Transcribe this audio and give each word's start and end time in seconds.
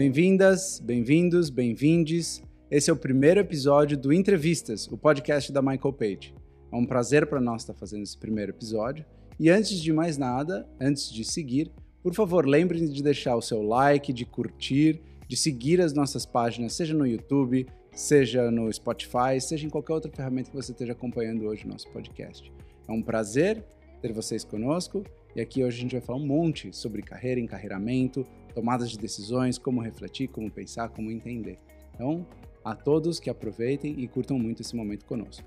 Bem-vindas, 0.00 0.80
bem-vindos, 0.82 1.50
bem-vindes. 1.50 2.42
Esse 2.70 2.88
é 2.88 2.92
o 2.92 2.96
primeiro 2.96 3.38
episódio 3.38 3.98
do 3.98 4.14
Entrevistas, 4.14 4.88
o 4.90 4.96
podcast 4.96 5.52
da 5.52 5.60
Michael 5.60 5.92
Page. 5.92 6.34
É 6.72 6.74
um 6.74 6.86
prazer 6.86 7.26
para 7.26 7.38
nós 7.38 7.60
estar 7.60 7.74
fazendo 7.74 8.04
esse 8.04 8.16
primeiro 8.16 8.50
episódio. 8.50 9.04
E 9.38 9.50
antes 9.50 9.78
de 9.78 9.92
mais 9.92 10.16
nada, 10.16 10.66
antes 10.80 11.12
de 11.12 11.22
seguir, 11.22 11.70
por 12.02 12.14
favor, 12.14 12.46
lembrem 12.46 12.86
de 12.86 13.02
deixar 13.02 13.36
o 13.36 13.42
seu 13.42 13.60
like, 13.60 14.10
de 14.10 14.24
curtir, 14.24 15.02
de 15.28 15.36
seguir 15.36 15.82
as 15.82 15.92
nossas 15.92 16.24
páginas, 16.24 16.72
seja 16.72 16.94
no 16.94 17.06
YouTube, 17.06 17.66
seja 17.92 18.50
no 18.50 18.72
Spotify, 18.72 19.38
seja 19.38 19.66
em 19.66 19.70
qualquer 19.70 19.92
outra 19.92 20.10
ferramenta 20.10 20.48
que 20.48 20.56
você 20.56 20.72
esteja 20.72 20.92
acompanhando 20.92 21.44
hoje 21.44 21.66
o 21.66 21.68
nosso 21.68 21.86
podcast. 21.90 22.50
É 22.88 22.90
um 22.90 23.02
prazer 23.02 23.62
ter 24.00 24.14
vocês 24.14 24.44
conosco 24.44 25.04
e 25.36 25.42
aqui 25.42 25.62
hoje 25.62 25.76
a 25.76 25.82
gente 25.82 25.92
vai 25.92 26.00
falar 26.00 26.18
um 26.18 26.26
monte 26.26 26.74
sobre 26.74 27.02
carreira, 27.02 27.38
encarreiramento, 27.38 28.26
tomadas 28.54 28.90
de 28.90 28.98
decisões, 28.98 29.58
como 29.58 29.80
refletir, 29.80 30.28
como 30.28 30.50
pensar, 30.50 30.88
como 30.90 31.10
entender. 31.10 31.58
Então, 31.94 32.26
a 32.64 32.74
todos 32.74 33.18
que 33.18 33.30
aproveitem 33.30 33.98
e 33.98 34.08
curtam 34.08 34.38
muito 34.38 34.62
esse 34.62 34.76
momento 34.76 35.04
conosco. 35.06 35.46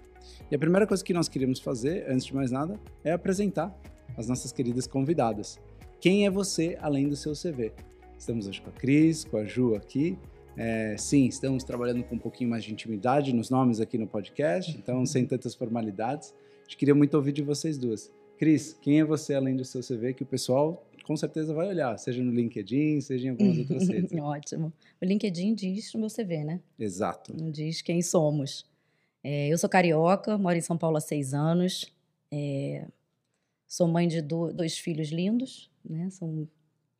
E 0.50 0.56
a 0.56 0.60
primeira 0.60 0.88
coisa 0.88 1.04
que 1.04 1.14
nós 1.14 1.28
queríamos 1.28 1.60
fazer, 1.60 2.06
antes 2.10 2.26
de 2.26 2.34
mais 2.34 2.52
nada, 2.52 2.80
é 3.04 3.12
apresentar 3.12 3.76
as 4.18 4.28
nossas 4.28 4.52
queridas 4.52 4.88
convidadas. 4.88 5.60
Quem 6.00 6.26
é 6.26 6.30
você 6.30 6.78
além 6.82 7.08
do 7.08 7.16
seu 7.16 7.34
CV? 7.34 7.72
Estamos 8.18 8.48
hoje 8.48 8.62
com 8.62 8.70
a 8.70 8.74
Cris, 8.74 9.24
com 9.24 9.38
a 9.38 9.46
Ju 9.46 9.76
aqui. 9.76 10.18
É, 10.56 10.96
sim, 10.98 11.26
estamos 11.26 11.64
trabalhando 11.64 12.04
com 12.04 12.16
um 12.16 12.20
pouquinho 12.20 12.50
mais 12.50 12.64
de 12.64 12.72
intimidade 12.72 13.34
nos 13.34 13.50
nomes 13.50 13.80
aqui 13.80 13.98
no 13.98 14.08
podcast, 14.08 14.76
então 14.78 15.06
sem 15.06 15.26
tantas 15.26 15.56
formalidades. 15.56 16.34
A 16.62 16.64
gente 16.64 16.78
queria 16.78 16.94
muito 16.94 17.16
ouvir 17.16 17.32
de 17.32 17.42
vocês 17.42 17.78
duas. 17.78 18.12
Cris, 18.38 18.78
quem 18.82 19.00
é 19.00 19.04
você 19.04 19.34
além 19.34 19.56
do 19.56 19.66
seu 19.66 19.82
CV 19.82 20.14
que 20.14 20.24
o 20.24 20.26
pessoal 20.26 20.86
com 21.04 21.16
certeza 21.16 21.54
vai 21.54 21.68
olhar, 21.68 21.98
seja 21.98 22.24
no 22.24 22.32
LinkedIn, 22.32 23.02
seja 23.02 23.28
em 23.28 23.32
algumas 23.32 23.58
outras 23.60 23.88
redes. 23.88 24.12
Ótimo. 24.20 24.74
O 25.02 25.06
LinkedIn 25.06 25.54
diz 25.54 25.94
no 25.94 26.00
meu 26.00 26.10
CV, 26.10 26.44
né? 26.44 26.62
Exato. 26.80 27.36
Não 27.36 27.52
diz 27.52 27.82
quem 27.82 28.02
somos. 28.02 28.66
É, 29.24 29.48
eu 29.48 29.58
sou 29.58 29.70
carioca, 29.70 30.38
moro 30.38 30.58
em 30.58 30.62
São 30.62 30.78
Paulo 30.78 30.98
há 30.98 31.02
seis 31.02 31.34
anos. 31.34 31.94
É, 32.32 32.88
sou 33.68 33.88
mãe 33.88 34.08
de 34.08 34.22
do, 34.22 34.52
dois 34.52 34.78
filhos 34.78 35.10
lindos, 35.10 35.70
né? 35.88 36.10
São 36.10 36.48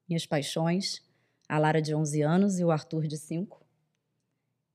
minhas 0.08 0.26
paixões. 0.26 1.02
A 1.48 1.60
Lara 1.60 1.82
de 1.82 1.94
11 1.94 2.22
anos 2.22 2.60
e 2.60 2.64
o 2.64 2.72
Arthur 2.72 3.06
de 3.08 3.18
5. 3.18 3.62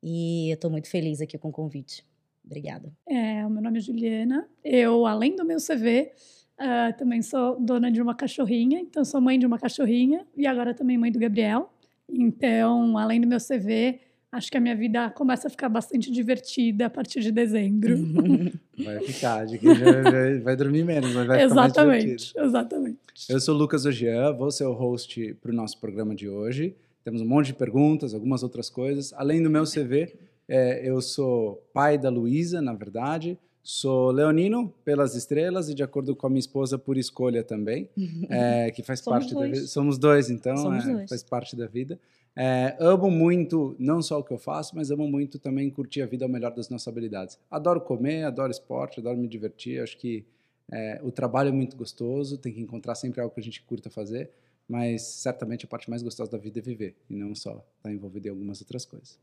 E 0.02 0.50
estou 0.50 0.70
muito 0.70 0.88
feliz 0.88 1.20
aqui 1.20 1.36
com 1.38 1.48
o 1.48 1.52
convite. 1.52 2.04
Obrigada. 2.44 2.92
É, 3.06 3.44
o 3.44 3.50
meu 3.50 3.62
nome 3.62 3.78
é 3.78 3.80
Juliana. 3.80 4.48
Eu, 4.64 5.06
além 5.06 5.34
do 5.34 5.44
meu 5.44 5.58
CV, 5.58 6.12
Uh, 6.58 6.96
também 6.98 7.22
sou 7.22 7.58
dona 7.60 7.90
de 7.90 8.02
uma 8.02 8.16
cachorrinha, 8.16 8.80
então 8.80 9.04
sou 9.04 9.20
mãe 9.20 9.38
de 9.38 9.46
uma 9.46 9.58
cachorrinha 9.58 10.26
e 10.36 10.44
agora 10.44 10.74
também 10.74 10.98
mãe 10.98 11.12
do 11.12 11.18
Gabriel. 11.18 11.72
Então, 12.10 12.98
além 12.98 13.20
do 13.20 13.28
meu 13.28 13.38
CV, 13.38 14.00
acho 14.32 14.50
que 14.50 14.56
a 14.56 14.60
minha 14.60 14.74
vida 14.74 15.08
começa 15.10 15.46
a 15.46 15.50
ficar 15.50 15.68
bastante 15.68 16.10
divertida 16.10 16.86
a 16.86 16.90
partir 16.90 17.20
de 17.20 17.30
dezembro. 17.30 17.96
Vai 18.76 19.00
ficar, 19.00 19.44
de 19.44 19.58
que 19.58 19.66
vai, 19.74 20.38
vai, 20.38 20.56
dormir 20.56 20.84
menos, 20.84 21.12
mas 21.12 21.26
vai 21.26 21.42
exatamente, 21.42 22.28
ficar 22.28 22.40
mais. 22.40 22.48
Exatamente. 22.48 22.98
Eu 23.28 23.40
sou 23.40 23.56
o 23.56 23.58
Lucas 23.58 23.84
Ogian, 23.84 24.32
vou 24.32 24.52
ser 24.52 24.66
o 24.66 24.72
host 24.72 25.34
para 25.42 25.50
o 25.50 25.54
nosso 25.54 25.80
programa 25.80 26.14
de 26.14 26.28
hoje. 26.28 26.76
Temos 27.02 27.20
um 27.20 27.26
monte 27.26 27.46
de 27.46 27.54
perguntas, 27.54 28.14
algumas 28.14 28.44
outras 28.44 28.70
coisas. 28.70 29.12
Além 29.14 29.42
do 29.42 29.50
meu 29.50 29.64
CV, 29.64 30.14
é, 30.46 30.88
eu 30.88 31.00
sou 31.00 31.60
pai 31.74 31.98
da 31.98 32.08
Luísa, 32.08 32.62
na 32.62 32.72
verdade. 32.72 33.36
Sou 33.62 34.10
leonino 34.10 34.72
pelas 34.84 35.14
estrelas 35.14 35.68
e 35.68 35.74
de 35.74 35.82
acordo 35.82 36.16
com 36.16 36.26
a 36.26 36.30
minha 36.30 36.40
esposa 36.40 36.78
por 36.78 36.96
escolha 36.96 37.44
também, 37.44 37.88
é, 38.30 38.70
que 38.70 38.82
faz 38.82 39.00
Somos 39.00 39.18
parte 39.18 39.34
dois. 39.34 39.50
da 39.50 39.54
vida. 39.56 39.66
Somos 39.68 39.98
dois, 39.98 40.30
então, 40.30 40.56
Somos 40.56 40.86
é, 40.86 40.92
dois. 40.92 41.08
faz 41.08 41.22
parte 41.22 41.54
da 41.54 41.66
vida. 41.66 41.98
É, 42.34 42.76
amo 42.78 43.10
muito, 43.10 43.74
não 43.78 44.00
só 44.00 44.20
o 44.20 44.22
que 44.24 44.32
eu 44.32 44.38
faço, 44.38 44.76
mas 44.76 44.90
amo 44.90 45.08
muito 45.08 45.38
também 45.38 45.68
curtir 45.68 46.02
a 46.02 46.06
vida 46.06 46.24
ao 46.24 46.30
melhor 46.30 46.54
das 46.54 46.68
nossas 46.68 46.86
habilidades. 46.88 47.38
Adoro 47.50 47.80
comer, 47.80 48.22
adoro 48.24 48.50
esporte, 48.50 49.00
adoro 49.00 49.18
me 49.18 49.26
divertir. 49.26 49.82
Acho 49.82 49.98
que 49.98 50.24
é, 50.70 51.00
o 51.02 51.10
trabalho 51.10 51.48
é 51.48 51.52
muito 51.52 51.76
gostoso, 51.76 52.38
tem 52.38 52.52
que 52.52 52.60
encontrar 52.60 52.94
sempre 52.94 53.20
algo 53.20 53.34
que 53.34 53.40
a 53.40 53.42
gente 53.44 53.60
curta 53.62 53.90
fazer, 53.90 54.30
mas 54.68 55.02
certamente 55.02 55.64
a 55.64 55.68
parte 55.68 55.90
mais 55.90 56.02
gostosa 56.02 56.30
da 56.30 56.38
vida 56.38 56.58
é 56.58 56.62
viver 56.62 56.94
e 57.10 57.16
não 57.16 57.34
só 57.34 57.64
estar 57.78 57.90
envolvido 57.90 58.28
em 58.28 58.30
algumas 58.30 58.60
outras 58.60 58.84
coisas. 58.84 59.18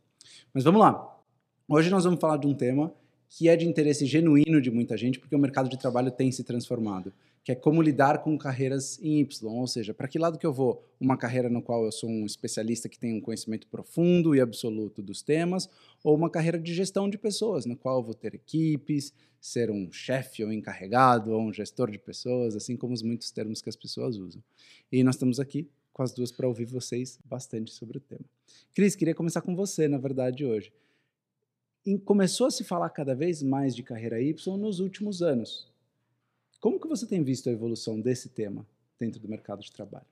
Mas 0.54 0.64
vamos 0.64 0.82
lá. 0.82 1.18
Hoje 1.68 1.90
nós 1.90 2.04
vamos 2.04 2.20
falar 2.20 2.38
de 2.38 2.48
um 2.48 2.54
tema 2.54 2.92
que 3.30 3.50
é 3.50 3.56
de 3.56 3.68
interesse 3.68 4.06
genuíno 4.06 4.62
de 4.62 4.72
muita 4.72 4.96
gente, 4.98 5.20
porque 5.20 5.36
o 5.36 5.40
mercado 5.40 5.70
de 5.70 5.78
trabalho 5.78 6.12
tem 6.12 6.32
se 6.32 6.44
transformado, 6.44 7.12
que 7.44 7.52
é 7.52 7.56
como 7.56 7.82
lidar 7.82 8.24
com 8.24 8.38
carreiras 8.38 9.00
em 9.02 9.20
Y, 9.20 9.60
ou 9.60 9.68
seja, 9.68 9.94
para 9.94 10.08
que 10.08 10.18
lado 10.18 10.40
que 10.40 10.46
eu 10.46 10.54
vou? 10.54 10.84
Uma 11.00 11.16
carreira 11.16 11.50
no 11.50 11.62
qual 11.62 11.86
eu 11.86 11.92
sou 11.92 12.10
um 12.10 12.26
especialista 12.26 12.90
que 12.90 12.98
tem 12.98 13.14
um 13.14 13.22
conhecimento 13.22 13.68
profundo 13.68 14.34
e 14.34 14.42
absoluto 14.42 15.02
dos 15.02 15.22
temas, 15.22 15.70
ou 16.04 16.16
uma 16.16 16.30
carreira 16.30 16.60
de 16.60 16.74
gestão 16.74 17.10
de 17.10 17.18
pessoas, 17.18 17.66
no 17.66 17.76
qual 17.76 18.00
eu 18.00 18.04
vou 18.04 18.14
ter 18.14 18.34
equipes, 18.34 19.14
ser 19.40 19.70
um 19.70 19.92
chefe 19.92 20.44
ou 20.44 20.52
encarregado, 20.52 21.32
ou 21.32 21.42
um 21.42 21.54
gestor 21.54 21.92
de 21.92 22.00
pessoas, 22.00 22.56
assim 22.56 22.76
como 22.76 22.94
os 22.94 23.04
muitos 23.04 23.30
termos 23.30 23.62
que 23.62 23.70
as 23.70 23.76
pessoas 23.76 24.18
usam. 24.18 24.42
E 24.92 25.04
nós 25.04 25.16
estamos 25.16 25.40
aqui 25.40 25.70
com 25.94 26.02
as 26.02 26.14
duas 26.14 26.32
para 26.32 26.48
ouvir 26.48 26.66
vocês 26.66 27.20
bastante 27.24 27.72
sobre 27.72 27.98
o 28.00 28.02
tema. 28.02 28.26
Cris, 28.74 28.96
queria 28.96 29.14
começar 29.14 29.42
com 29.42 29.56
você, 29.56 29.88
na 29.88 29.98
verdade, 29.98 30.44
hoje 30.44 30.72
começou 32.06 32.48
a 32.48 32.52
se 32.52 32.64
falar 32.64 32.90
cada 32.90 33.14
vez 33.14 33.44
mais 33.44 33.76
de 33.76 33.84
carreira 33.84 34.20
Y 34.22 34.58
nos 34.58 34.80
últimos 34.80 35.22
anos. 35.22 35.68
Como 36.60 36.80
que 36.80 36.88
você 36.88 37.06
tem 37.06 37.24
visto 37.24 37.48
a 37.48 37.52
evolução 37.52 38.02
desse 38.02 38.30
tema 38.30 38.66
dentro 39.00 39.20
do 39.20 39.28
mercado 39.28 39.62
de 39.62 39.72
trabalho? 39.72 40.06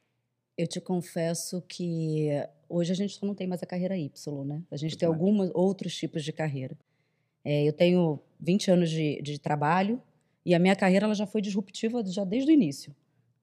Eu 0.55 0.67
te 0.67 0.79
confesso 0.79 1.63
que 1.67 2.29
hoje 2.69 2.91
a 2.91 2.95
gente 2.95 3.23
não 3.25 3.33
tem 3.33 3.47
mais 3.47 3.63
a 3.63 3.65
carreira 3.65 3.97
Y, 3.97 4.45
né? 4.45 4.61
A 4.69 4.77
gente 4.77 4.91
Verdade. 4.91 4.99
tem 4.99 5.07
alguns 5.07 5.49
outros 5.55 5.95
tipos 5.95 6.23
de 6.23 6.31
carreira. 6.31 6.77
É, 7.43 7.67
eu 7.67 7.73
tenho 7.73 8.19
20 8.39 8.71
anos 8.71 8.89
de, 8.89 9.19
de, 9.21 9.39
trabalho 9.39 9.99
e 10.45 10.53
a 10.53 10.59
minha 10.59 10.75
carreira 10.75 11.07
ela 11.07 11.15
já 11.15 11.25
foi 11.25 11.41
disruptiva 11.41 12.03
já 12.05 12.23
desde 12.23 12.51
o 12.51 12.53
início. 12.53 12.95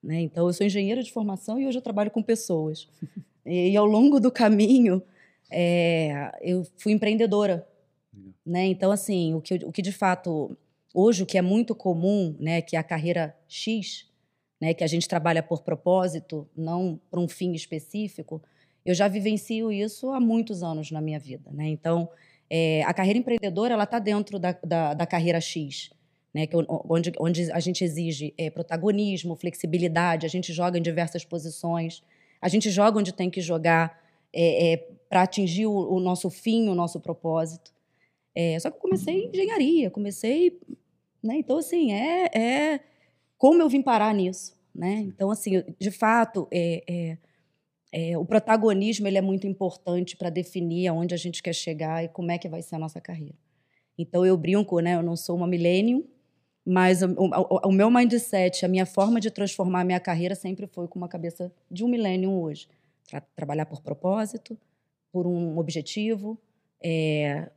Né? 0.03 0.21
Então, 0.21 0.47
eu 0.47 0.53
sou 0.53 0.65
engenheira 0.65 1.03
de 1.03 1.13
formação 1.13 1.61
e 1.61 1.67
hoje 1.67 1.79
eu 1.79 1.83
trabalho 1.83 2.11
com 2.11 2.23
pessoas. 2.23 2.89
e, 3.45 3.71
e, 3.71 3.77
ao 3.77 3.87
longo 3.87 4.21
do 4.21 4.31
caminho, 4.31 5.03
é, 5.51 6.31
eu 6.41 6.65
fui 6.77 6.93
empreendedora. 6.93 7.67
Né? 8.51 8.67
Então, 8.67 8.91
assim, 8.91 9.33
o 9.33 9.41
que, 9.41 9.55
o 9.65 9.71
que 9.71 9.81
de 9.81 9.93
fato, 9.93 10.59
hoje, 10.93 11.23
o 11.23 11.27
que 11.27 11.39
é 11.39 11.43
muito 11.43 11.73
comum, 11.73 12.35
né, 12.41 12.61
que 12.61 12.75
é 12.75 12.81
a 12.81 12.83
carreira 12.83 13.33
X, 13.47 14.11
né, 14.61 14.75
que 14.75 14.83
a 14.83 14.89
gente 14.89 15.07
trabalha 15.07 15.41
por 15.41 15.63
propósito, 15.63 16.49
não 16.57 17.01
para 17.09 17.21
um 17.21 17.29
fim 17.29 17.53
específico, 17.53 18.43
eu 18.85 18.93
já 18.93 19.07
vivencio 19.07 19.71
isso 19.71 20.11
há 20.11 20.19
muitos 20.19 20.65
anos 20.65 20.91
na 20.91 21.01
minha 21.01 21.21
vida. 21.21 21.49
Né? 21.53 21.69
Então, 21.69 22.09
é, 22.51 22.83
a 22.83 22.93
carreira 22.93 23.21
empreendedora 23.21 23.75
ela 23.75 23.85
está 23.85 24.01
dentro 24.01 24.37
da, 24.37 24.59
da, 24.65 24.95
da, 24.95 25.07
carreira 25.07 25.41
X, 25.41 25.91
né, 26.35 26.49
que, 26.49 26.57
onde, 26.89 27.13
onde 27.21 27.53
a 27.53 27.61
gente 27.61 27.85
exige 27.85 28.35
é, 28.37 28.51
protagonismo, 28.51 29.37
flexibilidade, 29.37 30.27
a 30.27 30.29
gente 30.29 30.53
joga 30.53 30.77
em 30.77 30.83
diversas 30.83 31.25
posições, 31.25 32.03
a 32.43 32.49
gente 32.49 32.69
joga 32.69 32.99
onde 32.99 33.13
tem 33.13 33.31
que 33.31 33.41
jogar 33.41 34.03
é, 34.35 34.89
para 35.09 35.23
atingir 35.23 35.67
o, 35.67 35.73
o 35.73 36.01
nosso 36.01 36.29
fim, 36.29 36.69
o 36.69 36.75
nosso 36.75 36.99
propósito. 36.99 37.79
É, 38.35 38.59
só 38.59 38.71
que 38.71 38.77
eu 38.77 38.81
comecei 38.81 39.27
engenharia, 39.27 39.91
comecei, 39.91 40.61
né? 41.23 41.37
Então 41.37 41.59
assim 41.59 41.93
é, 41.93 42.31
é 42.33 42.81
como 43.37 43.63
eu 43.63 43.69
vim 43.69 43.83
parar 43.83 44.15
nisso, 44.15 44.57
né? 44.75 45.01
Então 45.01 45.31
assim, 45.31 45.63
de 45.79 45.91
fato, 45.91 46.47
é, 46.51 46.83
é, 46.89 47.19
é, 47.93 48.19
o 48.19 48.25
protagonismo 48.25 49.07
ele 49.07 49.19
é 49.19 49.23
muito 49.23 49.47
importante 49.47 50.17
para 50.17 50.31
definir 50.31 50.89
aonde 50.89 51.15
a 51.15 51.19
gente 51.19 51.43
quer 51.43 51.55
chegar 51.55 52.05
e 52.05 52.09
como 52.09 52.31
é 52.31 52.39
que 52.39 52.49
vai 52.49 52.63
ser 52.63 52.77
a 52.77 52.79
nossa 52.79 53.01
carreira. 53.01 53.35
Então 53.99 54.25
eu 54.25 54.37
brinco, 54.37 54.81
né? 54.81 54.95
Eu 54.95 55.03
não 55.03 55.17
sou 55.17 55.37
uma 55.37 55.47
millennium, 55.47 56.05
mas 56.65 57.03
o, 57.03 57.09
o, 57.09 57.69
o 57.69 57.73
meu 57.73 57.91
mindset, 57.91 58.65
a 58.65 58.69
minha 58.69 58.87
forma 58.87 59.21
de 59.21 59.31
transformar 59.31 59.81
a 59.81 59.85
minha 59.85 60.01
carreira 60.01 60.35
sempre 60.35 60.67
foi 60.67 60.87
com 60.87 60.99
uma 60.99 61.09
cabeça 61.09 61.53
de 61.71 61.85
um 61.85 61.89
millennium 61.89 62.41
hoje, 62.41 62.69
Tra 63.09 63.21
trabalhar 63.35 63.67
por 63.67 63.83
propósito, 63.83 64.57
por 65.11 65.27
um 65.27 65.59
objetivo. 65.59 66.39
É, 66.83 67.51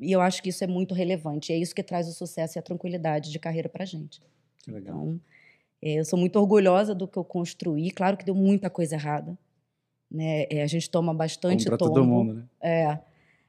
e 0.00 0.12
eu 0.12 0.20
acho 0.20 0.42
que 0.42 0.48
isso 0.48 0.64
é 0.64 0.66
muito 0.66 0.94
relevante. 0.94 1.52
É 1.52 1.56
isso 1.56 1.74
que 1.74 1.82
traz 1.82 2.08
o 2.08 2.12
sucesso 2.12 2.58
e 2.58 2.60
a 2.60 2.62
tranquilidade 2.62 3.30
de 3.30 3.38
carreira 3.38 3.68
para 3.68 3.84
a 3.84 3.86
gente. 3.86 4.20
Que 4.62 4.70
legal. 4.70 4.96
Então, 4.96 5.20
é, 5.82 6.00
eu 6.00 6.04
sou 6.04 6.18
muito 6.18 6.36
orgulhosa 6.38 6.94
do 6.94 7.06
que 7.06 7.16
eu 7.16 7.24
construí. 7.24 7.90
Claro 7.90 8.16
que 8.16 8.24
deu 8.24 8.34
muita 8.34 8.68
coisa 8.70 8.94
errada. 8.94 9.36
Né? 10.10 10.46
É, 10.50 10.62
a 10.62 10.66
gente 10.66 10.88
toma 10.88 11.12
bastante 11.12 11.64
Como 11.64 11.78
tombo. 11.78 11.94
todo 11.94 12.04
mundo, 12.04 12.34
né? 12.34 12.44
É. 12.60 12.98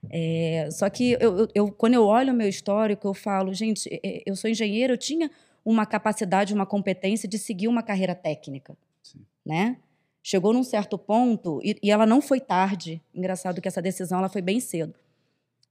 É, 0.09 0.69
só 0.71 0.87
que 0.89 1.13
eu, 1.13 1.37
eu, 1.39 1.47
eu, 1.55 1.71
quando 1.71 1.95
eu 1.95 2.05
olho 2.05 2.31
o 2.31 2.35
meu 2.35 2.47
histórico, 2.47 3.07
eu 3.07 3.13
falo, 3.13 3.53
gente, 3.53 3.89
é, 3.91 4.21
eu 4.25 4.35
sou 4.35 4.49
engenheiro, 4.49 4.93
eu 4.93 4.97
tinha 4.97 5.31
uma 5.63 5.85
capacidade, 5.85 6.53
uma 6.53 6.65
competência 6.65 7.27
de 7.27 7.39
seguir 7.39 7.67
uma 7.67 7.81
carreira 7.81 8.13
técnica, 8.13 8.77
Sim. 9.01 9.25
né? 9.43 9.77
Chegou 10.21 10.53
num 10.53 10.63
certo 10.63 10.97
ponto 10.97 11.59
e, 11.63 11.77
e, 11.81 11.91
ela 11.91 12.05
não 12.05 12.21
foi 12.21 12.39
tarde. 12.39 13.01
Engraçado 13.13 13.61
que 13.61 13.67
essa 13.67 13.81
decisão 13.81 14.19
ela 14.19 14.29
foi 14.29 14.41
bem 14.41 14.59
cedo. 14.59 14.93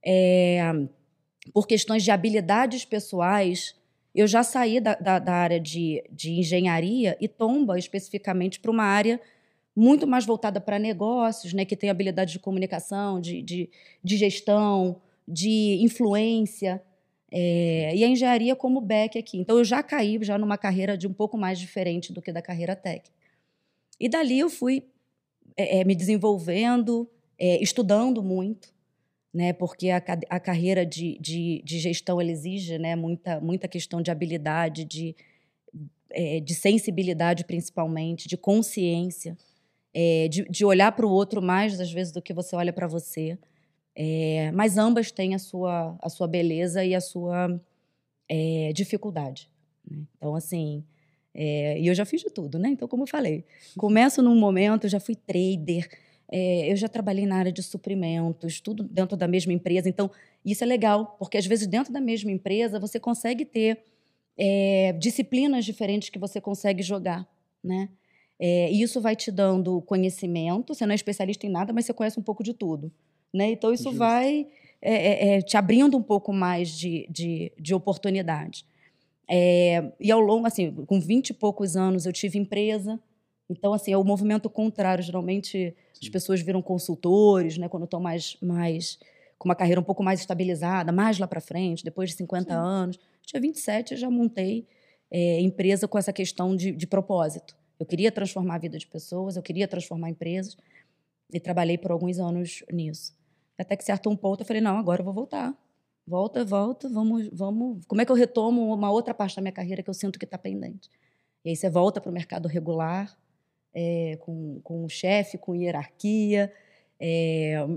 É, 0.05 0.61
por 1.53 1.67
questões 1.67 2.03
de 2.03 2.11
habilidades 2.11 2.85
pessoais, 2.85 3.75
eu 4.13 4.27
já 4.27 4.43
saí 4.43 4.79
da, 4.79 4.95
da, 4.95 5.19
da 5.19 5.33
área 5.33 5.59
de, 5.59 6.03
de 6.11 6.31
engenharia 6.31 7.17
e 7.19 7.27
tomba 7.27 7.77
especificamente 7.77 8.59
para 8.59 8.71
uma 8.71 8.85
área 8.85 9.19
muito 9.75 10.07
mais 10.07 10.25
voltada 10.25 10.61
para 10.61 10.79
negócios, 10.79 11.51
né, 11.51 11.65
que 11.65 11.75
tem 11.75 11.89
habilidade 11.89 12.31
de 12.31 12.39
comunicação, 12.39 13.19
de, 13.19 13.41
de, 13.41 13.69
de 14.01 14.17
gestão, 14.17 15.01
de 15.27 15.79
influência. 15.81 16.81
É, 17.29 17.93
e 17.93 18.03
a 18.03 18.07
engenharia 18.07 18.55
como 18.55 18.79
back 18.79 19.17
aqui. 19.17 19.37
Então, 19.37 19.57
eu 19.57 19.65
já 19.65 19.83
caí 19.83 20.17
já 20.21 20.37
numa 20.37 20.57
carreira 20.57 20.97
de 20.97 21.07
um 21.07 21.13
pouco 21.13 21.37
mais 21.37 21.59
diferente 21.59 22.13
do 22.13 22.21
que 22.21 22.31
da 22.31 22.41
carreira 22.41 22.75
técnica. 22.75 23.11
E 23.99 24.07
dali 24.07 24.39
eu 24.39 24.49
fui 24.49 24.83
é, 25.57 25.83
me 25.83 25.95
desenvolvendo, 25.95 27.09
é, 27.37 27.61
estudando 27.61 28.23
muito, 28.23 28.73
né, 29.35 29.51
porque 29.51 29.89
a, 29.89 30.01
a 30.29 30.39
carreira 30.39 30.85
de, 30.85 31.17
de, 31.19 31.61
de, 31.65 31.77
gestão 31.77 32.21
exige 32.21 32.77
né, 32.77 32.95
muita, 32.95 33.41
muita 33.41 33.67
questão 33.67 34.01
de 34.01 34.09
habilidade, 34.09 34.85
de, 34.85 35.13
é, 36.09 36.39
de 36.39 36.55
sensibilidade 36.55 37.43
principalmente, 37.43 38.29
de 38.29 38.37
consciência, 38.37 39.37
é, 39.93 40.29
de, 40.29 40.45
de, 40.45 40.63
olhar 40.63 40.93
para 40.93 41.05
o 41.05 41.11
outro 41.11 41.41
mais 41.41 41.81
às 41.81 41.91
vezes 41.91 42.13
do 42.13 42.21
que 42.21 42.33
você 42.33 42.55
olha 42.55 42.71
para 42.71 42.87
você. 42.87 43.37
É, 43.93 44.51
mas 44.53 44.77
ambas 44.77 45.11
têm 45.11 45.35
a 45.35 45.39
sua, 45.39 45.97
a 46.01 46.07
sua 46.07 46.27
beleza 46.29 46.85
e 46.85 46.95
a 46.95 47.01
sua 47.01 47.61
é, 48.29 48.71
dificuldade. 48.73 49.49
Né? 49.85 50.03
Então, 50.15 50.33
assim, 50.33 50.81
é, 51.33 51.77
e 51.77 51.87
eu 51.87 51.93
já 51.93 52.05
fiz 52.05 52.21
de 52.21 52.29
tudo, 52.29 52.57
né? 52.57 52.69
Então, 52.69 52.87
como 52.87 53.03
eu 53.03 53.07
falei, 53.07 53.43
começo 53.77 54.21
num 54.21 54.35
momento, 54.35 54.87
já 54.87 55.01
fui 55.01 55.15
trader, 55.15 55.89
é, 56.31 56.71
eu 56.71 56.75
já 56.75 56.87
trabalhei 56.87 57.25
na 57.25 57.37
área 57.37 57.51
de 57.51 57.61
suprimentos, 57.61 58.59
tudo 58.59 58.83
dentro 58.83 59.15
da 59.15 59.27
mesma 59.27 59.53
empresa. 59.53 59.87
Então, 59.87 60.09
isso 60.43 60.63
é 60.63 60.67
legal, 60.67 61.15
porque 61.19 61.37
às 61.37 61.45
vezes 61.45 61.67
dentro 61.67 61.93
da 61.93 62.01
mesma 62.01 62.31
empresa 62.31 62.79
você 62.79 62.99
consegue 62.99 63.45
ter 63.45 63.79
é, 64.37 64.93
disciplinas 64.93 65.65
diferentes 65.65 66.09
que 66.09 66.19
você 66.19 66.41
consegue 66.41 66.83
jogar, 66.83 67.27
né? 67.63 67.89
É, 68.37 68.69
e 68.71 68.81
isso 68.81 68.99
vai 68.99 69.15
te 69.15 69.31
dando 69.31 69.81
conhecimento. 69.81 70.73
Você 70.73 70.85
não 70.85 70.91
é 70.91 70.95
especialista 70.95 71.45
em 71.45 71.49
nada, 71.49 71.71
mas 71.71 71.85
você 71.85 71.93
conhece 71.93 72.19
um 72.19 72.23
pouco 72.23 72.43
de 72.43 72.53
tudo. 72.53 72.91
Né? 73.33 73.51
Então, 73.51 73.73
isso 73.73 73.83
Justo. 73.83 73.97
vai 73.97 74.47
é, 74.81 74.93
é, 74.93 75.35
é, 75.35 75.41
te 75.41 75.55
abrindo 75.55 75.97
um 75.97 76.03
pouco 76.03 76.33
mais 76.33 76.69
de, 76.69 77.07
de, 77.09 77.51
de 77.57 77.73
oportunidade. 77.73 78.65
E 79.27 80.11
ao 80.11 80.19
longo, 80.19 80.45
assim, 80.45 80.71
com 80.85 80.99
20 80.99 81.29
e 81.29 81.33
poucos 81.33 81.75
anos, 81.75 82.05
eu 82.05 82.13
tive 82.13 82.37
empresa. 82.37 82.99
Então, 83.49 83.73
assim, 83.73 83.91
é 83.91 83.97
o 83.97 84.03
movimento 84.03 84.49
contrário. 84.49 85.03
Geralmente, 85.03 85.75
as 86.01 86.09
pessoas 86.09 86.41
viram 86.41 86.61
consultores, 86.61 87.57
né? 87.57 87.69
Quando 87.69 87.83
estão 87.83 87.99
mais, 87.99 88.37
mais 88.41 88.99
com 89.37 89.47
uma 89.47 89.55
carreira 89.55 89.79
um 89.79 89.83
pouco 89.83 90.03
mais 90.03 90.19
estabilizada, 90.19 90.91
mais 90.91 91.19
lá 91.19 91.27
para 91.27 91.41
frente, 91.41 91.83
depois 91.83 92.09
de 92.09 92.15
50 92.15 92.49
Sim. 92.49 92.57
anos. 92.57 92.95
Eu 92.97 93.01
tinha 93.27 93.41
27 93.41 93.93
e 93.93 93.97
já 93.97 94.09
montei 94.09 94.67
é, 95.11 95.39
empresa 95.41 95.87
com 95.87 95.97
essa 95.97 96.11
questão 96.11 96.55
de, 96.55 96.71
de 96.71 96.87
propósito. 96.87 97.55
Eu 97.79 97.85
queria 97.85 98.11
transformar 98.11 98.55
a 98.55 98.59
vida 98.59 98.77
de 98.77 98.87
pessoas, 98.87 99.35
eu 99.35 99.43
queria 99.43 99.67
transformar 99.67 100.09
empresas 100.09 100.57
e 101.31 101.39
trabalhei 101.39 101.77
por 101.77 101.91
alguns 101.91 102.19
anos 102.19 102.63
nisso. 102.71 103.13
Até 103.57 103.75
que 103.75 103.83
certo 103.83 104.09
um 104.09 104.15
ponto 104.15 104.41
eu 104.41 104.45
falei, 104.45 104.61
não, 104.61 104.77
agora 104.77 105.01
eu 105.01 105.05
vou 105.05 105.13
voltar. 105.13 105.53
Volta, 106.07 106.45
volta, 106.45 106.87
vamos, 106.87 107.29
vamos. 107.33 107.85
Como 107.85 107.99
é 107.99 108.05
que 108.05 108.11
eu 108.11 108.15
retomo 108.15 108.73
uma 108.73 108.91
outra 108.91 109.13
parte 109.13 109.35
da 109.35 109.41
minha 109.41 109.51
carreira 109.51 109.81
que 109.81 109.89
eu 109.89 109.93
sinto 109.93 110.19
que 110.19 110.25
está 110.25 110.37
pendente? 110.37 110.89
E 111.43 111.49
aí 111.49 111.55
você 111.55 111.69
volta 111.69 111.99
para 111.99 112.09
o 112.09 112.13
mercado 112.13 112.47
regular, 112.47 113.17
é, 113.75 114.17
com, 114.21 114.61
com 114.63 114.85
um 114.85 114.89
chefe, 114.89 115.37
com 115.37 115.53
hierarquia, 115.53 116.51
é, 116.97 117.67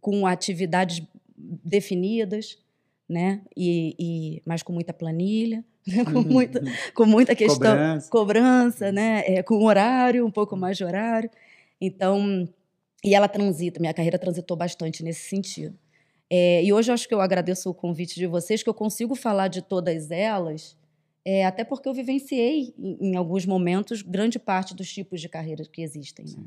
com 0.00 0.26
atividades 0.26 1.02
definidas, 1.36 2.56
né? 3.08 3.42
E, 3.56 3.96
e, 3.98 4.42
mas 4.46 4.62
com 4.62 4.72
muita 4.72 4.92
planilha, 4.92 5.64
né? 5.86 6.04
com, 6.04 6.18
uhum. 6.18 6.22
muita, 6.22 6.62
com 6.94 7.04
muita 7.04 7.34
questão, 7.34 7.72
cobrança, 7.72 8.10
cobrança 8.10 8.92
né? 8.92 9.24
É, 9.26 9.42
com 9.42 9.64
horário, 9.64 10.24
um 10.24 10.30
pouco 10.30 10.56
mais 10.56 10.76
de 10.76 10.84
horário. 10.84 11.28
Então, 11.80 12.48
e 13.04 13.14
ela 13.14 13.28
transita, 13.28 13.80
minha 13.80 13.92
carreira 13.92 14.18
transitou 14.18 14.56
bastante 14.56 15.02
nesse 15.02 15.28
sentido. 15.28 15.76
É, 16.30 16.64
e 16.64 16.72
hoje 16.72 16.90
eu 16.90 16.94
acho 16.94 17.06
que 17.06 17.14
eu 17.14 17.20
agradeço 17.20 17.68
o 17.68 17.74
convite 17.74 18.14
de 18.14 18.26
vocês, 18.26 18.62
que 18.62 18.68
eu 18.68 18.74
consigo 18.74 19.14
falar 19.14 19.48
de 19.48 19.60
todas 19.60 20.10
elas, 20.10 20.76
é, 21.24 21.46
até 21.46 21.64
porque 21.64 21.88
eu 21.88 21.94
vivenciei, 21.94 22.74
em, 22.78 23.12
em, 23.12 23.16
alguns 23.16 23.46
momentos, 23.46 24.02
grande 24.02 24.38
parte 24.38 24.74
dos 24.74 24.92
tipos 24.92 25.20
de 25.20 25.28
carreiras 25.28 25.68
que 25.68 25.80
existem. 25.80 26.26
Né? 26.26 26.44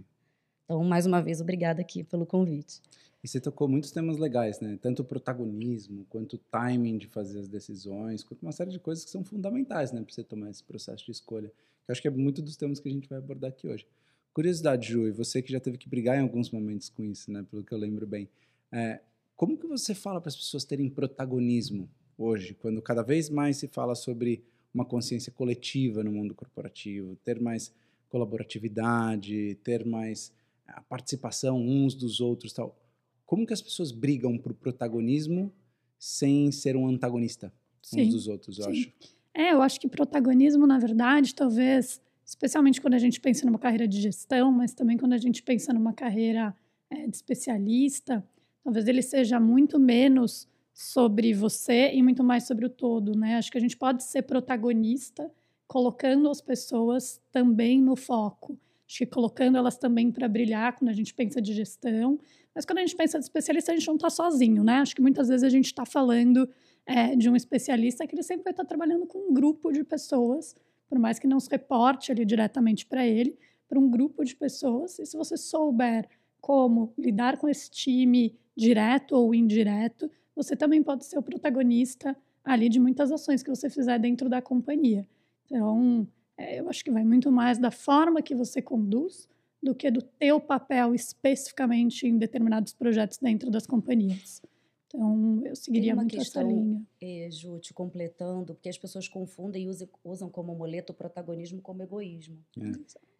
Então, 0.66 0.84
mais 0.84 1.06
uma 1.06 1.22
vez, 1.22 1.42
obrigada 1.42 1.82
aqui 1.82 2.04
pelo 2.04 2.26
convite. 2.26 2.82
E 3.24 3.28
você 3.28 3.40
tocou 3.40 3.68
muitos 3.68 3.90
temas 3.90 4.18
legais, 4.18 4.60
né? 4.60 4.78
Tanto 4.80 5.02
o 5.02 5.06
protagonismo, 5.06 6.06
quanto 6.08 6.34
o 6.36 6.38
timing 6.38 6.98
de 7.00 7.08
fazer 7.08 7.40
as 7.40 7.48
decisões, 7.48 8.24
quanto 8.24 8.44
uma 8.44 8.52
série 8.52 8.70
de 8.70 8.80
coisas 8.80 9.04
que 9.04 9.10
são 9.10 9.24
fundamentais, 9.24 9.92
né, 9.92 10.02
para 10.02 10.14
você 10.14 10.24
tomar 10.24 10.52
esse 10.52 10.64
processo 10.64 11.04
de 11.04 11.12
escolha. 11.12 11.52
Eu 11.88 11.92
acho 11.92 12.02
que 12.02 12.08
é 12.08 12.12
muito 12.12 12.42
dos 12.42 12.56
temas 12.56 12.80
que 12.80 12.88
a 12.88 12.92
gente 12.92 13.10
vai 13.10 13.18
abordar 13.18 13.50
aqui 13.50 13.68
hoje. 13.68 13.88
Curiosidade, 14.34 14.90
Ju, 14.90 15.08
e 15.08 15.12
você 15.12 15.42
que 15.42 15.52
já 15.52 15.60
teve 15.60 15.80
que 15.80 15.90
brigar 15.90 16.16
em 16.16 16.22
alguns 16.22 16.52
momentos 16.52 16.90
com 16.90 17.04
isso, 17.04 17.32
né? 17.32 17.44
Pelo 17.50 17.64
que 17.64 17.74
eu 17.74 17.78
lembro 17.78 18.06
bem. 18.06 18.30
É, 18.72 19.00
como 19.36 19.58
que 19.58 19.66
você 19.66 19.96
fala 19.96 20.22
para 20.22 20.30
as 20.30 20.36
pessoas 20.36 20.64
terem 20.64 20.88
protagonismo 20.88 21.90
hoje, 22.18 22.54
quando 22.54 22.82
cada 22.82 23.02
vez 23.02 23.30
mais 23.30 23.58
se 23.58 23.68
fala 23.68 23.96
sobre 23.96 24.44
uma 24.78 24.86
consciência 24.86 25.32
coletiva 25.32 26.04
no 26.04 26.12
mundo 26.12 26.36
corporativo, 26.36 27.16
ter 27.24 27.40
mais 27.40 27.74
colaboratividade, 28.10 29.56
ter 29.64 29.84
mais 29.84 30.32
a 30.68 30.82
participação 30.82 31.60
uns 31.60 31.96
dos 31.96 32.20
outros, 32.20 32.54
tal. 32.54 32.78
Como 33.26 33.46
que 33.46 33.54
as 33.54 33.62
pessoas 33.62 33.92
brigam 33.92 34.38
por 34.38 34.54
protagonismo 34.54 35.52
sem 35.98 36.52
ser 36.52 36.78
um 36.78 36.88
antagonista 36.88 37.52
sim, 37.82 38.04
uns 38.04 38.14
dos 38.14 38.28
outros, 38.28 38.60
eu 38.60 38.66
sim. 38.66 38.72
acho? 38.72 38.94
É, 39.34 39.54
eu 39.54 39.62
acho 39.64 39.80
que 39.80 39.88
protagonismo, 39.88 40.68
na 40.68 40.78
verdade, 40.78 41.34
talvez 41.34 42.00
especialmente 42.24 42.80
quando 42.80 42.94
a 42.94 43.00
gente 43.00 43.20
pensa 43.20 43.46
numa 43.46 43.58
carreira 43.58 43.88
de 43.88 44.00
gestão, 44.00 44.52
mas 44.52 44.74
também 44.74 44.98
quando 44.98 45.14
a 45.14 45.18
gente 45.18 45.42
pensa 45.42 45.74
numa 45.74 45.94
carreira 45.94 46.56
é, 46.90 47.08
de 47.08 47.16
especialista, 47.16 48.24
talvez 48.64 48.88
ele 48.88 49.02
seja 49.02 49.40
muito 49.40 49.80
menos 49.80 50.48
sobre 50.78 51.34
você 51.34 51.92
e 51.92 52.04
muito 52.04 52.24
mais 52.24 52.44
sobre 52.46 52.64
o 52.64 52.70
todo, 52.70 53.18
né? 53.18 53.38
Acho 53.38 53.52
que 53.52 53.58
a 53.58 53.62
gente 53.62 53.76
pode 53.76 54.04
ser 54.04 54.22
protagonista 54.22 55.28
colocando 55.66 56.30
as 56.30 56.40
pessoas 56.40 57.20
também 57.32 57.82
no 57.82 57.96
foco. 57.96 58.60
Acho 58.88 59.00
que 59.00 59.08
colocando 59.08 59.58
elas 59.58 59.76
também 59.76 60.12
para 60.12 60.28
brilhar 60.28 60.76
quando 60.78 60.90
a 60.90 60.94
gente 60.94 61.16
pensa 61.16 61.42
de 61.42 61.52
gestão. 61.52 62.20
Mas 62.54 62.64
quando 62.64 62.78
a 62.78 62.82
gente 62.82 62.96
pensa 62.96 63.18
de 63.18 63.26
especialista, 63.26 63.72
a 63.72 63.76
gente 63.76 63.88
não 63.88 63.96
está 63.96 64.12
sozinho, 64.12 64.64
né? 64.64 64.74
Acho 64.76 64.96
que 64.96 65.02
muitas 65.02 65.30
vezes 65.30 65.44
a 65.44 65.50
gente 65.50 65.66
está 65.66 65.84
falando 65.84 66.48
é, 66.86 67.16
de 67.16 67.28
um 67.28 67.36
especialista 67.36 68.06
que 68.06 68.14
ele 68.14 68.22
sempre 68.22 68.44
vai 68.44 68.54
estar 68.54 68.64
tá 68.64 68.68
trabalhando 68.68 69.08
com 69.08 69.18
um 69.18 69.34
grupo 69.34 69.72
de 69.72 69.84
pessoas 69.84 70.56
por 70.88 71.00
mais 71.00 71.18
que 71.18 71.26
não 71.26 71.40
se 71.40 71.50
reporte 71.50 72.12
ali 72.12 72.24
diretamente 72.24 72.86
para 72.86 73.04
ele, 73.04 73.36
para 73.68 73.80
um 73.80 73.90
grupo 73.90 74.24
de 74.24 74.36
pessoas. 74.36 75.00
E 75.00 75.08
se 75.08 75.18
você 75.18 75.36
souber 75.36 76.08
como 76.40 76.94
lidar 76.96 77.38
com 77.38 77.50
esse 77.50 77.68
time 77.72 78.38
direto 78.56 79.14
ou 79.14 79.34
indireto, 79.34 80.10
você 80.38 80.56
também 80.56 80.84
pode 80.84 81.04
ser 81.06 81.18
o 81.18 81.24
protagonista 81.24 82.16
ali 82.44 82.70
de 82.70 82.80
muitas 82.80 83.12
ações 83.12 83.42
que 83.42 83.50
você 83.50 83.70
fizer 83.70 84.00
dentro 84.00 84.30
da 84.30 84.42
companhia. 84.42 85.06
Então, 85.46 86.08
é, 86.38 86.60
eu 86.60 86.70
acho 86.70 86.84
que 86.84 86.92
vai 86.92 87.04
muito 87.04 87.32
mais 87.32 87.58
da 87.58 87.72
forma 87.72 88.22
que 88.22 88.36
você 88.36 88.62
conduz 88.62 89.28
do 89.62 89.74
que 89.74 89.90
do 89.90 90.02
teu 90.02 90.40
papel 90.40 90.94
especificamente 90.94 92.08
em 92.08 92.18
determinados 92.18 92.72
projetos 92.72 93.18
dentro 93.18 93.50
das 93.50 93.66
companhias. 93.66 94.42
Então, 94.86 95.42
eu 95.44 95.56
seguiria 95.56 95.96
muito 95.96 96.16
questão, 96.16 96.44
essa 96.44 96.52
linha. 96.52 96.82
É, 97.02 97.30
Ju, 97.30 97.60
te 97.60 97.74
completando, 97.74 98.54
porque 98.54 98.70
as 98.70 98.78
pessoas 98.78 99.08
confundem 99.08 99.64
e 99.64 99.68
usam, 99.68 99.90
usam 100.06 100.30
como 100.30 100.56
muleta 100.56 100.94
o 100.94 100.96
protagonismo 100.96 101.62
como 101.62 101.84
egoísmo. 101.84 102.38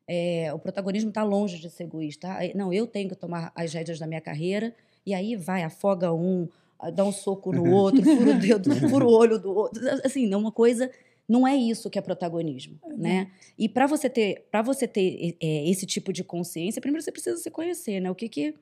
É. 0.08 0.46
É, 0.48 0.54
o 0.54 0.60
protagonismo 0.60 1.10
está 1.10 1.24
longe 1.24 1.60
de 1.60 1.70
ser 1.70 1.84
egoísta. 1.84 2.30
Não, 2.56 2.72
eu 2.72 2.88
tenho 2.88 3.10
que 3.10 3.16
tomar 3.16 3.52
as 3.54 3.74
rédeas 3.74 4.00
da 4.00 4.08
minha 4.08 4.22
carreira, 4.22 4.74
e 5.06 5.14
aí 5.14 5.36
vai, 5.36 5.64
afoga 5.64 6.14
um, 6.14 6.48
dá 6.94 7.04
um 7.04 7.12
soco 7.12 7.52
no 7.52 7.72
outro, 7.72 8.04
fura 8.04 8.32
o 8.32 8.40
dedo, 8.40 8.76
fura 8.90 9.06
o 9.06 9.12
olho 9.12 9.40
do 9.40 9.52
outro. 9.52 9.82
Assim, 10.04 10.28
não 10.28 10.40
uma 10.40 10.52
coisa 10.52 10.92
não 11.28 11.46
é 11.46 11.56
isso 11.56 11.90
que 11.90 12.00
é 12.00 12.02
protagonismo, 12.02 12.80
uhum. 12.84 12.98
né? 12.98 13.32
E 13.58 13.68
para 13.68 13.86
você 13.86 14.10
ter 14.10 14.48
para 14.50 14.62
você 14.62 14.88
ter 14.88 15.36
é, 15.42 15.70
esse 15.70 15.86
tipo 15.86 16.14
de 16.14 16.24
consciência, 16.24 16.82
primeiro 16.82 17.04
você 17.04 17.12
precisa 17.12 17.38
se 17.38 17.52
conhecer, 17.52 18.00
né? 18.00 18.10
O 18.10 18.16
que 18.16 18.30
que 18.30 18.56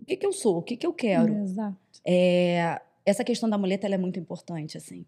o 0.00 0.04
que, 0.04 0.16
que 0.16 0.26
eu 0.26 0.32
sou, 0.32 0.58
o 0.58 0.62
que, 0.62 0.76
que 0.76 0.86
eu 0.86 0.92
quero. 0.92 1.32
Exato. 1.42 1.76
É, 2.04 2.80
essa 3.04 3.22
questão 3.22 3.48
da 3.48 3.58
muleta 3.58 3.86
é 3.86 3.98
muito 3.98 4.18
importante, 4.18 4.76
assim. 4.76 5.04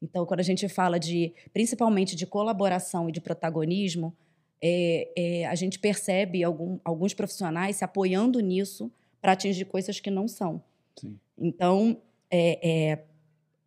Então, 0.00 0.24
quando 0.26 0.40
a 0.40 0.44
gente 0.44 0.68
fala 0.68 0.98
de, 1.00 1.32
principalmente 1.52 2.14
de 2.14 2.26
colaboração 2.26 3.08
e 3.08 3.12
de 3.12 3.20
protagonismo, 3.20 4.14
é, 4.62 5.10
é, 5.16 5.46
a 5.46 5.54
gente 5.54 5.78
percebe 5.78 6.44
algum, 6.44 6.78
alguns 6.84 7.14
profissionais 7.14 7.76
se 7.76 7.84
apoiando 7.84 8.40
nisso 8.40 8.90
para 9.20 9.32
atingir 9.32 9.64
coisas 9.64 9.98
que 9.98 10.10
não 10.10 10.28
são. 10.28 10.62
Sim. 10.98 11.18
Então, 11.38 12.00
é, 12.30 12.90
é 12.90 13.04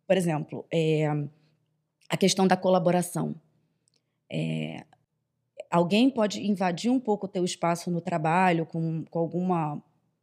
por 0.06 0.16
exemplo, 0.16 0.66
é, 0.72 1.06
a 2.08 2.16
questão 2.16 2.44
da 2.44 2.56
colaboração. 2.56 3.34
É, 4.28 4.84
alguém 5.70 6.10
pode 6.10 6.44
invadir 6.44 6.90
um 6.90 6.98
pouco 6.98 7.26
o 7.26 7.28
teu 7.28 7.44
espaço 7.44 7.90
no 7.92 8.00
trabalho 8.00 8.66
com, 8.66 9.04
com 9.04 9.18
alguma 9.20 9.80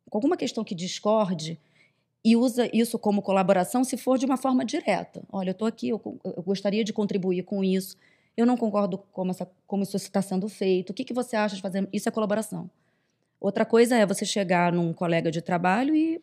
com 0.10 0.18
alguma 0.18 0.36
questão 0.38 0.64
que 0.64 0.76
discorde 0.76 1.60
e 2.24 2.36
usa 2.36 2.70
isso 2.74 3.00
como 3.00 3.22
colaboração 3.22 3.84
se 3.86 3.96
for 3.96 4.18
de 4.18 4.26
uma 4.26 4.36
forma 4.36 4.66
direta. 4.66 5.24
Olha, 5.32 5.50
eu 5.50 5.54
estou 5.54 5.68
aqui, 5.68 5.88
eu, 5.88 6.02
eu, 6.24 6.44
gostaria 6.44 6.84
de 6.84 6.92
contribuir 6.92 7.44
com 7.44 7.64
isso. 7.64 7.96
Eu 8.36 8.46
não 8.46 8.58
concordo 8.58 8.98
como, 9.14 9.32
essa, 9.32 9.50
como 9.66 9.84
isso 9.84 9.96
está 9.96 10.22
sendo 10.22 10.50
feito. 10.50 10.90
O 10.90 10.94
que, 10.94 11.06
que 11.06 11.14
você 11.14 11.38
acha 11.38 11.56
de 11.56 11.62
fazer? 11.62 11.88
Isso 11.94 12.10
é 12.10 12.12
colaboração. 12.12 12.70
Outra 13.40 13.66
coisa 13.66 13.96
é 13.96 14.06
você 14.06 14.26
chegar 14.26 14.74
num 14.74 14.92
colega 14.92 15.32
de 15.32 15.42
trabalho 15.42 15.96
e, 15.96 16.22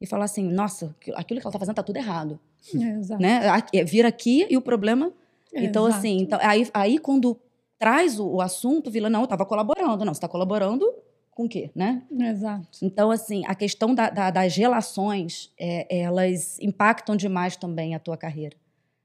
e 0.00 0.06
falar 0.06 0.24
assim: 0.24 0.44
nossa, 0.44 0.94
aquilo 1.14 1.40
que 1.40 1.46
ela 1.46 1.50
está 1.50 1.58
fazendo 1.58 1.72
está 1.72 1.82
tudo 1.82 1.96
errado. 1.96 2.38
É, 2.74 2.78
exato. 2.98 3.22
Né? 3.22 3.40
É, 3.72 3.84
Vir 3.84 4.04
aqui 4.06 4.46
e 4.50 4.56
o 4.56 4.60
problema. 4.62 5.12
Então, 5.52 5.86
Exato. 5.86 5.98
assim, 5.98 6.18
então, 6.18 6.38
aí, 6.42 6.68
aí 6.72 6.98
quando 6.98 7.36
traz 7.78 8.20
o, 8.20 8.26
o 8.28 8.40
assunto, 8.40 8.90
Vila, 8.90 9.10
não, 9.10 9.20
eu 9.20 9.24
estava 9.24 9.44
colaborando. 9.44 10.04
Não, 10.04 10.14
você 10.14 10.18
está 10.18 10.28
colaborando 10.28 10.92
com 11.32 11.44
o 11.44 11.48
quê, 11.48 11.70
né? 11.74 12.02
Exato. 12.10 12.68
Então, 12.82 13.10
assim, 13.10 13.42
a 13.46 13.54
questão 13.54 13.92
da- 13.94 14.10
da- 14.10 14.30
das 14.30 14.54
relações, 14.56 15.52
é, 15.58 15.86
elas 16.02 16.58
impactam 16.60 17.16
demais 17.16 17.56
também 17.56 17.94
a 17.94 17.98
tua 17.98 18.16
carreira, 18.16 18.56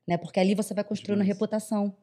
né? 0.07 0.17
Porque 0.17 0.39
ali 0.39 0.53
você 0.53 0.73
vai 0.73 0.83
construindo 0.83 1.21
a 1.21 1.23
Demais. 1.23 1.35
reputação, 1.39 1.93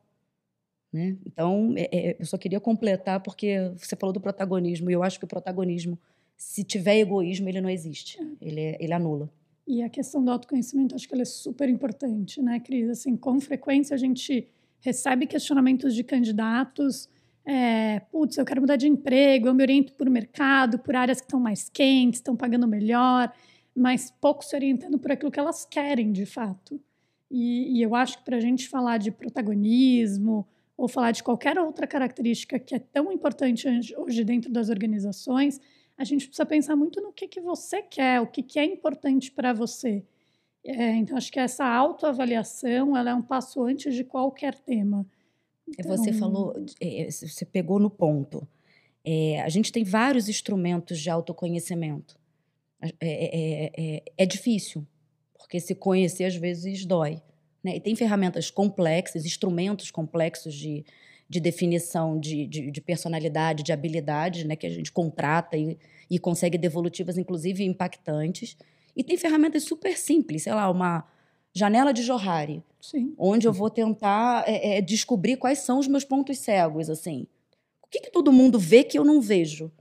né? 0.92 1.16
Então, 1.26 1.72
é- 1.76 1.88
é, 2.10 2.16
eu 2.18 2.26
só 2.26 2.36
queria 2.36 2.58
completar 2.60 3.20
porque 3.20 3.70
você 3.76 3.94
falou 3.94 4.12
do 4.12 4.20
protagonismo 4.20 4.90
e 4.90 4.94
eu 4.94 5.02
acho 5.02 5.18
que 5.18 5.24
o 5.24 5.28
protagonismo, 5.28 5.98
se 6.44 6.64
tiver 6.64 6.98
egoísmo, 6.98 7.48
ele 7.48 7.60
não 7.60 7.70
existe, 7.70 8.18
ele, 8.40 8.60
é- 8.60 8.76
ele 8.80 8.92
anula. 8.92 9.30
E 9.66 9.80
a 9.82 9.88
questão 9.88 10.24
do 10.24 10.30
autoconhecimento, 10.30 10.94
acho 10.94 11.06
que 11.06 11.14
ela 11.14 11.22
é 11.22 11.24
super 11.24 11.68
importante, 11.68 12.42
né, 12.42 12.58
Cris? 12.58 12.88
Assim, 12.90 13.16
com 13.16 13.40
frequência 13.40 13.94
a 13.94 13.96
gente 13.96 14.48
recebe 14.80 15.26
questionamentos 15.26 15.94
de 15.94 16.02
candidatos. 16.02 17.08
É, 17.46 18.00
Putz, 18.10 18.36
eu 18.36 18.44
quero 18.44 18.60
mudar 18.60 18.74
de 18.76 18.88
emprego, 18.88 19.46
eu 19.48 19.54
me 19.54 19.62
oriento 19.62 19.92
por 19.94 20.10
mercado, 20.10 20.78
por 20.80 20.96
áreas 20.96 21.20
que 21.20 21.26
estão 21.26 21.38
mais 21.40 21.68
quentes, 21.68 22.18
estão 22.18 22.36
pagando 22.36 22.66
melhor, 22.66 23.32
mas 23.74 24.10
pouco 24.20 24.44
se 24.44 24.54
orientando 24.56 24.98
por 24.98 25.12
aquilo 25.12 25.30
que 25.30 25.38
elas 25.38 25.64
querem 25.64 26.10
de 26.12 26.26
fato. 26.26 26.80
E, 27.30 27.78
e 27.78 27.82
eu 27.82 27.94
acho 27.94 28.18
que 28.18 28.24
para 28.24 28.36
a 28.36 28.40
gente 28.40 28.68
falar 28.68 28.98
de 28.98 29.10
protagonismo 29.12 30.46
ou 30.76 30.88
falar 30.88 31.12
de 31.12 31.22
qualquer 31.22 31.56
outra 31.58 31.86
característica 31.86 32.58
que 32.58 32.74
é 32.74 32.78
tão 32.80 33.12
importante 33.12 33.68
hoje- 33.68 33.94
hoje 33.96 34.24
dentro 34.24 34.50
das 34.52 34.68
organizações, 34.68 35.60
a 36.02 36.04
gente 36.04 36.26
precisa 36.26 36.44
pensar 36.44 36.74
muito 36.76 37.00
no 37.00 37.12
que, 37.12 37.28
que 37.28 37.40
você 37.40 37.80
quer, 37.80 38.20
o 38.20 38.26
que, 38.26 38.42
que 38.42 38.58
é 38.58 38.64
importante 38.64 39.30
para 39.30 39.52
você. 39.52 40.02
É, 40.64 40.90
então, 40.96 41.16
acho 41.16 41.30
que 41.32 41.40
essa 41.40 41.64
autoavaliação 41.64 42.96
ela 42.96 43.10
é 43.10 43.14
um 43.14 43.22
passo 43.22 43.62
antes 43.64 43.94
de 43.94 44.04
qualquer 44.04 44.54
tema. 44.58 45.06
Você 45.84 46.10
Então- 46.10 46.18
falou, 46.18 46.54
é, 46.80 47.08
você 47.10 47.44
pegou 47.44 47.78
no 47.78 47.88
ponto. 47.88 48.46
É, 49.04 49.40
a 49.42 49.48
gente 49.48 49.72
tem 49.72 49.84
vários 49.84 50.28
instrumentos 50.28 50.98
de 51.00 51.08
autoconhecimento. 51.10 52.18
É, 52.80 52.88
é- 53.00 53.36
é- 53.36 53.72
é- 53.96 54.02
é 54.18 54.26
difícil, 54.26 54.84
porque 55.38 55.60
se 55.60 55.74
conhecer 55.74 56.24
às 56.24 56.34
vezes 56.36 56.84
dói. 56.84 57.22
né? 57.64 57.76
E 57.76 57.80
tem 57.80 57.94
ferramentas 57.94 58.50
complexas, 58.50 59.24
instrumentos 59.24 59.88
complexos 59.92 60.52
de, 60.52 60.84
de 61.32 61.40
definição 61.40 62.20
de, 62.20 62.46
de, 62.46 62.70
de 62.70 62.80
personalidade, 62.82 63.62
de 63.62 63.72
habilidade, 63.72 64.46
né? 64.46 64.54
que 64.54 64.66
a 64.66 64.70
gente 64.70 64.92
contrata 64.92 65.56
e, 65.56 65.78
e 66.10 66.18
consegue 66.18 66.58
devolutivas, 66.58 67.16
inclusive 67.16 67.64
impactantes. 67.64 68.54
E 68.94 69.02
tem 69.02 69.16
ferramentas 69.16 69.62
super 69.62 69.96
simples, 69.96 70.42
sei 70.42 70.52
lá, 70.52 70.70
uma 70.70 71.08
janela 71.54 71.90
de 71.90 72.02
Johari 72.02 72.62
Sim, 72.78 73.14
onde 73.16 73.48
eu 73.48 73.52
vou 73.52 73.70
tentar 73.70 74.44
é, 74.46 74.76
é, 74.76 74.80
descobrir 74.82 75.38
quais 75.38 75.60
são 75.60 75.78
os 75.78 75.88
meus 75.88 76.04
pontos 76.04 76.36
cegos, 76.38 76.90
assim. 76.90 77.26
O 77.82 77.86
que, 77.88 78.00
que 78.00 78.10
todo 78.10 78.30
mundo 78.30 78.58
vê 78.58 78.84
que 78.84 78.98
eu 78.98 79.04
não 79.04 79.18
vejo, 79.18 79.72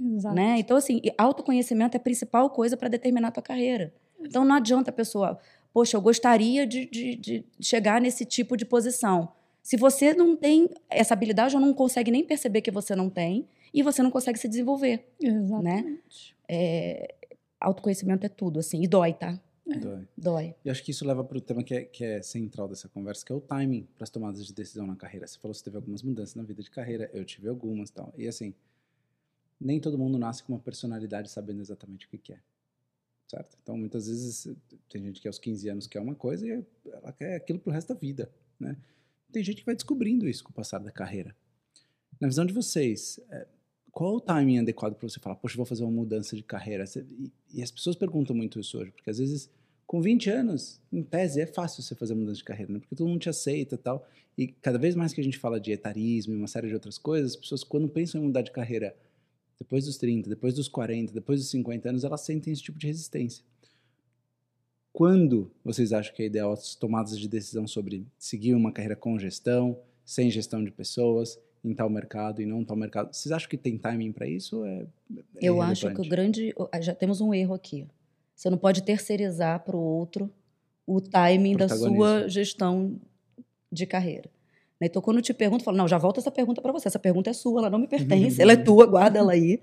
exato. 0.00 0.34
né? 0.34 0.56
Então, 0.58 0.74
assim, 0.74 1.02
autoconhecimento 1.18 1.98
é 1.98 2.00
a 2.00 2.02
principal 2.02 2.48
coisa 2.48 2.78
para 2.78 2.88
determinar 2.88 3.28
a 3.28 3.32
tua 3.32 3.42
carreira. 3.42 3.92
Então, 4.18 4.42
não 4.42 4.54
adianta 4.54 4.90
a 4.90 4.94
pessoa, 4.94 5.38
poxa, 5.70 5.98
eu 5.98 6.00
gostaria 6.00 6.66
de, 6.66 6.86
de, 6.86 7.16
de 7.16 7.44
chegar 7.60 8.00
nesse 8.00 8.24
tipo 8.24 8.56
de 8.56 8.64
posição. 8.64 9.28
Se 9.64 9.78
você 9.78 10.12
não 10.12 10.36
tem 10.36 10.68
essa 10.90 11.14
habilidade, 11.14 11.54
ou 11.54 11.60
não 11.60 11.72
consegue 11.72 12.10
nem 12.10 12.22
perceber 12.22 12.60
que 12.60 12.70
você 12.70 12.94
não 12.94 13.08
tem, 13.08 13.48
e 13.72 13.82
você 13.82 14.02
não 14.02 14.10
consegue 14.10 14.38
se 14.38 14.46
desenvolver. 14.46 15.08
Exatamente. 15.18 16.36
É, 16.46 17.14
autoconhecimento 17.58 18.26
é 18.26 18.28
tudo, 18.28 18.60
assim, 18.60 18.82
e 18.82 18.86
dói, 18.86 19.14
tá? 19.14 19.40
Dói. 19.66 20.06
Dói. 20.14 20.54
E 20.66 20.68
acho 20.68 20.84
que 20.84 20.90
isso 20.90 21.06
leva 21.06 21.24
para 21.24 21.38
o 21.38 21.40
tema 21.40 21.64
que 21.64 21.74
é, 21.74 21.82
que 21.82 22.04
é 22.04 22.20
central 22.20 22.68
dessa 22.68 22.90
conversa, 22.90 23.24
que 23.24 23.32
é 23.32 23.34
o 23.34 23.40
timing 23.40 23.88
para 23.94 24.04
as 24.04 24.10
tomadas 24.10 24.44
de 24.44 24.52
decisão 24.52 24.86
na 24.86 24.96
carreira. 24.96 25.26
Você 25.26 25.38
falou 25.38 25.54
que 25.54 25.58
você 25.58 25.64
teve 25.64 25.76
algumas 25.78 26.02
mudanças 26.02 26.34
na 26.34 26.42
vida 26.42 26.62
de 26.62 26.70
carreira, 26.70 27.08
eu 27.14 27.24
tive 27.24 27.48
algumas 27.48 27.88
e 27.88 27.92
tal. 27.94 28.12
E 28.18 28.28
assim, 28.28 28.52
nem 29.58 29.80
todo 29.80 29.96
mundo 29.96 30.18
nasce 30.18 30.42
com 30.42 30.52
uma 30.52 30.58
personalidade 30.58 31.30
sabendo 31.30 31.62
exatamente 31.62 32.04
o 32.04 32.10
que 32.10 32.18
quer. 32.18 32.42
Certo? 33.26 33.56
Então, 33.62 33.78
muitas 33.78 34.06
vezes, 34.08 34.54
tem 34.90 35.02
gente 35.02 35.22
que 35.22 35.26
aos 35.26 35.38
15 35.38 35.70
anos 35.70 35.86
quer 35.86 36.00
uma 36.00 36.14
coisa 36.14 36.46
e 36.46 36.62
ela 36.92 37.12
quer 37.12 37.36
aquilo 37.36 37.58
pro 37.58 37.72
resto 37.72 37.94
da 37.94 37.98
vida, 37.98 38.30
né? 38.60 38.76
Tem 39.34 39.42
gente 39.42 39.56
que 39.56 39.66
vai 39.66 39.74
descobrindo 39.74 40.28
isso 40.28 40.44
com 40.44 40.50
o 40.50 40.54
passar 40.54 40.78
da 40.78 40.92
carreira. 40.92 41.34
Na 42.20 42.28
visão 42.28 42.46
de 42.46 42.52
vocês, 42.52 43.18
é, 43.28 43.48
qual 43.90 44.14
o 44.14 44.20
timing 44.20 44.58
adequado 44.58 44.94
para 44.94 45.08
você 45.08 45.18
falar, 45.18 45.34
poxa, 45.34 45.56
vou 45.56 45.66
fazer 45.66 45.82
uma 45.82 45.90
mudança 45.90 46.36
de 46.36 46.42
carreira? 46.44 46.84
E, 47.52 47.60
as 47.60 47.72
pessoas 47.72 47.96
perguntam 47.96 48.34
muito 48.36 48.60
isso 48.60 48.78
hoje, 48.78 48.92
porque 48.92 49.10
às 49.10 49.18
vezes, 49.18 49.50
com 49.88 50.00
20 50.00 50.30
anos, 50.30 50.80
em 50.92 51.02
tese, 51.02 51.40
é 51.40 51.46
fácil 51.46 51.82
você 51.82 51.96
fazer 51.96 52.14
mudança 52.14 52.38
de 52.38 52.44
carreira, 52.44 52.72
né? 52.72 52.78
Porque 52.78 52.94
todo 52.94 53.08
mundo 53.08 53.18
te 53.18 53.28
aceita 53.28 53.76
tal. 53.76 54.06
E 54.38 54.46
cada 54.46 54.78
vez 54.78 54.94
mais 54.94 55.12
que 55.12 55.20
a 55.20 55.24
gente 55.24 55.36
fala 55.36 55.58
de 55.58 55.72
etarismo 55.72 56.32
e 56.32 56.36
uma 56.36 56.46
série 56.46 56.68
de 56.68 56.74
outras 56.74 56.96
coisas, 56.96 57.32
as 57.32 57.36
pessoas, 57.36 57.64
quando 57.64 57.88
pensam 57.88 58.20
em 58.20 58.26
mudar 58.26 58.42
de 58.42 58.52
carreira 58.52 58.96
depois 59.58 59.84
dos 59.84 59.96
30, 59.96 60.30
depois 60.30 60.54
dos 60.54 60.68
40, 60.68 61.12
depois 61.12 61.40
dos 61.40 61.50
50 61.50 61.88
anos, 61.88 62.04
elas 62.04 62.20
sentem 62.20 62.52
esse 62.52 62.62
tipo 62.62 62.78
de 62.78 62.86
resistência. 62.86 63.44
Quando 64.94 65.50
vocês 65.64 65.92
acham 65.92 66.14
que 66.14 66.22
é 66.22 66.26
ideal 66.26 66.52
as 66.52 66.76
tomadas 66.76 67.18
de 67.18 67.26
decisão 67.26 67.66
sobre 67.66 68.06
seguir 68.16 68.54
uma 68.54 68.70
carreira 68.70 68.94
com 68.94 69.18
gestão, 69.18 69.76
sem 70.04 70.30
gestão 70.30 70.62
de 70.62 70.70
pessoas, 70.70 71.36
em 71.64 71.74
tal 71.74 71.90
mercado 71.90 72.40
e 72.40 72.46
não 72.46 72.60
em 72.60 72.64
tal 72.64 72.76
mercado? 72.76 73.12
Vocês 73.12 73.32
acham 73.32 73.50
que 73.50 73.56
tem 73.56 73.76
timing 73.76 74.12
para 74.12 74.28
isso? 74.28 74.64
É, 74.64 74.82
é 74.82 74.86
Eu 75.42 75.60
acho 75.60 75.92
que 75.92 76.00
o 76.00 76.08
grande. 76.08 76.54
Já 76.80 76.94
temos 76.94 77.20
um 77.20 77.34
erro 77.34 77.54
aqui. 77.54 77.88
Você 78.36 78.48
não 78.48 78.56
pode 78.56 78.84
terceirizar 78.84 79.64
para 79.64 79.76
o 79.76 79.80
outro 79.80 80.30
o 80.86 81.00
timing 81.00 81.56
da 81.56 81.68
sua 81.68 82.28
gestão 82.28 82.96
de 83.72 83.86
carreira. 83.86 84.30
Né? 84.80 84.86
Então, 84.86 85.02
quando 85.02 85.16
eu 85.16 85.22
te 85.22 85.34
pergunto, 85.34 85.62
eu 85.62 85.64
falo, 85.64 85.76
não, 85.76 85.88
já 85.88 85.98
volta 85.98 86.20
essa 86.20 86.30
pergunta 86.30 86.62
para 86.62 86.70
você. 86.70 86.86
Essa 86.86 87.00
pergunta 87.00 87.30
é 87.30 87.32
sua, 87.32 87.62
ela 87.62 87.70
não 87.70 87.80
me 87.80 87.88
pertence, 87.88 88.40
ela 88.40 88.52
é 88.52 88.56
tua, 88.62 88.86
guarda 88.86 89.18
ela 89.18 89.32
aí. 89.32 89.58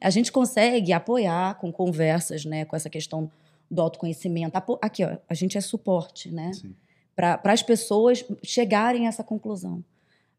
A 0.00 0.10
gente 0.10 0.30
consegue 0.30 0.92
apoiar 0.92 1.58
com 1.58 1.72
conversas, 1.72 2.44
né, 2.44 2.64
com 2.64 2.76
essa 2.76 2.88
questão 2.88 3.28
do 3.70 3.82
autoconhecimento. 3.82 4.56
Aqui, 4.80 5.04
ó, 5.04 5.16
a 5.28 5.34
gente 5.34 5.56
é 5.58 5.60
suporte, 5.60 6.30
né? 6.30 6.50
Para 7.14 7.40
as 7.52 7.62
pessoas 7.62 8.24
chegarem 8.42 9.06
a 9.06 9.08
essa 9.08 9.24
conclusão. 9.24 9.82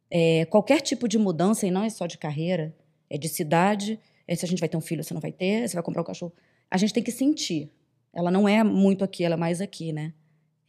É, 0.09 0.45
qualquer 0.45 0.81
tipo 0.81 1.07
de 1.07 1.17
mudança, 1.17 1.65
e 1.67 1.71
não 1.71 1.83
é 1.83 1.89
só 1.89 2.05
de 2.05 2.17
carreira, 2.17 2.73
é 3.09 3.17
de 3.17 3.27
cidade, 3.27 3.99
é 4.27 4.35
se 4.35 4.45
a 4.45 4.47
gente 4.47 4.59
vai 4.59 4.69
ter 4.69 4.77
um 4.77 4.81
filho, 4.81 5.03
se 5.03 5.13
não 5.13 5.21
vai 5.21 5.31
ter, 5.31 5.67
se 5.67 5.73
vai 5.75 5.83
comprar 5.83 6.01
um 6.01 6.05
cachorro. 6.05 6.33
A 6.69 6.77
gente 6.77 6.93
tem 6.93 7.03
que 7.03 7.11
sentir. 7.11 7.69
Ela 8.13 8.29
não 8.31 8.47
é 8.47 8.63
muito 8.63 9.03
aqui, 9.03 9.23
ela 9.23 9.33
é 9.35 9.37
mais 9.37 9.59
aqui, 9.61 9.91
né? 9.91 10.13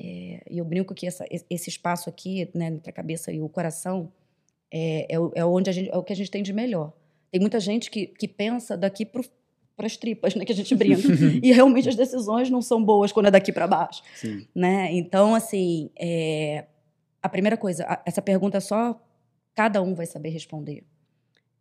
É, 0.00 0.42
e 0.50 0.58
eu 0.58 0.64
brinco 0.64 0.94
que 0.94 1.06
essa- 1.06 1.24
esse 1.50 1.68
espaço 1.68 2.08
aqui, 2.08 2.48
né, 2.54 2.66
entre 2.68 2.88
a 2.90 2.92
cabeça 2.92 3.32
e 3.32 3.40
o 3.40 3.48
coração, 3.48 4.12
é, 4.72 5.06
é, 5.12 5.18
o- 5.18 5.32
é 5.34 5.44
onde 5.44 5.68
a 5.70 5.72
gente, 5.72 5.90
é 5.90 5.96
o 5.96 6.02
que 6.04 6.12
a 6.12 6.16
gente 6.16 6.30
tem 6.30 6.42
de 6.42 6.52
melhor. 6.52 6.92
Tem 7.30 7.40
muita 7.40 7.58
gente 7.60 7.90
que, 7.90 8.06
que 8.06 8.26
pensa 8.28 8.76
daqui 8.76 9.04
para 9.78 9.86
as 9.86 9.96
tripas, 9.96 10.34
né, 10.34 10.44
que 10.44 10.50
a 10.52 10.54
gente 10.54 10.74
brinca. 10.76 11.00
e 11.40 11.52
realmente 11.52 11.88
as 11.88 11.94
decisões 11.94 12.50
não 12.50 12.60
são 12.60 12.84
boas 12.84 13.12
quando 13.12 13.26
é 13.26 13.30
daqui 13.30 13.52
para 13.52 13.66
baixo 13.66 14.02
Sim. 14.16 14.44
né? 14.54 14.92
Então, 14.92 15.34
assim, 15.36 15.88
é, 15.98 16.66
a 17.22 17.28
primeira 17.28 17.56
coisa, 17.56 17.84
a- 17.84 18.02
essa 18.04 18.20
pergunta 18.20 18.60
só 18.60 19.00
cada 19.54 19.80
um 19.80 19.94
vai 19.94 20.04
saber 20.04 20.30
responder, 20.30 20.84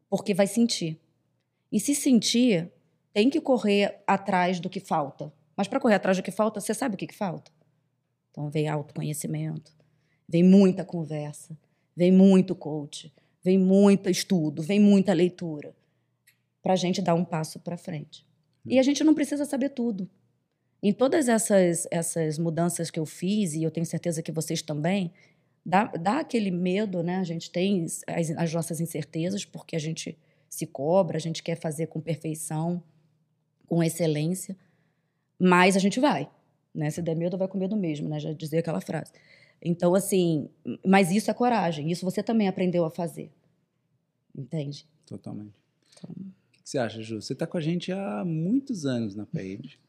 porque 0.10 0.34
vai 0.34 0.48
sentir. 0.48 1.00
E 1.72 1.80
se 1.80 1.94
sentir, 1.94 2.72
tem 3.14 3.30
que 3.30 3.40
correr 3.40 4.00
atrás 4.08 4.60
do 4.60 4.70
que 4.70 4.80
falta. 4.80 5.32
Mas 5.56 5.68
para 5.68 5.80
correr 5.80 5.96
atrás 5.96 6.18
do 6.18 6.24
que 6.24 6.32
falta, 6.32 6.60
você 6.60 6.74
sabe 6.74 6.96
o 6.96 6.98
que, 6.98 7.08
que 7.08 7.16
falta? 7.16 7.52
Então, 8.32 8.50
vem 8.50 8.68
autoconhecimento, 8.68 9.72
vem 10.28 10.44
muita 10.44 10.84
conversa, 10.86 11.58
vem 11.96 12.12
muito 12.12 12.54
coach, 12.56 13.12
vem 13.44 13.58
muito 13.58 14.10
estudo, 14.10 14.62
vem 14.62 14.80
muita 14.80 15.14
leitura, 15.14 15.74
para 16.62 16.74
a 16.74 16.76
gente 16.76 17.02
dar 17.02 17.16
um 17.16 17.26
passo 17.26 17.60
para 17.60 17.78
frente. 17.78 18.26
E 18.66 18.78
a 18.80 18.84
gente 18.84 19.04
não 19.04 19.14
precisa 19.14 19.46
saber 19.46 19.70
tudo. 19.70 20.10
Em 20.84 20.94
todas 20.94 21.28
essas, 21.28 21.88
essas 21.90 22.38
mudanças 22.38 22.92
que 22.92 23.00
eu 23.00 23.06
fiz, 23.06 23.54
e 23.54 23.64
eu 23.64 23.72
tenho 23.72 23.86
certeza 23.86 24.22
que 24.22 24.32
vocês 24.32 24.62
também, 24.62 25.12
dá, 25.66 25.86
dá 25.86 26.20
aquele 26.20 26.52
medo, 26.52 27.02
né? 27.02 27.18
A 27.18 27.24
gente 27.24 27.50
tem 27.50 27.86
as, 27.86 28.04
as 28.38 28.54
nossas 28.54 28.80
incertezas, 28.80 29.44
porque 29.44 29.76
a 29.76 29.80
gente 29.80 30.18
se 30.50 30.66
cobra, 30.68 31.18
a 31.18 31.20
gente 31.20 31.42
quer 31.42 31.56
fazer 31.56 31.88
com 31.88 32.00
perfeição, 32.00 32.84
com 33.66 33.84
excelência, 33.84 34.56
mas 35.40 35.76
a 35.76 35.80
gente 35.80 36.00
vai. 36.00 36.30
Né? 36.74 36.90
Se 36.90 37.02
der 37.02 37.16
medo, 37.16 37.38
vai 37.38 37.48
com 37.48 37.58
medo 37.58 37.76
mesmo, 37.76 38.08
né? 38.08 38.20
Já 38.20 38.32
dizia 38.34 38.60
aquela 38.60 38.82
frase. 38.82 39.12
Então, 39.62 39.96
assim, 39.96 40.50
mas 40.86 41.12
isso 41.12 41.32
é 41.32 41.34
coragem, 41.34 41.92
isso 41.92 42.06
você 42.06 42.22
também 42.22 42.48
aprendeu 42.48 42.86
a 42.86 42.92
fazer. 42.92 43.32
Entende? 44.36 44.88
Totalmente. 45.06 45.56
Então- 45.94 46.16
que 46.68 46.72
você 46.72 46.78
acha, 46.78 47.02
Ju? 47.02 47.22
Você 47.22 47.34
está 47.34 47.48
com 47.48 47.58
a 47.58 47.62
gente 47.62 47.92
há 47.92 48.24
muitos 48.26 48.86
anos 48.86 49.16
na 49.16 49.26
Page. 49.26 49.80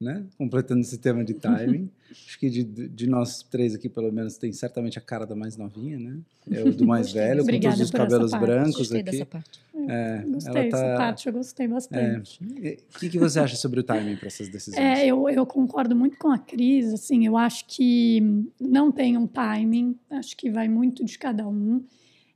né? 0.00 0.24
Completando 0.38 0.80
esse 0.80 0.96
tema 0.96 1.22
de 1.22 1.34
timing. 1.34 1.90
Acho 2.10 2.38
que 2.38 2.48
de, 2.48 2.64
de 2.64 3.06
nós 3.06 3.42
três 3.42 3.74
aqui, 3.74 3.86
pelo 3.86 4.10
menos, 4.10 4.38
tem 4.38 4.50
certamente 4.50 4.98
a 4.98 5.00
cara 5.00 5.26
da 5.26 5.36
mais 5.36 5.58
novinha, 5.58 5.98
né? 5.98 6.18
Eu 6.50 6.72
do 6.72 6.86
mais 6.86 7.12
velho, 7.12 7.44
com 7.44 7.60
todos 7.60 7.80
os 7.80 7.90
cabelos 7.90 8.30
brancos 8.32 8.78
Gostei 8.78 9.00
aqui. 9.02 9.10
dessa 9.10 9.26
parte. 9.26 9.60
É, 9.88 10.22
Gostei 10.26 10.52
ela 10.52 10.62
dessa 10.62 10.84
tá- 10.84 10.96
parte, 10.96 11.26
eu 11.26 11.32
gostei 11.32 11.68
bastante. 11.68 12.38
E 12.42 12.78
O 12.94 12.98
que, 12.98 13.08
que 13.10 13.18
você 13.18 13.40
acha 13.40 13.56
sobre 13.56 13.80
o 13.80 13.82
timing 13.82 14.16
para 14.16 14.26
essas 14.26 14.48
decisões? 14.48 14.80
É, 14.80 15.06
eu, 15.06 15.28
eu 15.28 15.46
concordo 15.46 15.94
muito 15.94 16.16
com 16.18 16.28
a 16.28 16.38
Cris, 16.38 16.92
assim, 16.92 17.26
eu 17.26 17.36
acho 17.36 17.64
que 17.66 18.20
não 18.60 18.90
tem 18.90 19.16
um 19.16 19.26
timing, 19.26 19.96
acho 20.10 20.36
que 20.36 20.50
vai 20.50 20.68
muito 20.68 21.04
de 21.04 21.18
cada 21.18 21.46
um. 21.46 21.84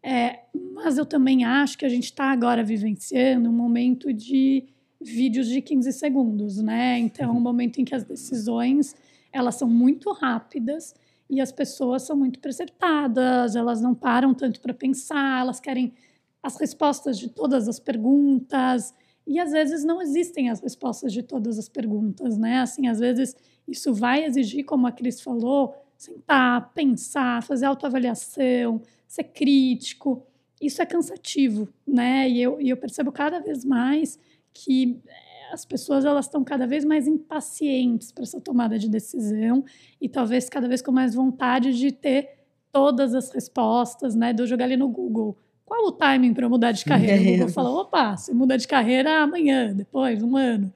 É, 0.06 0.40
mas 0.74 0.98
eu 0.98 1.06
também 1.06 1.46
acho 1.46 1.78
que 1.78 1.84
a 1.86 1.88
gente 1.88 2.04
está 2.04 2.30
agora 2.30 2.62
vivenciando 2.62 3.48
um 3.48 3.52
momento 3.52 4.12
de 4.12 4.66
vídeos 5.00 5.48
de 5.48 5.62
15 5.62 5.90
segundos, 5.94 6.58
né? 6.58 6.98
Então, 6.98 7.34
um 7.34 7.40
momento 7.40 7.80
em 7.80 7.86
que 7.86 7.94
as 7.94 8.04
decisões, 8.04 8.94
elas 9.32 9.54
são 9.54 9.66
muito 9.66 10.12
rápidas 10.12 10.94
e 11.28 11.40
as 11.40 11.50
pessoas 11.50 12.02
são 12.02 12.14
muito 12.14 12.38
precipitadas, 12.38 13.56
elas 13.56 13.80
não 13.80 13.94
param 13.94 14.34
tanto 14.34 14.60
para 14.60 14.74
pensar, 14.74 15.40
elas 15.40 15.58
querem 15.58 15.94
as 16.42 16.60
respostas 16.60 17.18
de 17.18 17.30
todas 17.30 17.66
as 17.66 17.80
perguntas, 17.80 18.92
e 19.26 19.40
às 19.40 19.52
vezes 19.52 19.86
não 19.86 20.02
existem 20.02 20.50
as 20.50 20.60
respostas 20.60 21.14
de 21.14 21.22
todas 21.22 21.58
as 21.58 21.66
perguntas, 21.66 22.36
né? 22.36 22.58
Assim, 22.58 22.88
às 22.88 22.98
vezes 22.98 23.34
isso 23.66 23.94
vai 23.94 24.24
exigir, 24.26 24.66
como 24.66 24.86
a 24.86 24.92
Cris 24.92 25.22
falou, 25.22 25.74
sentar, 25.96 26.74
pensar, 26.74 27.42
fazer 27.42 27.64
autoavaliação, 27.64 28.82
ser 29.14 29.24
crítico. 29.24 30.26
Isso 30.60 30.82
é 30.82 30.86
cansativo, 30.86 31.68
né? 31.86 32.28
E 32.28 32.42
eu, 32.42 32.60
e 32.60 32.70
eu 32.70 32.76
percebo 32.76 33.12
cada 33.12 33.40
vez 33.40 33.64
mais 33.64 34.18
que 34.52 35.00
eh, 35.06 35.52
as 35.52 35.64
pessoas 35.64 36.04
elas 36.04 36.26
estão 36.26 36.42
cada 36.42 36.66
vez 36.66 36.84
mais 36.84 37.06
impacientes 37.06 38.10
para 38.10 38.24
essa 38.24 38.40
tomada 38.40 38.78
de 38.78 38.88
decisão 38.88 39.64
e 40.00 40.08
talvez 40.08 40.48
cada 40.48 40.66
vez 40.66 40.82
com 40.82 40.90
mais 40.90 41.14
vontade 41.14 41.76
de 41.76 41.92
ter 41.92 42.44
todas 42.72 43.14
as 43.14 43.30
respostas, 43.30 44.14
né? 44.14 44.32
De 44.32 44.42
eu 44.42 44.46
jogar 44.46 44.64
ali 44.64 44.76
no 44.76 44.88
Google. 44.88 45.36
Qual 45.64 45.86
o 45.86 45.92
timing 45.92 46.34
para 46.34 46.44
eu 46.46 46.50
mudar 46.50 46.72
de 46.72 46.84
carreira? 46.84 47.20
O 47.20 47.24
Google 47.24 47.48
fala, 47.54 47.70
opa, 47.70 48.16
você 48.16 48.34
muda 48.34 48.58
de 48.58 48.66
carreira 48.66 49.22
amanhã, 49.22 49.72
depois, 49.72 50.22
um 50.22 50.36
ano. 50.36 50.72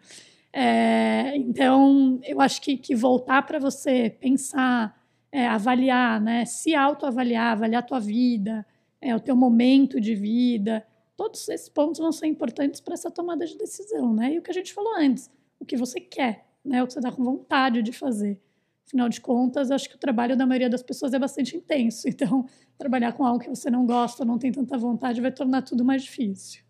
É, 0.52 1.36
então, 1.36 2.18
eu 2.24 2.40
acho 2.40 2.62
que, 2.62 2.76
que 2.76 2.94
voltar 2.94 3.42
para 3.42 3.58
você 3.58 4.10
pensar, 4.10 4.97
é, 5.30 5.46
avaliar, 5.46 6.20
né? 6.20 6.44
Se 6.44 6.74
autoavaliar, 6.74 7.52
avaliar 7.52 7.82
a 7.82 7.86
tua 7.86 8.00
vida, 8.00 8.66
é, 9.00 9.14
o 9.14 9.20
teu 9.20 9.36
momento 9.36 10.00
de 10.00 10.14
vida, 10.14 10.86
todos 11.16 11.48
esses 11.48 11.68
pontos 11.68 12.00
vão 12.00 12.12
ser 12.12 12.26
importantes 12.26 12.80
para 12.80 12.94
essa 12.94 13.10
tomada 13.10 13.46
de 13.46 13.56
decisão, 13.56 14.14
né? 14.14 14.34
E 14.34 14.38
o 14.38 14.42
que 14.42 14.50
a 14.50 14.54
gente 14.54 14.72
falou 14.72 14.94
antes, 14.96 15.30
o 15.58 15.64
que 15.64 15.76
você 15.76 16.00
quer, 16.00 16.46
né? 16.64 16.82
O 16.82 16.86
que 16.86 16.92
você 16.92 16.98
está 16.98 17.12
com 17.12 17.24
vontade 17.24 17.82
de 17.82 17.92
fazer. 17.92 18.40
Afinal 18.86 19.08
de 19.08 19.20
contas, 19.20 19.70
acho 19.70 19.88
que 19.88 19.96
o 19.96 19.98
trabalho 19.98 20.34
da 20.34 20.46
maioria 20.46 20.70
das 20.70 20.82
pessoas 20.82 21.12
é 21.12 21.18
bastante 21.18 21.56
intenso. 21.56 22.08
Então, 22.08 22.46
trabalhar 22.78 23.12
com 23.12 23.24
algo 23.24 23.38
que 23.38 23.50
você 23.50 23.70
não 23.70 23.84
gosta, 23.84 24.24
não 24.24 24.38
tem 24.38 24.50
tanta 24.50 24.78
vontade, 24.78 25.20
vai 25.20 25.32
tornar 25.32 25.62
tudo 25.62 25.84
mais 25.84 26.02
difícil. 26.02 26.62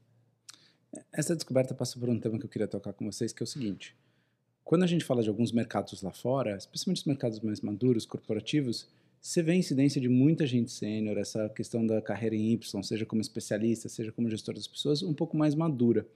Essa 1.12 1.36
descoberta 1.36 1.74
passa 1.74 1.98
por 1.98 2.08
um 2.08 2.18
tema 2.18 2.38
que 2.38 2.46
eu 2.46 2.48
queria 2.48 2.66
tocar 2.66 2.92
com 2.92 3.04
vocês, 3.04 3.32
que 3.32 3.42
é 3.42 3.44
o 3.44 3.46
seguinte. 3.46 3.94
Quando 4.68 4.82
a 4.82 4.86
gente 4.86 5.02
fala 5.02 5.22
de 5.22 5.30
alguns 5.30 5.50
mercados 5.50 6.02
lá 6.02 6.12
fora, 6.12 6.54
especialmente 6.54 6.98
os 6.98 7.04
mercados 7.06 7.40
mais 7.40 7.62
maduros, 7.62 8.04
corporativos, 8.04 8.86
você 9.18 9.42
vê 9.42 9.52
a 9.52 9.54
incidência 9.54 9.98
de 9.98 10.10
muita 10.10 10.46
gente 10.46 10.70
sênior, 10.70 11.16
essa 11.16 11.48
questão 11.48 11.86
da 11.86 12.02
carreira 12.02 12.36
em 12.36 12.52
Y, 12.52 12.82
seja 12.82 13.06
como 13.06 13.22
especialista, 13.22 13.88
seja 13.88 14.12
como 14.12 14.28
gestor 14.28 14.54
das 14.54 14.66
pessoas, 14.66 15.02
um 15.02 15.14
pouco 15.14 15.38
mais 15.38 15.54
madura. 15.54 16.06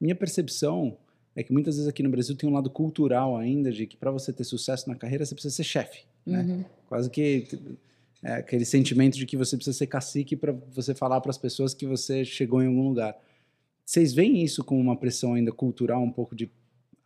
Minha 0.00 0.14
percepção 0.14 0.96
é 1.34 1.42
que 1.42 1.52
muitas 1.52 1.74
vezes 1.74 1.88
aqui 1.88 2.04
no 2.04 2.08
Brasil 2.08 2.36
tem 2.36 2.48
um 2.48 2.52
lado 2.52 2.70
cultural 2.70 3.36
ainda 3.36 3.72
de 3.72 3.84
que 3.84 3.96
para 3.96 4.12
você 4.12 4.32
ter 4.32 4.44
sucesso 4.44 4.88
na 4.88 4.94
carreira 4.94 5.26
você 5.26 5.34
precisa 5.34 5.56
ser 5.56 5.64
chefe, 5.64 6.04
né? 6.24 6.42
Uhum. 6.42 6.64
Quase 6.88 7.10
que 7.10 7.48
é, 8.22 8.34
aquele 8.34 8.64
sentimento 8.64 9.18
de 9.18 9.26
que 9.26 9.36
você 9.36 9.56
precisa 9.56 9.76
ser 9.76 9.88
cacique 9.88 10.36
para 10.36 10.52
você 10.72 10.94
falar 10.94 11.20
para 11.20 11.30
as 11.30 11.38
pessoas 11.38 11.74
que 11.74 11.84
você 11.84 12.24
chegou 12.24 12.62
em 12.62 12.68
algum 12.68 12.90
lugar. 12.90 13.18
Vocês 13.84 14.14
veem 14.14 14.44
isso 14.44 14.62
como 14.62 14.80
uma 14.80 14.94
pressão 14.94 15.34
ainda 15.34 15.50
cultural, 15.50 16.00
um 16.00 16.12
pouco 16.12 16.36
de 16.36 16.48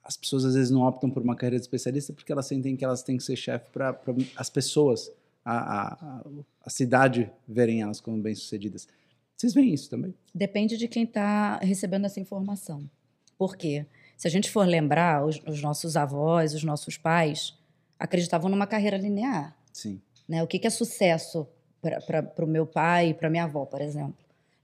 as 0.05 0.17
pessoas 0.17 0.45
às 0.45 0.55
vezes 0.55 0.71
não 0.71 0.83
optam 0.83 1.11
por 1.11 1.23
uma 1.23 1.37
carreira 1.37 1.57
de 1.57 1.63
especialista 1.63 2.13
porque 2.13 2.33
elas 2.33 2.47
sentem 2.47 2.77
que 2.77 2.85
elas 2.85 3.03
têm 3.03 3.17
que 3.17 3.23
ser 3.23 3.37
chefe 3.37 3.71
para 3.71 3.99
as 4.37 4.51
pessoas, 4.51 5.13
a, 5.45 5.55
a, 5.55 6.23
a, 6.65 6.71
cidade 6.71 7.31
verem 7.47 7.83
elas 7.83 8.01
como 8.01 8.21
bem-sucedidas. 8.21 8.89
Vocês 9.37 9.55
veem 9.55 9.75
isso 9.75 9.91
também? 9.91 10.15
Depende 10.35 10.77
de 10.77 10.87
quem 10.87 11.05
está 11.05 11.59
recebendo 11.59 12.05
essa 12.05 12.21
informação. 12.21 12.89
Por 13.37 13.57
quê? 13.57 13.87
Se 14.17 14.29
a 14.29 14.31
gente 14.31 14.51
for 14.51 14.67
lembrar, 14.67 15.25
os, 15.25 15.41
os 15.47 15.61
nossos 15.61 15.97
avós, 15.97 16.55
os 16.55 16.63
nossos 16.63 16.97
pais 16.97 17.59
acreditavam 17.99 18.49
numa 18.49 18.67
carreira 18.67 18.97
linear. 18.97 19.57
Sim. 19.73 20.01
Né? 20.29 20.43
O 20.43 20.47
que, 20.47 20.59
que 20.59 20.67
é 20.67 20.71
sucesso 20.71 21.47
para 21.81 22.45
o 22.45 22.47
meu 22.47 22.65
pai 22.65 23.09
e 23.09 23.15
para 23.15 23.29
minha 23.29 23.45
avó, 23.45 23.65
por 23.65 23.81
exemplo? 23.81 24.15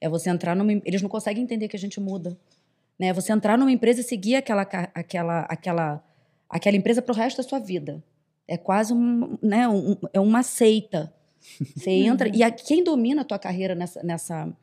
É 0.01 0.09
você 0.09 0.31
entrar 0.31 0.55
numa. 0.55 0.73
Eles 0.85 1.03
não 1.03 1.09
conseguem 1.09 1.43
entender 1.43 1.67
que 1.67 1.77
a 1.77 1.79
gente 1.79 1.99
muda. 1.99 2.37
Né? 2.99 3.13
Você 3.13 3.33
entrar 3.33 3.57
numa 3.57 3.71
empresa 3.71 4.01
e 4.01 4.05
seguir 4.05 4.37
aquela, 4.37 4.63
aquela, 4.63 5.41
aquela, 5.43 6.05
aquela 6.49 6.77
empresa 6.77 7.01
para 7.01 7.13
o 7.13 7.17
resto 7.17 7.39
da 7.39 7.49
sua 7.49 7.59
vida. 7.59 8.03
É 8.47 8.57
quase 8.57 8.93
um, 8.93 9.39
né, 9.43 9.69
um, 9.69 9.97
é 10.13 10.21
uma 10.21 10.43
seita. 10.43 11.13
Você 11.77 11.91
entra. 12.05 12.29
e 12.35 12.43
a, 12.43 12.51
quem 12.51 12.83
domina 12.83 13.23
a 13.23 13.25
tua 13.25 13.39
carreira 13.39 13.75
nessa, 13.75 14.03
nessa, 14.03 14.57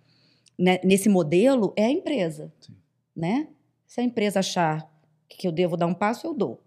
né, 0.57 0.79
nesse 0.83 1.07
modelo 1.07 1.73
é 1.75 1.85
a 1.85 1.91
empresa. 1.91 2.51
Sim. 2.59 2.75
Né? 3.15 3.47
Se 3.87 4.01
a 4.01 4.03
empresa 4.03 4.39
achar 4.39 4.91
que 5.29 5.47
eu 5.47 5.51
devo 5.51 5.77
dar 5.77 5.85
um 5.85 5.93
passo, 5.93 6.27
eu 6.27 6.33
dou. 6.33 6.61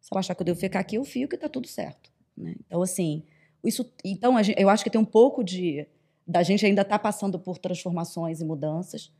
Se 0.00 0.08
ela 0.10 0.20
achar 0.20 0.34
que 0.34 0.42
eu 0.42 0.46
devo 0.46 0.58
ficar 0.58 0.80
aqui, 0.80 0.96
eu 0.96 1.04
fico 1.04 1.34
e 1.34 1.36
está 1.36 1.48
tudo 1.48 1.68
certo. 1.68 2.10
Né? 2.36 2.54
Então, 2.66 2.82
assim, 2.82 3.22
isso, 3.62 3.92
então 4.04 4.42
gente, 4.42 4.60
eu 4.60 4.68
acho 4.68 4.82
que 4.82 4.90
tem 4.90 5.00
um 5.00 5.04
pouco 5.04 5.44
de 5.44 5.86
da 6.26 6.42
gente 6.42 6.64
ainda 6.64 6.82
estar 6.82 6.98
tá 6.98 7.02
passando 7.02 7.38
por 7.38 7.58
transformações 7.58 8.40
e 8.40 8.44
mudanças. 8.44 9.12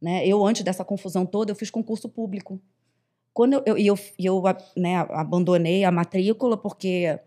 Né? 0.00 0.26
Eu, 0.26 0.44
antes 0.44 0.62
dessa 0.62 0.84
confusão 0.84 1.26
toda, 1.26 1.50
eu 1.50 1.56
fiz 1.56 1.70
concurso 1.70 2.08
público. 2.08 2.60
Quando 3.32 3.54
eu, 3.54 3.62
eu, 3.66 3.76
eu, 3.78 3.96
eu 4.18 4.42
né, 4.76 4.96
abandonei 5.10 5.84
a 5.84 5.92
matrícula 5.92 6.56
porque 6.56 7.18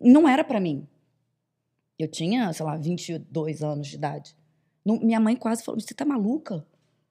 não 0.00 0.28
era 0.28 0.44
para 0.44 0.60
mim. 0.60 0.86
Eu 1.98 2.08
tinha, 2.08 2.52
sei 2.52 2.66
lá, 2.66 2.76
22 2.76 3.62
anos 3.62 3.86
de 3.88 3.96
idade. 3.96 4.36
Não, 4.84 5.00
minha 5.00 5.18
mãe 5.18 5.34
quase 5.34 5.64
falou: 5.64 5.80
você 5.80 5.94
tá 5.94 6.04
maluca? 6.04 6.64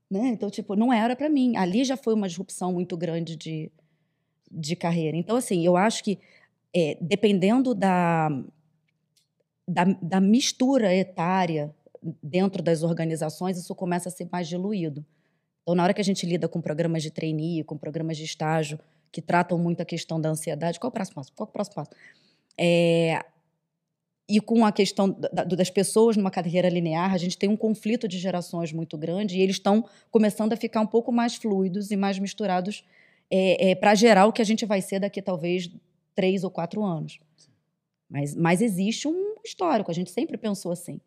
Né? 0.10 0.28
Então, 0.28 0.50
tipo, 0.50 0.76
não 0.76 0.94
era 0.94 1.16
para 1.16 1.30
mim. 1.30 1.58
Ali 1.58 1.84
já 1.84 1.98
foi 1.98 2.14
uma 2.14 2.28
disrupção 2.28 2.72
muito 2.72 2.96
grande 2.96 3.36
de, 3.36 3.72
de 4.52 4.76
carreira. 4.76 5.18
Então, 5.18 5.36
assim, 5.36 5.66
eu 5.66 5.76
acho 5.76 6.04
que 6.04 6.20
é, 6.74 6.98
dependendo 7.02 7.74
da, 7.74 8.30
da, 9.68 9.86
da, 10.02 10.20
mistura 10.20 10.94
etária 10.94 11.74
dentro 12.22 12.62
das 12.62 12.84
organizações, 12.84 13.58
isso 13.58 13.74
começa 13.74 14.10
a 14.10 14.12
ser 14.12 14.28
mais 14.32 14.48
diluído. 14.48 15.06
Então, 15.62 15.76
na 15.76 15.84
hora 15.84 15.94
que 15.94 16.02
a 16.02 16.04
gente 16.04 16.26
lida 16.26 16.48
com 16.48 16.62
programas 16.62 17.02
de 17.02 17.10
trainee, 17.10 17.64
com 17.64 17.78
programas 17.78 18.18
de 18.18 18.24
estágio, 18.24 18.80
que 19.12 19.22
tratam 19.22 19.58
muito 19.58 19.82
a 19.82 19.86
questão 19.86 20.20
da 20.20 20.30
ansiedade, 20.30 20.80
qual 20.80 20.90
é 20.90 20.92
o 20.92 20.94
próximo 20.94 21.16
passo? 21.16 21.32
Qual 21.34 21.48
é 21.48 21.50
o 21.50 21.54
próximo 21.54 21.76
passo? 21.76 21.92
É, 22.58 23.26
e 24.28 24.40
com 24.42 24.66
a 24.66 24.72
questão 24.72 25.10
da, 25.10 25.44
das 25.44 25.70
pessoas 25.70 26.18
numa 26.18 26.32
carreira 26.32 26.68
linear, 26.68 27.14
a 27.14 27.18
gente 27.18 27.38
tem 27.38 27.48
um 27.48 27.56
conflito 27.56 28.08
de 28.08 28.18
gerações 28.18 28.74
muito 28.74 28.98
grande 28.98 29.38
e 29.38 29.42
eles 29.42 29.56
estão 29.56 29.86
começando 30.10 30.54
a 30.54 30.58
ficar 30.58 30.82
um 30.82 30.88
pouco 30.88 31.12
mais 31.12 31.36
fluidos 31.36 31.92
e 31.92 31.96
mais 31.96 32.18
misturados 32.18 32.84
é, 33.30 33.72
é, 33.72 33.76
para 33.76 33.94
gerar 33.94 34.26
o 34.26 34.34
que 34.34 34.42
a 34.42 34.46
gente 34.46 34.66
vai 34.66 34.82
ser 34.82 35.00
daqui 35.00 35.22
talvez 35.22 35.70
três 36.16 36.44
ou 36.44 36.50
quatro 36.50 36.84
anos. 36.84 37.20
Mas, 38.10 38.36
mas 38.36 38.62
existe 38.62 39.08
um 39.08 39.36
histórico, 39.44 39.92
a 39.92 39.94
gente 39.94 40.12
sempre 40.12 40.38
pensou 40.38 40.72
assim. 40.72 41.00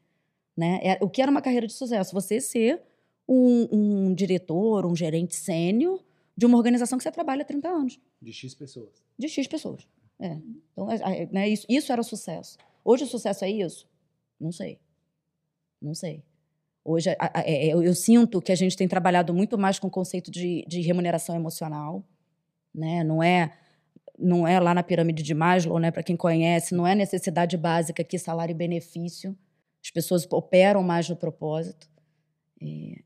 Né? 0.58 0.80
É, 0.82 0.98
o 1.00 1.08
que 1.08 1.22
era 1.22 1.30
uma 1.30 1.40
carreira 1.40 1.68
de 1.68 1.72
sucesso? 1.72 2.12
Você 2.12 2.40
ser 2.40 2.82
um, 3.28 3.68
um 3.70 4.12
diretor, 4.12 4.84
um 4.84 4.96
gerente 4.96 5.36
sênior 5.36 6.02
de 6.36 6.46
uma 6.46 6.56
organização 6.58 6.98
que 6.98 7.04
você 7.04 7.12
trabalha 7.12 7.42
há 7.42 7.44
30 7.44 7.68
anos. 7.68 8.00
De 8.20 8.32
X 8.32 8.56
pessoas. 8.56 9.00
De 9.16 9.28
X 9.28 9.46
pessoas. 9.46 9.86
É. 10.18 10.36
Então, 10.72 10.88
né, 11.30 11.48
isso, 11.48 11.64
isso 11.68 11.92
era 11.92 12.02
sucesso. 12.02 12.58
Hoje 12.84 13.04
o 13.04 13.06
sucesso 13.06 13.44
é 13.44 13.50
isso? 13.52 13.86
Não 14.40 14.50
sei. 14.50 14.80
Não 15.80 15.94
sei. 15.94 16.24
Hoje 16.84 17.10
a, 17.10 17.38
a, 17.38 17.42
é, 17.42 17.66
eu, 17.66 17.80
eu, 17.80 17.94
sinto 17.94 18.42
que 18.42 18.50
a 18.50 18.56
gente 18.56 18.76
tem 18.76 18.88
trabalhado 18.88 19.32
muito 19.32 19.56
mais 19.56 19.78
com 19.78 19.86
o 19.86 19.90
conceito 19.90 20.28
de, 20.28 20.64
de 20.66 20.80
remuneração 20.80 21.36
emocional. 21.36 22.04
Né? 22.74 23.04
Não 23.04 23.22
é 23.22 23.56
não 24.18 24.44
é 24.44 24.58
lá 24.58 24.74
na 24.74 24.82
pirâmide 24.82 25.22
de 25.22 25.34
Maslow, 25.34 25.78
né? 25.78 25.92
Para 25.92 26.02
quem 26.02 26.16
conhece, 26.16 26.74
não 26.74 26.84
é 26.84 26.96
necessidade 26.96 27.56
básica 27.56 28.02
aqui, 28.02 28.18
salário 28.18 28.50
e 28.50 28.56
benefício. 28.56 29.38
As 29.88 29.90
pessoas 29.90 30.29
operam 30.31 30.83
mais 30.83 31.09
no 31.09 31.16
propósito. 31.16 31.88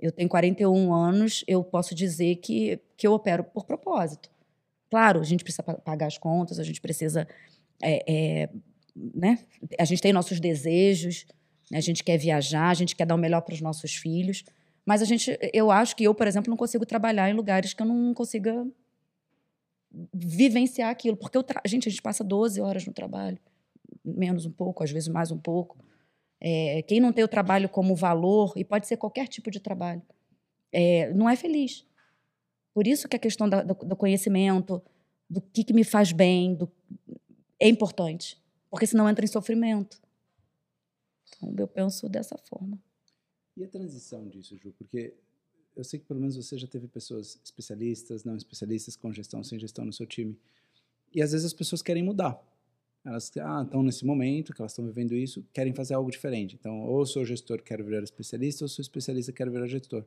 Eu 0.01 0.11
tenho 0.11 0.29
41 0.29 0.93
anos, 0.93 1.45
eu 1.47 1.63
posso 1.63 1.95
dizer 1.95 2.37
que, 2.37 2.81
que 2.97 3.07
eu 3.07 3.13
opero 3.13 3.45
por 3.45 3.65
propósito. 3.65 4.29
Claro, 4.91 5.21
a 5.21 5.25
gente 5.25 5.45
precisa 5.45 5.63
pagar 5.63 6.07
as 6.07 6.19
contas, 6.19 6.59
a 6.59 6.65
gente 6.65 6.81
precisa. 6.81 7.29
É, 7.81 8.13
é, 8.13 8.49
né? 8.97 9.39
A 9.79 9.85
gente 9.85 10.03
tem 10.03 10.13
nossos 10.13 10.41
desejos, 10.41 11.25
né? 11.71 11.79
a 11.79 11.81
gente 11.81 12.03
quer 12.03 12.19
viajar, 12.19 12.69
a 12.69 12.75
gente 12.75 12.97
quer 12.97 13.07
dar 13.07 13.15
o 13.15 13.19
melhor 13.19 13.43
para 13.43 13.55
os 13.55 13.61
nossos 13.61 13.95
filhos. 13.95 14.45
Mas 14.85 15.03
a 15.03 15.05
gente, 15.05 15.39
eu 15.53 15.71
acho 15.71 15.95
que 15.95 16.03
eu, 16.03 16.13
por 16.13 16.27
exemplo, 16.27 16.51
não 16.51 16.57
consigo 16.57 16.85
trabalhar 16.85 17.31
em 17.31 17.35
lugares 17.35 17.73
que 17.73 17.81
eu 17.81 17.87
não 17.87 18.13
consiga 18.13 18.67
vivenciar 20.13 20.91
aquilo. 20.91 21.17
Porque 21.17 21.39
eu 21.39 21.45
gente, 21.65 21.89
a 21.89 21.91
gente 21.91 22.03
passa 22.03 22.25
12 22.25 22.61
horas 22.61 22.85
no 22.85 22.93
trabalho, 22.93 23.39
menos 24.05 24.47
um 24.47 24.51
pouco, 24.51 24.83
às 24.83 24.91
vezes 24.91 25.09
mais 25.09 25.31
um 25.31 25.39
pouco. 25.39 25.79
É, 26.45 26.83
quem 26.83 26.99
não 26.99 27.13
tem 27.13 27.23
o 27.23 27.29
trabalho 27.29 27.69
como 27.69 27.95
valor, 27.95 28.53
e 28.57 28.65
pode 28.65 28.89
ser 28.89 28.97
qualquer 28.97 29.29
tipo 29.29 29.49
de 29.49 29.61
trabalho, 29.61 30.03
é, 30.73 31.15
não 31.15 31.31
é 31.31 31.37
feliz. 31.37 31.87
Por 32.75 32.85
isso 32.85 33.09
que 33.09 33.15
a 33.15 33.19
questão 33.19 33.49
da, 33.49 33.63
do, 33.63 33.75
do, 33.75 33.95
conhecimento, 33.95 34.83
do 35.31 35.41
que, 35.41 35.63
que 35.63 35.73
me 35.73 35.85
faz 35.85 36.11
bem, 36.11 36.57
do, 36.57 36.69
é 37.61 37.69
importante. 37.69 38.43
Porque 38.69 38.89
senão 38.89 39.09
entra 39.09 39.25
em 39.25 39.29
sofrimento. 39.29 40.03
Então, 41.37 41.55
eu 41.57 41.69
penso 41.69 42.09
dessa 42.09 42.37
forma. 42.37 42.77
E 43.57 43.63
a 43.63 43.69
transição 43.69 44.27
disso, 44.29 44.57
Ju? 44.57 44.75
Porque 44.77 45.15
eu 45.77 45.85
sei 45.85 46.01
que 46.01 46.07
pelo 46.07 46.19
menos 46.19 46.35
você 46.35 46.59
já 46.59 46.67
teve 46.67 46.89
pessoas 46.89 47.39
especialistas, 47.45 48.25
não 48.25 48.35
especialistas, 48.35 48.97
com 48.97 49.13
gestão, 49.13 49.45
sem 49.45 49.61
gestão 49.61 49.85
no 49.85 49.93
seu 49.93 50.07
time. 50.07 50.37
E 51.15 51.23
às 51.23 51.31
vezes 51.31 51.47
as 51.47 51.53
pessoas 51.53 51.83
querem 51.83 52.03
mudar. 52.03 52.43
Elas 53.05 53.33
ah, 53.39 53.63
estão 53.65 53.83
nesse 53.83 54.07
momento 54.07 54.53
que 54.53 54.61
elas 54.61 54.73
estão 54.73 54.85
vivendo 54.85 55.15
isso, 55.15 55.45
querem 55.53 55.75
fazer 55.75 55.95
algo 55.95 56.11
diferente. 56.11 56.57
Então, 56.59 56.83
ou 56.83 57.05
sou 57.05 57.25
gestor, 57.25 57.63
quero 57.63 57.85
virar 57.85 58.03
especialista, 58.03 58.65
ou 58.65 58.69
sou 58.69 58.83
especialista, 58.83 59.33
quero 59.33 59.51
virar 59.51 59.67
gestor. 59.67 60.03
O 60.03 60.07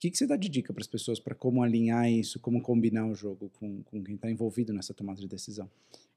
que, 0.00 0.10
que 0.10 0.16
você 0.16 0.26
dá 0.26 0.36
de 0.36 0.48
dica 0.48 0.72
para 0.72 0.80
as 0.80 0.88
pessoas 0.88 1.20
para 1.20 1.34
como 1.34 1.62
alinhar 1.62 2.10
isso, 2.10 2.40
como 2.40 2.60
combinar 2.62 3.06
o 3.06 3.14
jogo 3.14 3.50
com, 3.58 3.82
com 3.82 4.02
quem 4.02 4.14
está 4.14 4.30
envolvido 4.30 4.72
nessa 4.72 4.94
tomada 4.94 5.20
de 5.20 5.28
decisão? 5.28 5.70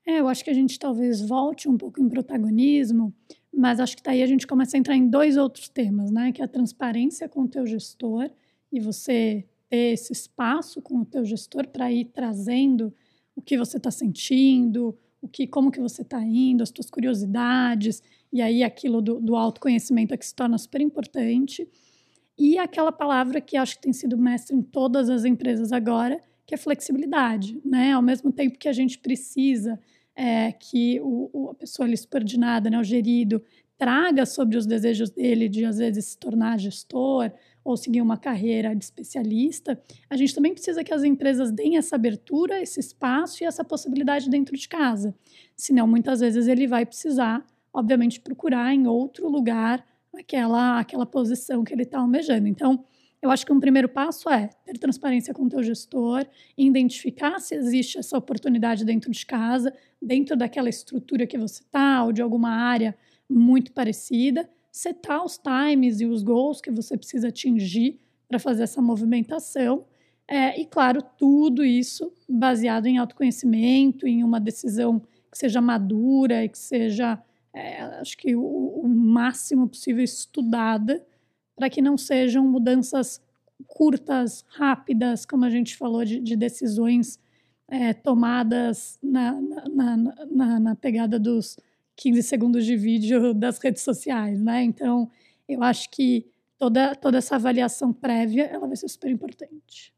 É, 0.05 0.19
eu 0.19 0.27
acho 0.27 0.43
que 0.43 0.49
a 0.49 0.53
gente 0.53 0.79
talvez 0.79 1.21
volte 1.21 1.69
um 1.69 1.77
pouco 1.77 2.01
em 2.01 2.09
protagonismo, 2.09 3.13
mas 3.53 3.79
acho 3.79 3.95
que 3.95 4.03
daí 4.03 4.23
a 4.23 4.27
gente 4.27 4.47
começa 4.47 4.75
a 4.75 4.79
entrar 4.79 4.95
em 4.95 5.07
dois 5.07 5.37
outros 5.37 5.69
temas, 5.69 6.11
né? 6.11 6.31
Que 6.31 6.41
é 6.41 6.45
a 6.45 6.47
transparência 6.47 7.29
com 7.29 7.43
o 7.43 7.47
teu 7.47 7.67
gestor 7.67 8.29
e 8.71 8.79
você 8.79 9.45
ter 9.69 9.93
esse 9.93 10.13
espaço 10.13 10.81
com 10.81 10.99
o 10.99 11.05
teu 11.05 11.25
gestor 11.25 11.67
para 11.67 11.91
ir 11.91 12.05
trazendo 12.05 12.93
o 13.35 13.41
que 13.41 13.57
você 13.57 13.77
está 13.77 13.89
sentindo, 13.89 14.95
o 15.23 15.27
que, 15.27 15.47
como 15.47 15.71
que 15.71 15.79
você 15.79 16.01
está 16.01 16.21
indo, 16.21 16.61
as 16.61 16.69
tuas 16.69 16.89
curiosidades, 16.89 18.03
e 18.31 18.41
aí 18.41 18.61
aquilo 18.61 19.01
do, 19.01 19.21
do 19.21 19.37
autoconhecimento 19.37 20.13
é 20.13 20.17
que 20.17 20.25
se 20.25 20.35
torna 20.35 20.57
super 20.57 20.81
importante. 20.81 21.67
E 22.37 22.57
aquela 22.57 22.91
palavra 22.91 23.39
que 23.39 23.55
acho 23.55 23.77
que 23.77 23.83
tem 23.83 23.93
sido 23.93 24.17
mestre 24.17 24.53
em 24.53 24.61
todas 24.61 25.09
as 25.09 25.23
empresas 25.23 25.71
agora, 25.71 26.19
que 26.45 26.53
é 26.53 26.57
flexibilidade, 26.57 27.61
né? 27.63 27.93
Ao 27.93 28.01
mesmo 28.01 28.33
tempo 28.33 28.59
que 28.59 28.67
a 28.67 28.73
gente 28.73 28.99
precisa 28.99 29.79
é, 30.13 30.51
que 30.51 30.99
o, 30.99 31.29
o, 31.31 31.49
a 31.51 31.55
pessoa 31.55 31.87
ali 31.87 31.95
subordinada, 31.95 32.69
né, 32.69 32.77
o 32.77 32.83
gerido, 32.83 33.41
traga 33.83 34.25
sobre 34.25 34.55
os 34.55 34.65
desejos 34.65 35.09
dele 35.09 35.49
de 35.49 35.65
às 35.65 35.77
vezes 35.77 36.05
se 36.05 36.17
tornar 36.17 36.57
gestor 36.57 37.29
ou 37.65 37.75
seguir 37.75 37.99
uma 37.99 38.15
carreira 38.15 38.73
de 38.73 38.81
especialista, 38.85 39.77
a 40.09 40.15
gente 40.15 40.33
também 40.33 40.53
precisa 40.53 40.85
que 40.85 40.93
as 40.93 41.03
empresas 41.03 41.51
deem 41.51 41.75
essa 41.75 41.97
abertura, 41.97 42.61
esse 42.61 42.79
espaço 42.79 43.43
e 43.43 43.45
essa 43.45 43.61
possibilidade 43.61 44.29
dentro 44.29 44.55
de 44.55 44.69
casa. 44.69 45.13
Senão, 45.53 45.85
muitas 45.85 46.21
vezes 46.21 46.47
ele 46.47 46.65
vai 46.65 46.85
precisar, 46.85 47.45
obviamente, 47.73 48.21
procurar 48.21 48.73
em 48.73 48.87
outro 48.87 49.27
lugar 49.27 49.85
aquela 50.17 50.79
aquela 50.79 51.05
posição 51.05 51.65
que 51.65 51.73
ele 51.73 51.83
está 51.83 51.99
almejando. 51.99 52.47
Então, 52.47 52.85
eu 53.21 53.29
acho 53.29 53.45
que 53.45 53.51
um 53.51 53.59
primeiro 53.59 53.89
passo 53.89 54.29
é 54.29 54.49
ter 54.65 54.77
transparência 54.77 55.33
com 55.33 55.43
o 55.43 55.49
teu 55.49 55.61
gestor, 55.61 56.25
identificar 56.57 57.37
se 57.39 57.53
existe 57.53 57.97
essa 57.97 58.17
oportunidade 58.17 58.85
dentro 58.85 59.11
de 59.11 59.25
casa, 59.25 59.73
dentro 60.01 60.37
daquela 60.37 60.69
estrutura 60.69 61.27
que 61.27 61.37
você 61.37 61.63
está, 61.63 62.05
ou 62.05 62.13
de 62.13 62.21
alguma 62.21 62.49
área 62.49 62.95
muito 63.33 63.71
parecida, 63.71 64.49
setar 64.71 65.23
os 65.23 65.37
times 65.37 66.01
e 66.01 66.05
os 66.05 66.23
goals 66.23 66.61
que 66.61 66.71
você 66.71 66.97
precisa 66.97 67.27
atingir 67.27 67.99
para 68.27 68.39
fazer 68.39 68.63
essa 68.63 68.81
movimentação. 68.81 69.85
É, 70.27 70.59
e, 70.59 70.65
claro, 70.65 71.01
tudo 71.17 71.63
isso 71.63 72.11
baseado 72.27 72.87
em 72.87 72.97
autoconhecimento, 72.97 74.07
em 74.07 74.23
uma 74.23 74.39
decisão 74.39 75.01
que 75.31 75.37
seja 75.37 75.59
madura 75.59 76.43
e 76.43 76.49
que 76.49 76.57
seja, 76.57 77.21
é, 77.53 77.81
acho 77.99 78.17
que, 78.17 78.35
o, 78.35 78.41
o 78.41 78.87
máximo 78.87 79.67
possível 79.67 80.03
estudada 80.03 81.05
para 81.55 81.69
que 81.69 81.81
não 81.81 81.97
sejam 81.97 82.47
mudanças 82.47 83.21
curtas, 83.67 84.45
rápidas, 84.49 85.25
como 85.25 85.45
a 85.45 85.49
gente 85.49 85.75
falou, 85.75 86.03
de, 86.03 86.19
de 86.19 86.35
decisões 86.35 87.19
é, 87.67 87.93
tomadas 87.93 88.99
na, 89.01 89.39
na, 89.41 89.97
na, 90.31 90.59
na, 90.59 90.75
pegada 90.75 91.19
dos 91.19 91.57
15 91.95 92.23
segundos 92.23 92.65
de 92.65 92.75
vídeo 92.75 93.33
das 93.33 93.59
redes 93.59 93.81
sociais, 93.81 94.41
né? 94.41 94.63
Então, 94.63 95.09
eu 95.47 95.61
acho 95.63 95.89
que 95.89 96.27
toda, 96.57 96.95
toda 96.95 97.17
essa 97.17 97.35
avaliação 97.35 97.93
prévia, 97.93 98.45
ela 98.45 98.67
vai 98.67 98.75
ser 98.75 98.87
super 98.87 99.09
importante. 99.09 99.93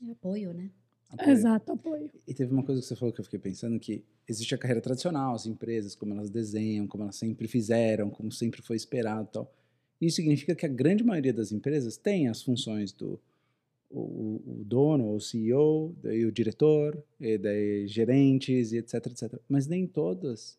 E 0.00 0.10
apoio, 0.10 0.52
né? 0.52 0.70
Apoio. 1.10 1.30
Exato, 1.30 1.72
apoio. 1.72 2.10
E 2.26 2.34
teve 2.34 2.52
uma 2.52 2.62
coisa 2.62 2.80
que 2.80 2.86
você 2.86 2.96
falou 2.96 3.12
que 3.12 3.20
eu 3.20 3.24
fiquei 3.24 3.38
pensando, 3.38 3.78
que 3.78 4.04
existe 4.28 4.54
a 4.54 4.58
carreira 4.58 4.80
tradicional, 4.80 5.34
as 5.34 5.46
empresas, 5.46 5.94
como 5.94 6.14
elas 6.14 6.30
desenham, 6.30 6.86
como 6.86 7.04
elas 7.04 7.16
sempre 7.16 7.46
fizeram, 7.46 8.08
como 8.08 8.32
sempre 8.32 8.62
foi 8.62 8.76
esperado 8.76 9.28
e 9.28 9.32
tal. 9.32 9.52
Isso 10.00 10.16
significa 10.16 10.54
que 10.54 10.66
a 10.66 10.68
grande 10.68 11.04
maioria 11.04 11.32
das 11.32 11.52
empresas 11.52 11.96
tem 11.96 12.28
as 12.28 12.42
funções 12.42 12.92
do 12.92 13.20
o, 13.88 14.60
o 14.60 14.64
dono, 14.64 15.14
o 15.14 15.20
CEO, 15.20 15.94
daí 16.02 16.24
o 16.24 16.32
diretor, 16.32 17.02
e 17.20 17.36
daí 17.36 17.86
gerentes 17.86 18.72
e 18.72 18.78
etc, 18.78 19.06
etc. 19.06 19.38
Mas 19.46 19.66
nem 19.66 19.86
todas 19.86 20.58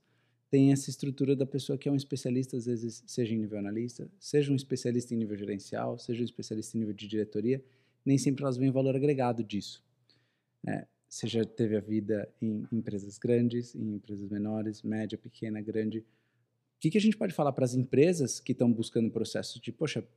têm 0.54 0.72
essa 0.72 0.92
estrutura 0.92 1.36
da 1.36 1.48
pessoa 1.48 1.80
que 1.80 1.90
é 1.90 1.92
um 1.92 1.96
especialista, 1.96 2.56
às 2.56 2.68
vezes, 2.68 3.04
seja 3.08 3.34
em 3.34 3.40
nível 3.40 3.58
analista, 3.58 4.08
seja 4.20 4.52
um 4.52 4.56
especialista 4.56 5.12
em 5.12 5.18
nível 5.18 5.36
gerencial, 5.36 5.98
seja 5.98 6.22
um 6.22 6.24
especialista 6.24 6.78
em 6.78 6.82
nível 6.82 6.94
de 6.94 7.08
diretoria, 7.08 7.60
nem 8.06 8.20
sempre 8.20 8.44
elas 8.44 8.56
veem 8.56 8.70
valor 8.70 8.96
agregado 8.96 9.44
disso. 9.44 9.84
Né? 10.64 10.86
Você 11.10 11.26
já 11.26 11.44
teve 11.44 11.76
a 11.76 11.80
vida 11.80 12.32
em 12.40 12.68
empresas 12.72 13.18
grandes, 13.18 13.74
em 13.74 13.96
empresas 13.96 14.30
menores, 14.30 14.84
média, 14.84 15.18
pequena, 15.18 15.60
grande, 15.60 16.06
que, 16.80 16.92
que 16.92 17.00
a 17.00 17.02
gente 17.02 17.18
pode 17.18 17.34
falar 17.34 17.52
para 17.54 17.66
as 17.66 17.74
empresas 17.74 18.40
que 18.40 18.52
estão 18.52 18.72
buscando 18.72 19.10
processos 19.10 19.60
de, 19.60 19.72
poxa, 19.72 20.08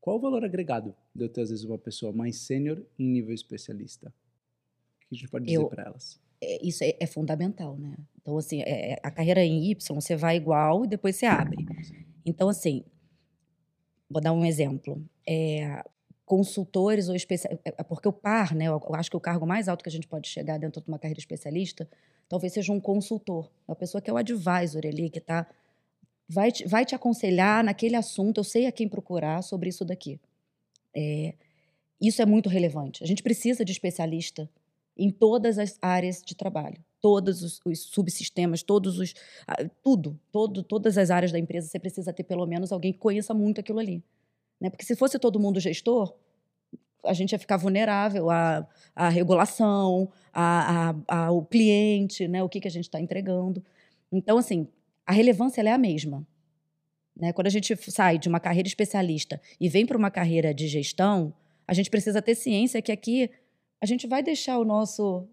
qual 0.00 0.16
o 0.16 0.20
valor 0.20 0.44
agregado 0.44 0.92
de 1.14 1.22
eu 1.22 1.28
ter, 1.28 1.42
às 1.42 1.50
vezes, 1.50 1.64
uma 1.64 1.78
pessoa 1.78 2.12
mais 2.12 2.38
sênior 2.38 2.84
em 2.98 3.06
nível 3.06 3.32
especialista? 3.32 4.08
O 4.08 5.08
que 5.08 5.14
a 5.14 5.18
gente 5.18 5.28
pode 5.28 5.44
dizer 5.44 5.68
para 5.68 5.84
elas? 5.84 6.20
É, 6.44 6.66
isso 6.66 6.84
é, 6.84 6.96
é, 7.00 7.06
fundamental, 7.06 7.76
né? 7.76 7.96
Então, 8.20 8.36
assim, 8.36 8.62
é, 8.62 8.92
é, 8.92 9.00
a 9.02 9.10
carreira 9.10 9.44
em 9.44 9.70
Y, 9.70 9.94
você 9.94 10.16
vai 10.16 10.36
igual 10.36 10.84
e 10.84 10.88
depois 10.88 11.16
você 11.16 11.26
abre. 11.26 11.64
Então, 12.24 12.48
assim, 12.48 12.84
vou 14.08 14.20
dar 14.20 14.32
um 14.32 14.44
exemplo. 14.44 15.02
É, 15.26 15.82
consultores 16.24 17.08
ou 17.08 17.14
especialistas. 17.14 17.74
É, 17.76 17.82
porque 17.82 18.08
o 18.08 18.12
par, 18.12 18.54
né? 18.54 18.66
Eu 18.66 18.80
acho 18.94 19.10
que 19.10 19.16
o 19.16 19.20
cargo 19.20 19.46
mais 19.46 19.68
alto 19.68 19.82
que 19.82 19.88
a 19.88 19.92
gente 19.92 20.08
pode 20.08 20.28
chegar 20.28 20.58
dentro 20.58 20.80
de 20.80 20.88
uma 20.88 20.98
carreira 20.98 21.20
especialista 21.20 21.88
talvez 22.28 22.52
seja 22.52 22.72
um 22.72 22.80
consultor, 22.80 23.50
uma 23.66 23.76
pessoa 23.76 24.00
que 24.00 24.10
é 24.10 24.12
o 24.12 24.16
advisor 24.16 24.82
ali, 24.86 25.10
que 25.10 25.18
está 25.18 25.46
vai 26.28 26.50
te, 26.50 26.66
vai 26.66 26.84
te 26.84 26.94
aconselhar 26.94 27.62
naquele 27.62 27.96
assunto, 27.96 28.38
eu 28.38 28.44
sei 28.44 28.66
a 28.66 28.72
quem 28.72 28.88
procurar 28.88 29.42
sobre 29.42 29.68
isso 29.68 29.84
daqui. 29.84 30.18
É, 30.96 31.34
isso 32.00 32.22
é 32.22 32.26
muito 32.26 32.48
relevante. 32.48 33.04
A 33.04 33.06
gente 33.06 33.22
precisa 33.22 33.64
de 33.64 33.72
especialista 33.72 34.48
em 34.96 35.10
todas 35.10 35.58
as 35.58 35.78
áreas 35.82 36.22
de 36.22 36.34
trabalho, 36.34 36.78
todos 37.00 37.42
os, 37.42 37.60
os 37.64 37.80
subsistemas, 37.80 38.62
todos 38.62 38.98
os 38.98 39.14
tudo, 39.82 40.18
todo, 40.30 40.62
todas 40.62 40.96
as 40.96 41.10
áreas 41.10 41.32
da 41.32 41.38
empresa. 41.38 41.68
Você 41.68 41.78
precisa 41.78 42.12
ter 42.12 42.24
pelo 42.24 42.46
menos 42.46 42.72
alguém 42.72 42.92
que 42.92 42.98
conheça 42.98 43.34
muito 43.34 43.60
aquilo 43.60 43.78
ali, 43.78 44.02
né? 44.60 44.70
Porque 44.70 44.84
se 44.84 44.96
fosse 44.96 45.18
todo 45.18 45.40
mundo 45.40 45.60
gestor, 45.60 46.14
a 47.04 47.12
gente 47.12 47.32
ia 47.32 47.38
ficar 47.38 47.56
vulnerável 47.56 48.30
à, 48.30 48.66
à 48.94 49.08
regulação, 49.08 50.10
à, 50.32 50.94
à, 51.06 51.26
ao 51.26 51.44
cliente, 51.44 52.26
né? 52.26 52.42
O 52.42 52.48
que, 52.48 52.60
que 52.60 52.68
a 52.68 52.70
gente 52.70 52.84
está 52.84 53.00
entregando. 53.00 53.62
Então, 54.10 54.38
assim, 54.38 54.68
a 55.06 55.12
relevância 55.12 55.60
é 55.60 55.72
a 55.72 55.78
mesma. 55.78 56.26
Né? 57.16 57.32
Quando 57.32 57.46
a 57.46 57.50
gente 57.50 57.76
sai 57.90 58.18
de 58.18 58.28
uma 58.28 58.40
carreira 58.40 58.66
especialista 58.66 59.40
e 59.60 59.68
vem 59.68 59.86
para 59.86 59.96
uma 59.98 60.10
carreira 60.10 60.52
de 60.52 60.66
gestão, 60.66 61.32
a 61.66 61.72
gente 61.72 61.90
precisa 61.90 62.20
ter 62.20 62.34
ciência 62.34 62.82
que 62.82 62.92
aqui 62.92 63.30
a 63.84 63.86
gente 63.86 64.06
vai 64.06 64.22
deixar 64.22 64.58
o 64.58 64.64
nosso 64.64 65.28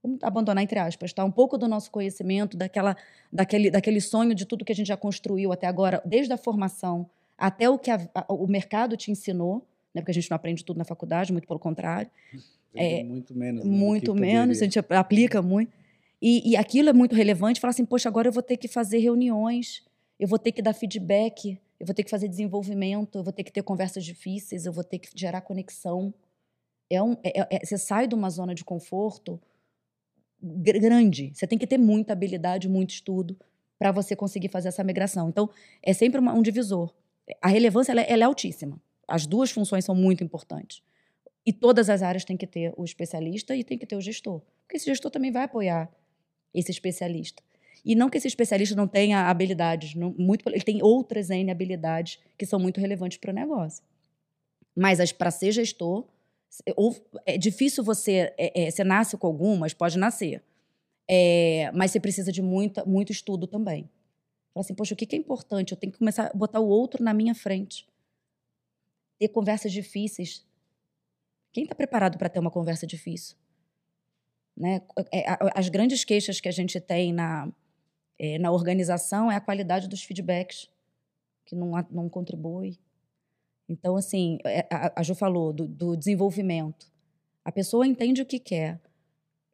vamos 0.00 0.22
abandonar 0.22 0.62
entre 0.62 0.78
aspas, 0.78 1.12
tá? 1.12 1.24
Um 1.24 1.30
pouco 1.30 1.58
do 1.58 1.66
nosso 1.66 1.90
conhecimento, 1.90 2.56
daquela, 2.56 2.96
daquele, 3.32 3.68
daquele 3.68 4.00
sonho 4.00 4.32
de 4.32 4.46
tudo 4.46 4.64
que 4.64 4.70
a 4.70 4.74
gente 4.74 4.86
já 4.86 4.96
construiu 4.96 5.50
até 5.52 5.66
agora, 5.66 6.00
desde 6.04 6.32
a 6.32 6.36
formação 6.36 7.10
até 7.36 7.68
o 7.68 7.76
que 7.76 7.90
a, 7.90 8.08
a, 8.14 8.32
o 8.32 8.46
mercado 8.46 8.96
te 8.96 9.10
ensinou, 9.10 9.66
né? 9.92 10.00
Porque 10.00 10.12
a 10.12 10.14
gente 10.14 10.30
não 10.30 10.36
aprende 10.36 10.64
tudo 10.64 10.78
na 10.78 10.84
faculdade, 10.84 11.32
muito 11.32 11.48
pelo 11.48 11.58
contrário. 11.58 12.08
É, 12.74 13.02
muito 13.02 13.34
menos. 13.34 13.64
Né, 13.64 13.70
muito 13.70 14.14
menos, 14.14 14.62
a 14.62 14.64
gente 14.64 14.78
aplica 14.78 15.42
muito. 15.42 15.72
E, 16.22 16.50
e 16.50 16.56
aquilo 16.56 16.88
é 16.88 16.92
muito 16.92 17.14
relevante, 17.14 17.60
falar 17.60 17.70
assim, 17.70 17.84
poxa, 17.84 18.08
agora 18.08 18.28
eu 18.28 18.32
vou 18.32 18.42
ter 18.42 18.56
que 18.56 18.68
fazer 18.68 18.98
reuniões, 18.98 19.82
eu 20.18 20.28
vou 20.28 20.38
ter 20.38 20.52
que 20.52 20.62
dar 20.62 20.72
feedback, 20.72 21.58
eu 21.80 21.84
vou 21.86 21.94
ter 21.94 22.04
que 22.04 22.10
fazer 22.10 22.28
desenvolvimento, 22.28 23.18
eu 23.18 23.24
vou 23.24 23.32
ter 23.32 23.42
que 23.42 23.52
ter 23.52 23.62
conversas 23.62 24.04
difíceis, 24.04 24.64
eu 24.64 24.72
vou 24.72 24.84
ter 24.84 24.98
que 24.98 25.08
gerar 25.14 25.40
conexão. 25.40 26.14
É 26.88 27.02
um, 27.02 27.16
é, 27.24 27.56
é, 27.56 27.64
você 27.64 27.76
sai 27.76 28.06
de 28.06 28.14
uma 28.14 28.30
zona 28.30 28.54
de 28.54 28.64
conforto 28.64 29.40
grande. 30.40 31.32
Você 31.34 31.46
tem 31.46 31.58
que 31.58 31.66
ter 31.66 31.78
muita 31.78 32.12
habilidade, 32.12 32.68
muito 32.68 32.90
estudo 32.90 33.36
para 33.78 33.92
você 33.92 34.14
conseguir 34.14 34.48
fazer 34.48 34.68
essa 34.68 34.84
migração. 34.84 35.28
Então, 35.28 35.50
é 35.82 35.92
sempre 35.92 36.20
uma, 36.20 36.32
um 36.32 36.42
divisor. 36.42 36.94
A 37.42 37.48
relevância 37.48 37.92
ela 37.92 38.02
é, 38.02 38.10
ela 38.10 38.22
é 38.22 38.26
altíssima. 38.26 38.80
As 39.06 39.26
duas 39.26 39.50
funções 39.50 39.84
são 39.84 39.94
muito 39.94 40.22
importantes. 40.22 40.82
E 41.44 41.52
todas 41.52 41.88
as 41.88 42.02
áreas 42.02 42.24
têm 42.24 42.36
que 42.36 42.46
ter 42.46 42.72
o 42.76 42.84
especialista 42.84 43.54
e 43.54 43.62
tem 43.62 43.78
que 43.78 43.86
ter 43.86 43.96
o 43.96 44.00
gestor. 44.00 44.40
Porque 44.62 44.76
esse 44.76 44.86
gestor 44.86 45.10
também 45.10 45.30
vai 45.30 45.44
apoiar 45.44 45.90
esse 46.52 46.70
especialista. 46.70 47.42
E 47.84 47.94
não 47.94 48.10
que 48.10 48.18
esse 48.18 48.26
especialista 48.26 48.74
não 48.74 48.88
tenha 48.88 49.28
habilidades, 49.28 49.94
não, 49.94 50.12
muito, 50.18 50.48
ele 50.48 50.60
tem 50.60 50.82
outras 50.82 51.30
N 51.30 51.50
habilidades 51.52 52.18
que 52.36 52.44
são 52.44 52.58
muito 52.58 52.80
relevantes 52.80 53.18
para 53.18 53.30
o 53.30 53.34
negócio. 53.34 53.84
Mas 54.74 55.12
para 55.12 55.30
ser 55.30 55.52
gestor, 55.52 56.04
ou, 56.76 56.94
é 57.24 57.36
difícil 57.36 57.82
você. 57.84 58.32
É, 58.38 58.66
é, 58.66 58.70
você 58.70 58.84
nasce 58.84 59.16
com 59.16 59.26
algumas, 59.26 59.74
pode 59.74 59.98
nascer. 59.98 60.42
É, 61.08 61.70
mas 61.72 61.90
você 61.90 62.00
precisa 62.00 62.32
de 62.32 62.42
muita, 62.42 62.84
muito 62.84 63.12
estudo 63.12 63.46
também. 63.46 63.88
Fala 64.52 64.64
assim, 64.64 64.74
poxa, 64.74 64.94
o 64.94 64.96
que 64.96 65.14
é 65.14 65.18
importante? 65.18 65.72
Eu 65.72 65.78
tenho 65.78 65.92
que 65.92 65.98
começar 65.98 66.26
a 66.26 66.36
botar 66.36 66.60
o 66.60 66.66
outro 66.66 67.02
na 67.02 67.12
minha 67.12 67.34
frente. 67.34 67.86
Ter 69.18 69.28
conversas 69.28 69.70
difíceis. 69.72 70.44
Quem 71.52 71.64
está 71.64 71.74
preparado 71.74 72.18
para 72.18 72.28
ter 72.28 72.38
uma 72.38 72.50
conversa 72.50 72.86
difícil? 72.86 73.36
Né? 74.56 74.80
É, 75.12 75.24
as 75.54 75.68
grandes 75.68 76.04
queixas 76.04 76.40
que 76.40 76.48
a 76.48 76.52
gente 76.52 76.80
tem 76.80 77.12
na, 77.12 77.52
é, 78.18 78.38
na 78.38 78.50
organização 78.50 79.30
é 79.30 79.36
a 79.36 79.40
qualidade 79.40 79.88
dos 79.88 80.02
feedbacks, 80.02 80.70
que 81.44 81.54
não, 81.54 81.72
não 81.90 82.08
contribui. 82.08 82.78
Então, 83.68 83.96
assim, 83.96 84.38
é, 84.44 84.66
a, 84.70 85.00
a 85.00 85.02
Ju 85.02 85.14
falou 85.14 85.52
do, 85.52 85.66
do, 85.66 85.96
desenvolvimento. 85.96 86.90
A 87.44 87.50
pessoa 87.50 87.86
entende 87.86 88.22
o 88.22 88.26
que 88.26 88.38
quer, 88.38 88.80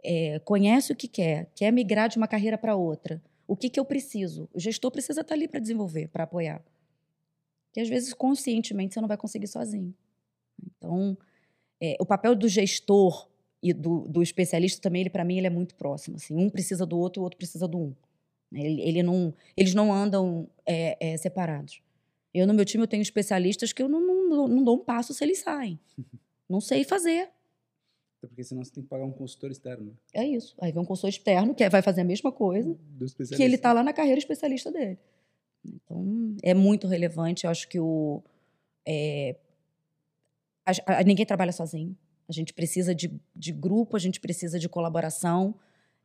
é, 0.02 0.38
conhece 0.40 0.92
o 0.92 0.96
que 0.96 1.08
quer, 1.08 1.50
quer 1.54 1.70
migrar 1.70 2.08
de 2.08 2.18
uma 2.18 2.28
carreira 2.28 2.58
para 2.58 2.76
outra. 2.76 3.22
O 3.46 3.56
que, 3.56 3.68
que 3.68 3.80
eu 3.80 3.84
preciso? 3.84 4.48
O 4.52 4.60
gestor 4.60 4.90
precisa 4.90 5.20
estar 5.20 5.28
tá 5.28 5.34
ali 5.34 5.48
para 5.48 5.60
desenvolver, 5.60 6.08
para 6.08 6.24
apoiar. 6.24 6.62
Que 7.72 7.80
às 7.80 7.88
vezes, 7.88 8.12
conscientemente, 8.12 8.94
você 8.94 9.00
não 9.00 9.08
vai 9.08 9.16
conseguir 9.16 9.46
sozinho. 9.46 9.94
Então, 10.64 11.16
é, 11.80 11.96
o 11.98 12.06
papel 12.06 12.34
do 12.34 12.48
gestor 12.48 13.28
e 13.62 13.72
do, 13.72 14.06
do 14.08 14.22
especialista 14.22 14.80
também, 14.80 15.02
ele 15.02 15.10
para 15.10 15.24
mim, 15.24 15.38
ele 15.38 15.46
é 15.46 15.50
muito 15.50 15.74
próximo. 15.74 16.16
Assim, 16.16 16.36
um 16.36 16.50
precisa 16.50 16.84
do 16.84 16.98
outro, 16.98 17.20
o 17.22 17.24
outro 17.24 17.38
precisa 17.38 17.66
do 17.66 17.78
um. 17.78 17.94
Ele, 18.52 18.82
ele 18.82 19.02
não, 19.02 19.32
eles 19.56 19.74
não 19.74 19.92
andam 19.92 20.48
é, 20.66 20.96
é, 21.00 21.16
separados. 21.16 21.80
Eu, 22.34 22.46
no 22.46 22.54
meu 22.54 22.64
time, 22.64 22.82
eu 22.82 22.88
tenho 22.88 23.02
especialistas 23.02 23.72
que 23.72 23.82
eu 23.82 23.88
não, 23.88 24.00
não, 24.00 24.48
não 24.48 24.64
dou 24.64 24.76
um 24.76 24.84
passo 24.84 25.12
se 25.12 25.22
eles 25.22 25.40
saem. 25.40 25.78
não 26.48 26.60
sei 26.60 26.84
fazer. 26.84 27.30
Até 28.18 28.28
porque 28.28 28.44
senão 28.44 28.64
você 28.64 28.72
tem 28.72 28.82
que 28.82 28.88
pagar 28.88 29.04
um 29.04 29.12
consultor 29.12 29.50
externo. 29.50 29.96
É 30.14 30.24
isso. 30.24 30.54
Aí 30.60 30.72
vem 30.72 30.82
um 30.82 30.84
consultor 30.84 31.10
externo 31.10 31.54
que 31.54 31.68
vai 31.68 31.82
fazer 31.82 32.02
a 32.02 32.04
mesma 32.04 32.30
coisa, 32.30 32.76
que 33.34 33.42
ele 33.42 33.56
está 33.56 33.72
lá 33.72 33.82
na 33.82 33.92
carreira 33.92 34.18
especialista 34.18 34.70
dele. 34.70 34.98
Então, 35.64 36.36
é 36.42 36.54
muito 36.54 36.86
relevante. 36.86 37.44
Eu 37.44 37.50
acho 37.50 37.68
que 37.68 37.78
o. 37.78 38.22
É, 38.86 39.36
a, 40.64 41.00
a, 41.00 41.02
ninguém 41.04 41.26
trabalha 41.26 41.52
sozinho. 41.52 41.96
A 42.28 42.32
gente 42.32 42.52
precisa 42.52 42.94
de, 42.94 43.20
de 43.34 43.52
grupo, 43.52 43.96
a 43.96 44.00
gente 44.00 44.20
precisa 44.20 44.58
de 44.58 44.68
colaboração 44.68 45.54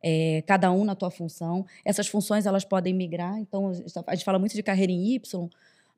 é, 0.02 0.44
cada 0.44 0.72
um 0.72 0.84
na 0.84 0.96
tua 0.96 1.10
função. 1.10 1.66
Essas 1.84 2.08
funções 2.08 2.46
elas 2.46 2.66
podem 2.66 2.94
migrar, 2.94 3.38
então 3.40 3.70
a 4.08 4.16
gente 4.16 4.26
fala 4.26 4.40
muito 4.40 4.54
de 4.54 4.63
carreira 4.63 4.92
em 4.92 5.16
Y, 5.16 5.50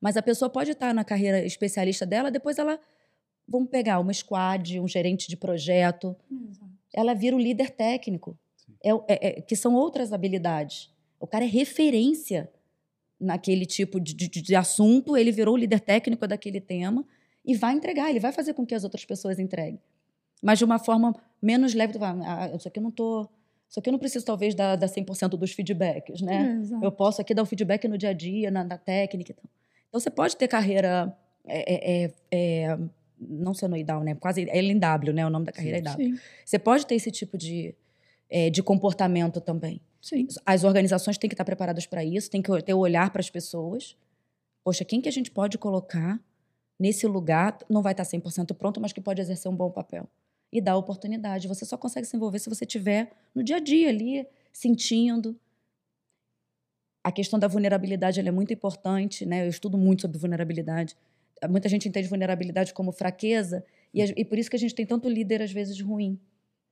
mas 0.02 0.16
a 0.18 0.22
pessoa 0.22 0.50
pode 0.50 0.72
estar 0.72 0.94
na 0.94 1.04
carreira 1.04 1.46
especialista 1.46 2.06
dela, 2.06 2.32
depois 2.32 2.58
ela 2.58 2.80
vamos 3.48 3.70
pegar 3.70 4.00
uma 4.00 4.14
squad, 4.14 4.80
um 4.80 4.88
gerente 4.88 5.28
de 5.28 5.36
projeto, 5.36 6.16
Exato. 6.32 6.72
ela 6.94 7.14
vira 7.14 7.36
o 7.36 7.40
líder 7.40 7.72
técnico, 7.72 8.38
é, 8.84 8.92
é, 8.92 9.28
é, 9.28 9.42
que 9.42 9.56
são 9.56 9.74
outras 9.74 10.14
habilidades. 10.14 10.92
O 11.20 11.28
cara 11.28 11.44
é 11.44 11.48
referência 11.48 12.50
naquele 13.20 13.66
tipo 13.66 14.00
de, 14.00 14.14
de, 14.14 14.28
de 14.30 14.56
assunto, 14.56 15.18
ele 15.18 15.32
virou 15.32 15.56
o 15.56 15.58
líder 15.58 15.80
técnico 15.82 16.28
daquele 16.28 16.62
tema 16.62 17.06
e 17.44 17.56
vai 17.56 17.74
entregar, 17.74 18.10
ele 18.10 18.20
vai 18.20 18.32
fazer 18.32 18.54
com 18.54 18.66
que 18.66 18.76
as 18.76 18.84
outras 18.84 19.04
pessoas 19.04 19.40
entreguem. 19.40 19.82
Mas 20.42 20.60
de 20.60 20.64
uma 20.64 20.80
forma 20.80 21.14
menos 21.42 21.74
leve, 21.74 21.94
tu 21.94 22.00
vai, 22.00 22.12
ah, 22.24 22.52
isso 22.56 22.68
aqui 22.68 22.80
eu 22.80 22.84
não 22.84 22.92
estou 22.92 23.30
só 23.70 23.80
que 23.80 23.88
eu 23.88 23.92
não 23.92 24.00
preciso, 24.00 24.26
talvez, 24.26 24.56
dar, 24.56 24.76
dar 24.76 24.88
100% 24.88 25.38
dos 25.38 25.52
feedbacks, 25.52 26.22
né? 26.22 26.60
É, 26.82 26.86
eu 26.86 26.92
posso 26.92 27.22
aqui 27.22 27.36
dar 27.36 27.44
o 27.44 27.46
feedback 27.46 27.88
no 27.88 28.00
dia 28.00 28.10
a 28.10 28.14
dia, 28.14 28.50
na, 28.50 28.64
na 28.64 28.80
técnica. 28.80 29.32
Então. 29.32 29.50
Então, 29.90 30.00
você 30.00 30.10
pode 30.10 30.38
ter 30.38 30.48
carreira... 30.48 31.16
É, 31.46 31.74
é, 31.74 32.06
é, 32.06 32.14
é 32.32 32.80
não 33.20 33.54
senoidal, 33.54 34.04
né? 34.04 34.16
Quase 34.16 34.48
LNW, 34.50 35.14
né? 35.14 35.26
O 35.26 35.30
nome 35.30 35.46
da 35.46 35.52
carreira 35.52 35.80
é 35.80 35.82
W. 35.82 36.20
Você 36.46 36.58
pode 36.58 36.86
ter 36.86 36.96
esse 36.96 37.12
tipo 37.12 37.38
de, 37.38 37.76
é, 38.30 38.50
de 38.50 38.64
comportamento 38.64 39.42
também. 39.42 39.82
Sim. 40.02 40.28
As 40.46 40.64
organizações 40.64 41.18
têm 41.18 41.30
que 41.30 41.34
estar 41.34 41.44
preparadas 41.44 41.86
para 41.86 42.04
isso, 42.04 42.30
têm 42.30 42.42
que 42.42 42.62
ter 42.62 42.74
o 42.74 42.78
olhar 42.78 43.10
para 43.12 43.20
as 43.20 43.30
pessoas. 43.30 43.98
Poxa, 44.64 44.86
quem 44.86 45.02
que 45.02 45.10
a 45.10 45.12
gente 45.12 45.30
pode 45.30 45.58
colocar 45.58 46.20
nesse 46.80 47.06
lugar, 47.06 47.58
não 47.70 47.82
vai 47.82 47.92
estar 47.92 48.04
100% 48.04 48.56
pronto, 48.56 48.80
mas 48.80 48.94
que 48.94 49.02
pode 49.02 49.20
exercer 49.20 49.52
um 49.52 49.56
bom 49.56 49.70
papel 49.70 50.08
e 50.52 50.62
dar 50.62 50.78
oportunidade. 50.78 51.48
Você 51.48 51.66
só 51.66 51.78
consegue 51.78 52.08
se 52.08 52.16
envolver 52.16 52.40
se 52.40 52.50
você 52.50 52.66
tiver 52.66 53.12
no 53.36 53.44
dia 53.44 53.58
a 53.58 53.60
dia 53.60 53.90
ali, 53.90 54.26
sentindo. 54.54 55.38
A 57.04 57.12
questão 57.12 57.40
da 57.40 57.48
vulnerabilidade 57.48 58.20
é 58.20 58.32
muito 58.32 58.54
importante, 58.54 59.26
né? 59.26 59.46
Eu 59.46 59.50
estudo 59.50 59.78
muito 59.78 60.02
sobre 60.02 60.18
vulnerabilidade. 60.18 60.96
Muita 61.50 61.70
gente 61.70 61.88
entende 61.88 62.08
vulnerabilidade 62.08 62.74
como 62.74 62.92
fraqueza 62.92 63.64
e, 63.94 64.02
e 64.04 64.26
por 64.26 64.38
isso 64.38 64.50
que 64.50 64.56
a 64.56 64.60
gente 64.60 64.76
tem 64.76 64.86
tanto 64.86 65.08
líder 65.08 65.42
às 65.42 65.52
vezes 65.52 65.80
ruim, 65.80 66.20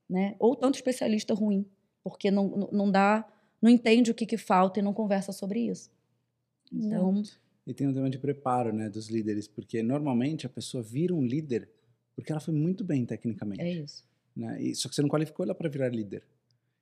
né? 0.09 0.35
Ou 0.39 0.55
tanto 0.55 0.75
especialista 0.75 1.33
ruim, 1.33 1.65
porque 2.03 2.29
não, 2.29 2.69
não 2.71 2.91
dá, 2.91 3.25
não 3.61 3.69
entende 3.69 4.11
o 4.11 4.13
que, 4.13 4.25
que 4.25 4.37
falta 4.37 4.79
e 4.79 4.83
não 4.83 4.93
conversa 4.93 5.31
sobre 5.31 5.59
isso. 5.59 5.89
Então, 6.71 7.23
e 7.65 7.73
tem 7.73 7.87
um 7.87 7.93
tema 7.93 8.09
de 8.09 8.17
preparo, 8.17 8.73
né, 8.73 8.89
dos 8.89 9.09
líderes, 9.09 9.47
porque 9.47 9.81
normalmente 9.83 10.45
a 10.45 10.49
pessoa 10.49 10.83
vira 10.83 11.13
um 11.13 11.21
líder 11.21 11.69
porque 12.17 12.31
ela 12.31 12.41
foi 12.41 12.53
muito 12.53 12.83
bem 12.83 13.05
tecnicamente. 13.05 13.61
É 13.61 13.69
isso. 13.69 14.03
Né? 14.35 14.59
E, 14.59 14.75
só 14.75 14.89
que 14.89 14.95
você 14.95 15.03
não 15.03 15.09
qualificou 15.09 15.43
ela 15.43 15.53
para 15.53 15.69
virar 15.69 15.89
líder. 15.89 16.23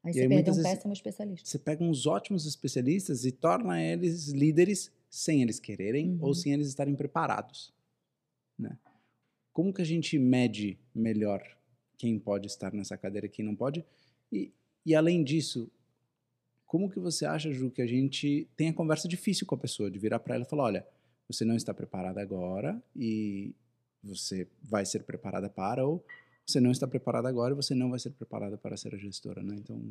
Aí 0.06 0.14
você 0.14 0.22
aí, 0.22 0.30
perde 0.30 0.52
um 0.52 0.62
péssimo 0.62 0.94
especialista. 0.94 1.50
Você 1.50 1.58
pega 1.58 1.84
uns 1.84 2.06
ótimos 2.06 2.46
especialistas 2.46 3.26
e 3.26 3.32
torna 3.32 3.82
eles 3.82 4.28
líderes 4.30 4.92
sem 5.10 5.42
eles 5.42 5.60
quererem 5.60 6.12
uhum. 6.12 6.20
ou 6.22 6.34
sem 6.36 6.54
eles 6.54 6.68
estarem 6.68 6.96
preparados. 6.96 7.74
Né? 8.58 8.78
Como 9.52 9.74
que 9.74 9.82
a 9.82 9.86
gente 9.86 10.20
mede 10.20 10.78
melhor 10.94 11.42
quem 11.98 12.20
pode 12.20 12.46
estar 12.46 12.72
nessa 12.72 12.96
cadeira 12.96 13.26
e 13.26 13.30
quem 13.30 13.44
não 13.44 13.56
pode? 13.56 13.84
E, 14.32 14.54
e 14.86 14.94
além 14.94 15.24
disso, 15.24 15.72
como 16.68 16.90
que 16.90 17.00
você 17.00 17.26
acha, 17.26 17.52
Ju, 17.52 17.72
que 17.72 17.82
a 17.82 17.88
gente 17.88 18.48
tem 18.56 18.70
a 18.70 18.74
conversa 18.74 19.08
difícil 19.08 19.48
com 19.48 19.56
a 19.56 19.58
pessoa, 19.58 19.90
de 19.90 19.98
virar 19.98 20.20
para 20.20 20.36
ela 20.36 20.44
e 20.44 20.50
falar, 20.50 20.66
olha, 20.66 20.88
você 21.28 21.44
não 21.44 21.56
está 21.56 21.74
preparada 21.74 22.22
agora 22.22 22.80
e 22.96 23.56
você 24.04 24.48
vai 24.62 24.86
ser 24.86 25.04
preparada 25.04 25.50
para, 25.50 25.84
ou 25.84 26.06
você 26.46 26.60
não 26.60 26.72
está 26.72 26.88
preparada 26.88 27.28
agora 27.28 27.54
e 27.54 27.56
você 27.56 27.74
não 27.74 27.90
vai 27.90 28.00
ser 28.00 28.12
preparada 28.12 28.58
para 28.58 28.78
ser 28.78 28.94
a 28.94 28.98
gestora, 28.98 29.42
né? 29.42 29.56
Então, 29.58 29.82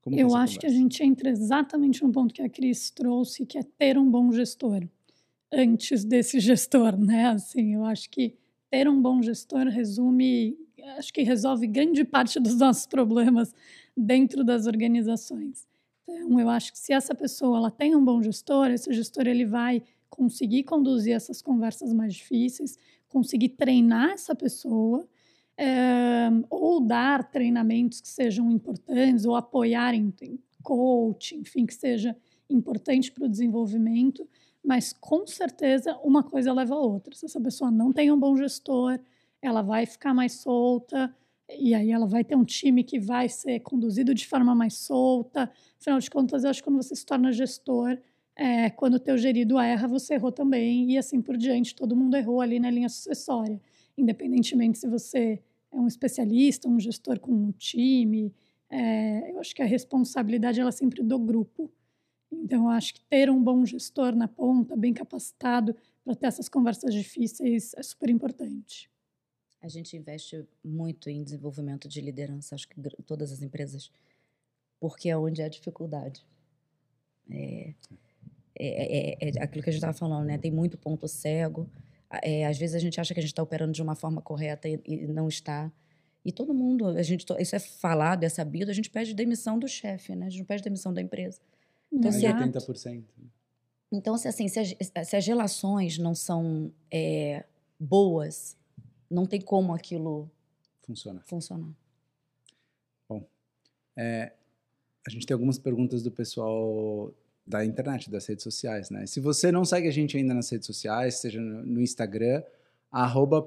como 0.00 0.16
Eu 0.16 0.28
acho 0.28 0.54
conversa? 0.54 0.58
que 0.58 0.66
a 0.66 0.70
gente 0.70 1.02
entra 1.02 1.28
exatamente 1.30 2.02
no 2.02 2.10
ponto 2.12 2.32
que 2.32 2.42
a 2.42 2.48
Cris 2.48 2.90
trouxe, 2.90 3.44
que 3.44 3.58
é 3.58 3.62
ter 3.62 3.98
um 3.98 4.10
bom 4.10 4.32
gestor 4.32 4.86
antes 5.52 6.04
desse 6.04 6.40
gestor, 6.40 6.96
né? 6.96 7.26
Assim, 7.26 7.74
eu 7.74 7.84
acho 7.84 8.08
que 8.10 8.34
ter 8.70 8.88
um 8.88 9.00
bom 9.00 9.22
gestor 9.22 9.66
resume, 9.66 10.56
acho 10.96 11.12
que 11.12 11.22
resolve 11.22 11.66
grande 11.66 12.04
parte 12.04 12.38
dos 12.40 12.56
nossos 12.56 12.86
problemas 12.86 13.54
dentro 13.96 14.44
das 14.44 14.66
organizações. 14.66 15.66
Então, 16.02 16.40
eu 16.40 16.48
acho 16.48 16.72
que 16.72 16.78
se 16.78 16.92
essa 16.92 17.14
pessoa 17.14 17.58
ela 17.58 17.70
tem 17.70 17.94
um 17.94 18.04
bom 18.04 18.22
gestor, 18.22 18.70
esse 18.70 18.90
gestor 18.92 19.26
ele 19.26 19.44
vai 19.44 19.82
conseguir 20.08 20.64
conduzir 20.64 21.14
essas 21.14 21.42
conversas 21.42 21.92
mais 21.92 22.14
difíceis, 22.14 22.78
conseguir 23.08 23.50
treinar 23.50 24.10
essa 24.10 24.34
pessoa, 24.34 25.06
é, 25.58 26.30
ou 26.48 26.80
dar 26.80 27.28
treinamentos 27.28 28.00
que 28.00 28.06
sejam 28.08 28.48
importantes, 28.48 29.24
ou 29.24 29.34
apoiar 29.34 29.92
em, 29.92 30.14
em 30.22 30.38
coaching, 30.62 31.40
enfim, 31.40 31.66
que 31.66 31.74
seja 31.74 32.16
importante 32.48 33.10
para 33.10 33.24
o 33.24 33.28
desenvolvimento, 33.28 34.26
mas 34.64 34.92
com 34.92 35.26
certeza 35.26 35.98
uma 36.04 36.22
coisa 36.22 36.52
leva 36.52 36.76
a 36.76 36.78
outra. 36.78 37.12
Se 37.14 37.26
essa 37.26 37.40
pessoa 37.40 37.70
não 37.72 37.92
tem 37.92 38.12
um 38.12 38.18
bom 38.18 38.36
gestor, 38.36 39.00
ela 39.42 39.60
vai 39.60 39.84
ficar 39.84 40.14
mais 40.14 40.34
solta, 40.34 41.12
e 41.58 41.74
aí 41.74 41.90
ela 41.90 42.06
vai 42.06 42.22
ter 42.22 42.36
um 42.36 42.44
time 42.44 42.84
que 42.84 43.00
vai 43.00 43.28
ser 43.28 43.60
conduzido 43.60 44.14
de 44.14 44.26
forma 44.26 44.54
mais 44.54 44.74
solta. 44.74 45.50
Afinal 45.80 45.98
de 45.98 46.10
contas, 46.10 46.44
eu 46.44 46.50
acho 46.50 46.60
que 46.62 46.68
quando 46.68 46.80
você 46.80 46.94
se 46.94 47.04
torna 47.04 47.32
gestor, 47.32 47.98
é, 48.36 48.70
quando 48.70 48.94
o 48.94 49.00
teu 49.00 49.18
gerido 49.18 49.58
erra, 49.58 49.88
você 49.88 50.14
errou 50.14 50.30
também, 50.30 50.92
e 50.92 50.98
assim 50.98 51.20
por 51.20 51.36
diante. 51.36 51.74
Todo 51.74 51.96
mundo 51.96 52.16
errou 52.16 52.40
ali 52.40 52.60
na 52.60 52.70
linha 52.70 52.88
sucessória, 52.88 53.60
independentemente 53.96 54.78
se 54.78 54.86
você 54.86 55.40
um 55.72 55.86
especialista, 55.86 56.68
um 56.68 56.80
gestor 56.80 57.20
com 57.20 57.32
um 57.32 57.52
time. 57.52 58.34
É, 58.70 59.32
eu 59.32 59.40
acho 59.40 59.54
que 59.54 59.62
a 59.62 59.66
responsabilidade 59.66 60.60
ela 60.60 60.68
é 60.68 60.72
sempre 60.72 61.02
do 61.02 61.18
grupo. 61.18 61.70
Então, 62.30 62.64
eu 62.64 62.70
acho 62.70 62.94
que 62.94 63.00
ter 63.02 63.30
um 63.30 63.42
bom 63.42 63.64
gestor 63.64 64.14
na 64.14 64.28
ponta, 64.28 64.76
bem 64.76 64.92
capacitado 64.92 65.74
para 66.04 66.14
ter 66.14 66.26
essas 66.26 66.48
conversas 66.48 66.92
difíceis, 66.92 67.72
é 67.76 67.82
super 67.82 68.10
importante. 68.10 68.90
A 69.60 69.68
gente 69.68 69.96
investe 69.96 70.46
muito 70.62 71.10
em 71.10 71.22
desenvolvimento 71.22 71.88
de 71.88 72.00
liderança, 72.00 72.54
acho 72.54 72.68
que 72.68 72.80
todas 73.04 73.32
as 73.32 73.42
empresas, 73.42 73.90
porque 74.78 75.08
é 75.08 75.16
onde 75.16 75.42
há 75.42 75.48
dificuldade. 75.48 76.24
É, 77.30 77.74
é, 78.58 79.16
é, 79.16 79.28
é, 79.28 79.42
aquilo 79.42 79.62
que 79.62 79.70
a 79.70 79.72
gente 79.72 79.82
estava 79.82 79.96
falando, 79.96 80.26
né? 80.26 80.38
Tem 80.38 80.50
muito 80.50 80.76
ponto 80.76 81.06
cego. 81.08 81.68
É, 82.22 82.46
às 82.46 82.56
vezes 82.58 82.74
a 82.74 82.78
gente 82.78 83.00
acha 83.00 83.12
que 83.12 83.20
a 83.20 83.22
gente 83.22 83.32
está 83.32 83.42
operando 83.42 83.72
de 83.72 83.82
uma 83.82 83.94
forma 83.94 84.22
correta 84.22 84.68
e, 84.68 84.80
e, 84.84 85.06
não 85.06 85.28
está. 85.28 85.70
E 86.24 86.32
todo 86.32 86.52
mundo, 86.54 86.86
a 86.88 87.02
gente, 87.02 87.24
isso 87.38 87.54
é 87.54 87.58
falado, 87.58 88.24
é 88.24 88.28
sabido, 88.28 88.70
a 88.70 88.74
gente 88.74 88.90
pede 88.90 89.14
demissão 89.14 89.58
do 89.58 89.68
chefe, 89.68 90.14
né? 90.14 90.26
A 90.26 90.28
gente 90.30 90.40
não 90.40 90.46
pede 90.46 90.62
demissão 90.62 90.92
da 90.92 91.00
empresa. 91.00 91.40
Então, 91.92 92.10
Mais 92.10 92.14
se- 92.16 92.20
de 92.20 92.26
Exato. 92.26 92.72
80%. 92.72 93.04
Então, 93.90 94.18
se, 94.18 94.28
assim, 94.28 94.48
se, 94.48 94.58
as, 94.58 94.68
se 95.08 95.16
as 95.16 95.26
relações 95.26 95.96
não 95.98 96.14
são 96.14 96.72
é, 96.90 97.44
boas, 97.80 98.56
não 99.10 99.24
tem 99.24 99.40
como 99.40 99.74
aquilo 99.74 100.30
Funciona. 100.82 101.22
funcionar. 101.26 101.70
A 105.08 105.10
gente 105.10 105.24
tem 105.26 105.32
algumas 105.34 105.58
perguntas 105.58 106.02
do 106.02 106.10
pessoal 106.10 107.10
da 107.48 107.64
internet, 107.64 108.10
das 108.10 108.26
redes 108.26 108.42
sociais, 108.44 108.90
né? 108.90 109.06
Se 109.06 109.20
você 109.20 109.50
não 109.50 109.64
segue 109.64 109.88
a 109.88 109.90
gente 109.90 110.16
ainda 110.18 110.34
nas 110.34 110.50
redes 110.50 110.66
sociais, 110.66 111.14
seja 111.14 111.40
no 111.40 111.80
Instagram, 111.80 112.42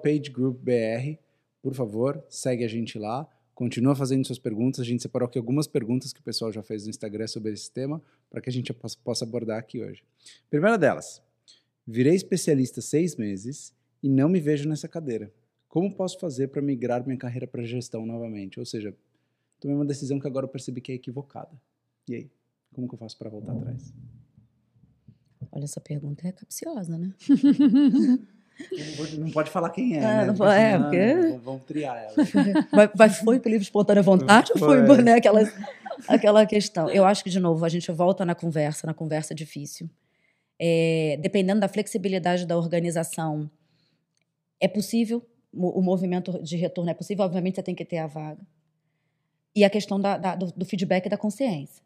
pagegroupbr, 0.03 1.19
por 1.61 1.75
favor, 1.75 2.23
segue 2.27 2.63
a 2.63 2.67
gente 2.67 2.97
lá. 2.97 3.29
Continua 3.53 3.95
fazendo 3.95 4.25
suas 4.25 4.39
perguntas. 4.39 4.81
A 4.81 4.83
gente 4.83 5.03
separou 5.03 5.27
aqui 5.27 5.37
algumas 5.37 5.67
perguntas 5.67 6.11
que 6.11 6.19
o 6.19 6.23
pessoal 6.23 6.51
já 6.51 6.63
fez 6.63 6.85
no 6.85 6.89
Instagram 6.89 7.27
sobre 7.27 7.51
esse 7.53 7.71
tema, 7.71 8.01
para 8.27 8.41
que 8.41 8.49
a 8.49 8.51
gente 8.51 8.73
possa- 8.73 9.23
abordar 9.23 9.59
aqui 9.59 9.83
hoje. 9.83 10.03
Primeira 10.49 10.79
delas, 10.79 11.21
virei 11.85 12.15
especialista 12.15 12.81
seis 12.81 13.15
meses 13.15 13.71
e 14.01 14.09
não 14.09 14.27
me 14.27 14.39
vejo 14.39 14.67
nessa 14.67 14.87
cadeira. 14.87 15.31
Como 15.69 15.93
posso 15.93 16.19
fazer 16.19 16.47
para 16.47 16.61
migrar 16.61 17.05
minha 17.05 17.17
carreira 17.17 17.45
para 17.45 17.63
gestão 17.63 18.03
novamente? 18.03 18.59
Ou 18.59 18.65
seja, 18.65 18.95
tomei 19.59 19.75
uma 19.75 19.85
decisão 19.85 20.19
que 20.19 20.25
agora 20.25 20.45
eu 20.45 20.49
percebi 20.49 20.81
que 20.81 20.91
é 20.91 20.95
equivocada. 20.95 21.51
E 22.09 22.15
aí? 22.15 22.31
Como 22.73 22.88
que 22.88 22.93
eu 22.95 22.99
faço 22.99 23.17
para 23.17 23.29
voltar 23.29 23.53
atrás? 23.53 23.93
Olha, 25.51 25.63
essa 25.65 25.81
pergunta 25.81 26.27
é 26.27 26.31
capciosa, 26.31 26.97
né? 26.97 27.13
Não 28.62 28.95
pode- 28.95 29.19
Não 29.19 29.31
pode 29.31 29.49
falar 29.49 29.69
quem 29.71 29.95
é, 29.97 30.05
Ah, 30.05 30.17
né? 30.21 30.25
não 30.27 30.36
Porque 30.36 30.38
pode- 30.38 30.60
é, 30.62 30.71
senão, 30.71 30.84
porque- 30.84 31.13
Vamos, 31.29 31.43
vamos 31.43 31.62
triar 31.63 31.97
ela. 31.97 32.13
Vai, 32.71 32.88
vai 32.93 33.10
foi 33.10 33.39
por 33.39 33.49
livre 33.49 33.63
espontânea 33.63 34.03
vontade 34.03 34.51
ou 34.53 34.60
foi, 34.60 34.86
Foi. 34.86 35.01
né, 35.01 35.13
aquela, 35.13 35.41
aquela 36.07 36.45
questão? 36.45 36.88
Eu 36.88 37.03
acho 37.03 37.23
que, 37.23 37.29
de 37.31 37.39
novo, 37.39 37.65
a 37.65 37.69
gente 37.69 37.91
volta 37.91 38.23
na 38.23 38.36
conversa, 38.36 38.86
na 38.86 38.93
conversa 38.93 39.34
difícil. 39.34 39.89
É, 40.60 41.17
dependendo 41.21 41.60
da 41.60 41.67
flexibilidade 41.67 42.45
da 42.45 42.55
organização, 42.55 43.49
é 44.60 44.67
possível, 44.67 45.25
o 45.51 45.81
movimento 45.81 46.41
de 46.43 46.55
retorno 46.55 46.91
é 46.91 46.93
possível, 46.93 47.25
obviamente 47.25 47.55
você 47.55 47.63
tem 47.63 47.73
que 47.73 47.84
ter 47.84 47.97
a 47.97 48.05
vaga. 48.05 48.45
E 49.55 49.63
a 49.63 49.71
questão 49.71 49.99
da- 49.99 50.17
da- 50.19 50.36
do, 50.36 50.51
do 50.51 50.65
feedback 50.65 51.07
e 51.07 51.10
da 51.10 51.17
consciência. 51.17 51.81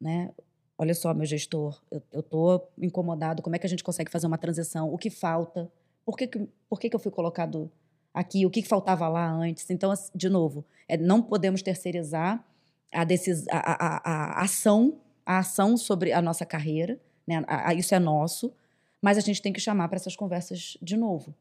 Né? 0.00 0.30
Olha 0.78 0.94
só, 0.94 1.12
meu 1.14 1.24
gestor, 1.24 1.80
eu 2.12 2.20
estou 2.20 2.70
incomodado, 2.78 3.42
como 3.42 3.56
é 3.56 3.58
que 3.58 3.66
a 3.66 3.68
gente 3.68 3.82
consegue 3.84 4.10
fazer 4.10 4.26
uma 4.26 4.36
transição? 4.38 4.92
O 4.92 4.98
que 4.98 5.08
falta? 5.08 5.70
Por 6.04 6.16
que, 6.16 6.26
que, 6.26 6.48
por 6.68 6.78
que, 6.78 6.90
que 6.90 6.96
eu 6.96 7.00
fui 7.00 7.10
colocado 7.10 7.70
aqui? 8.12 8.44
O 8.44 8.50
que, 8.50 8.62
que 8.62 8.68
faltava 8.68 9.08
lá 9.08 9.26
antes? 9.30 9.68
Então, 9.70 9.92
de 10.14 10.28
novo, 10.28 10.64
é, 10.86 10.96
não 10.96 11.22
podemos 11.22 11.62
terceirizar 11.62 12.44
a, 12.92 13.04
decis, 13.04 13.46
a, 13.48 13.56
a, 13.58 14.10
a, 14.40 14.42
ação, 14.42 15.00
a 15.24 15.38
ação 15.38 15.76
sobre 15.76 16.12
a 16.12 16.20
nossa 16.20 16.44
carreira, 16.44 17.00
né? 17.26 17.42
A- 17.48 17.74
isso 17.74 17.94
é 17.94 17.98
nosso, 17.98 18.52
mas 19.00 19.16
a 19.18 19.20
gente 19.22 19.40
tem 19.42 19.52
que 19.52 19.60
chamar 19.60 19.88
para 19.88 19.96
essas 19.96 20.14
conversas 20.14 20.76
de 20.82 20.96
novo. 20.96 21.34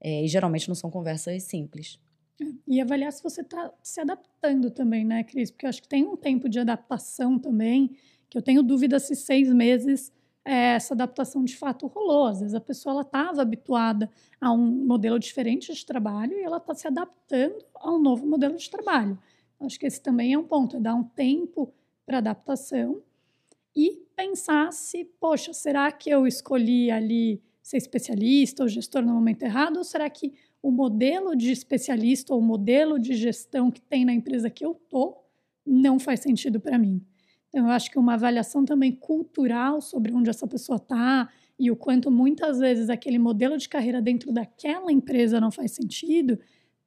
É, 0.00 0.22
e 0.24 0.28
geralmente 0.28 0.68
não 0.68 0.74
são 0.74 0.90
conversas 0.90 1.42
simples. 1.42 1.98
E 2.66 2.80
avaliar 2.80 3.12
se 3.12 3.22
você 3.22 3.40
está 3.40 3.72
se 3.82 4.00
adaptando 4.00 4.70
também, 4.70 5.04
né, 5.04 5.24
Cris? 5.24 5.50
Porque 5.50 5.66
eu 5.66 5.70
acho 5.70 5.82
que 5.82 5.88
tem 5.88 6.04
um 6.04 6.16
tempo 6.16 6.48
de 6.48 6.58
adaptação 6.58 7.38
também, 7.38 7.96
que 8.28 8.36
eu 8.36 8.42
tenho 8.42 8.62
dúvida 8.62 8.98
se 8.98 9.16
seis 9.16 9.52
meses 9.52 10.12
eh, 10.44 10.74
essa 10.74 10.94
adaptação 10.94 11.42
de 11.44 11.56
fato 11.56 11.86
rolou. 11.86 12.26
Às 12.26 12.40
vezes 12.40 12.54
a 12.54 12.60
pessoa 12.60 13.00
estava 13.00 13.40
habituada 13.42 14.10
a 14.40 14.52
um 14.52 14.58
modelo 14.58 15.18
diferente 15.18 15.72
de 15.72 15.86
trabalho 15.86 16.34
e 16.34 16.42
ela 16.42 16.58
está 16.58 16.74
se 16.74 16.86
adaptando 16.86 17.64
a 17.74 17.90
um 17.92 17.98
novo 17.98 18.26
modelo 18.26 18.56
de 18.56 18.70
trabalho. 18.70 19.18
Acho 19.60 19.78
que 19.80 19.86
esse 19.86 20.00
também 20.00 20.34
é 20.34 20.38
um 20.38 20.44
ponto, 20.44 20.76
é 20.76 20.80
dar 20.80 20.94
um 20.94 21.04
tempo 21.04 21.72
para 22.04 22.18
adaptação 22.18 23.02
e 23.74 24.02
pensar 24.14 24.72
se, 24.72 25.04
poxa, 25.04 25.52
será 25.52 25.90
que 25.90 26.10
eu 26.10 26.26
escolhi 26.26 26.90
ali 26.90 27.42
ser 27.62 27.78
especialista 27.78 28.62
ou 28.62 28.68
gestor 28.68 29.02
no 29.02 29.12
momento 29.12 29.42
errado? 29.42 29.78
Ou 29.78 29.84
será 29.84 30.08
que 30.08 30.32
o 30.62 30.70
modelo 30.70 31.36
de 31.36 31.50
especialista 31.50 32.34
ou 32.34 32.40
o 32.40 32.42
modelo 32.42 32.98
de 32.98 33.14
gestão 33.14 33.70
que 33.70 33.80
tem 33.80 34.04
na 34.04 34.12
empresa 34.12 34.50
que 34.50 34.64
eu 34.64 34.74
tô 34.74 35.16
não 35.64 35.98
faz 35.98 36.20
sentido 36.20 36.60
para 36.60 36.78
mim? 36.78 37.04
Então, 37.48 37.66
eu 37.66 37.70
acho 37.70 37.90
que 37.90 37.98
uma 37.98 38.14
avaliação 38.14 38.64
também 38.64 38.92
cultural 38.92 39.80
sobre 39.80 40.12
onde 40.12 40.28
essa 40.28 40.46
pessoa 40.46 40.76
está 40.76 41.28
e 41.58 41.70
o 41.70 41.76
quanto 41.76 42.10
muitas 42.10 42.58
vezes 42.58 42.90
aquele 42.90 43.18
modelo 43.18 43.56
de 43.56 43.68
carreira 43.68 44.02
dentro 44.02 44.32
daquela 44.32 44.92
empresa 44.92 45.40
não 45.40 45.50
faz 45.50 45.72
sentido, 45.72 46.38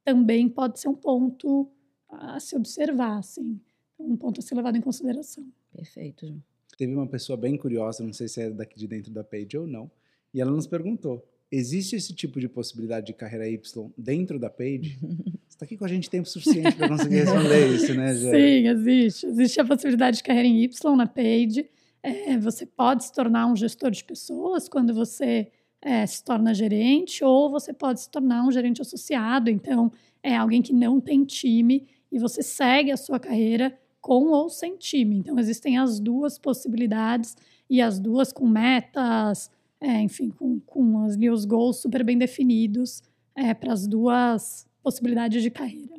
também 0.04 0.48
pode 0.48 0.80
ser 0.80 0.90
um 0.90 0.96
ponto 0.96 1.72
a 2.08 2.40
se 2.40 2.56
observar, 2.56 3.18
assim, 3.18 3.60
um 3.98 4.16
ponto 4.16 4.40
a 4.40 4.44
ser 4.44 4.56
levado 4.56 4.78
em 4.78 4.82
consideração. 4.82 5.46
Perfeito, 5.72 6.28
Ju. 6.28 6.42
Teve 6.78 6.94
uma 6.94 7.08
pessoa 7.08 7.36
bem 7.36 7.58
curiosa, 7.58 8.04
não 8.04 8.14
sei 8.14 8.28
se 8.28 8.42
é 8.42 8.50
daqui 8.50 8.78
de 8.78 8.88
dentro 8.88 9.12
da 9.12 9.24
Page 9.24 9.58
ou 9.58 9.68
não, 9.68 9.92
e 10.34 10.40
ela 10.40 10.52
nos 10.52 10.66
perguntou: 10.66 11.28
existe 11.52 11.96
esse 11.96 12.14
tipo 12.14 12.40
de 12.40 12.48
possibilidade 12.48 13.08
de 13.08 13.14
carreira 13.14 13.48
Y 13.48 13.92
dentro 13.98 14.40
da 14.40 14.50
Page? 14.50 14.98
Você 15.48 15.56
está 15.56 15.66
aqui 15.66 15.78
com 15.78 15.86
a 15.86 15.88
gente 15.88 16.10
tempo 16.10 16.28
suficiente 16.28 16.76
para 16.76 16.88
conseguir 16.88 17.18
responder 17.26 17.68
isso, 17.76 17.94
né, 17.94 18.14
Gê? 18.14 18.32
Sim, 18.32 18.68
existe. 18.68 19.26
Existe 19.26 19.60
a 19.60 19.66
possibilidade 19.66 20.18
de 20.18 20.24
carreira 20.24 20.48
em 20.48 20.64
Y 20.64 20.96
na 20.96 21.08
Page. 21.08 21.70
É, 22.02 22.38
você 22.38 22.66
pode 22.66 23.04
se 23.04 23.14
tornar 23.14 23.48
um 23.48 23.56
gestor 23.56 23.92
de 23.92 24.04
pessoas 24.04 24.70
quando 24.70 24.94
você 24.94 25.52
é, 25.82 26.06
se 26.06 26.24
torna 26.24 26.54
gerente, 26.54 27.24
ou 27.24 27.50
você 27.50 27.74
pode 27.74 28.02
se 28.02 28.10
tornar 28.10 28.46
um 28.46 28.52
gerente 28.52 28.82
associado. 28.82 29.50
Então, 29.50 29.92
é 30.22 30.36
alguém 30.36 30.62
que 30.62 30.74
não 30.74 31.00
tem 31.00 31.26
time 31.26 31.88
e 32.12 32.20
você 32.20 32.42
segue 32.42 32.92
a 32.92 32.98
sua 32.98 33.20
carreira 33.20 33.78
com 34.02 34.28
ou 34.28 34.50
sem 34.50 34.78
time. 34.78 35.18
Então, 35.18 35.38
existem 35.38 35.78
as 35.78 36.00
duas 36.00 36.38
possibilidades 36.38 37.36
e 37.70 37.82
as 37.82 38.00
duas 38.00 38.32
com 38.32 38.48
metas, 38.48 39.52
é, 39.82 40.02
enfim, 40.02 40.30
com, 40.30 40.60
com 40.62 41.04
ali 41.04 41.30
os 41.30 41.46
goals 41.46 41.82
super 41.82 42.04
bem 42.04 42.18
definidos 42.18 43.02
é, 43.36 43.54
para 43.54 43.74
as 43.74 43.88
duas 43.88 44.68
possibilidades 44.84 45.42
de 45.42 45.50
carreira. 45.50 45.96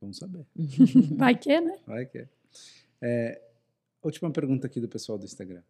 Vamos 0.00 0.18
saber. 0.18 0.46
Vai 1.16 1.36
que, 1.36 1.60
né? 1.60 1.78
Vai 1.86 2.06
que 2.06 2.26
é. 3.00 3.42
Última 4.02 4.30
pergunta 4.30 4.66
aqui 4.66 4.80
do 4.80 4.88
pessoal 4.88 5.18
do 5.18 5.24
Instagram. 5.24 5.62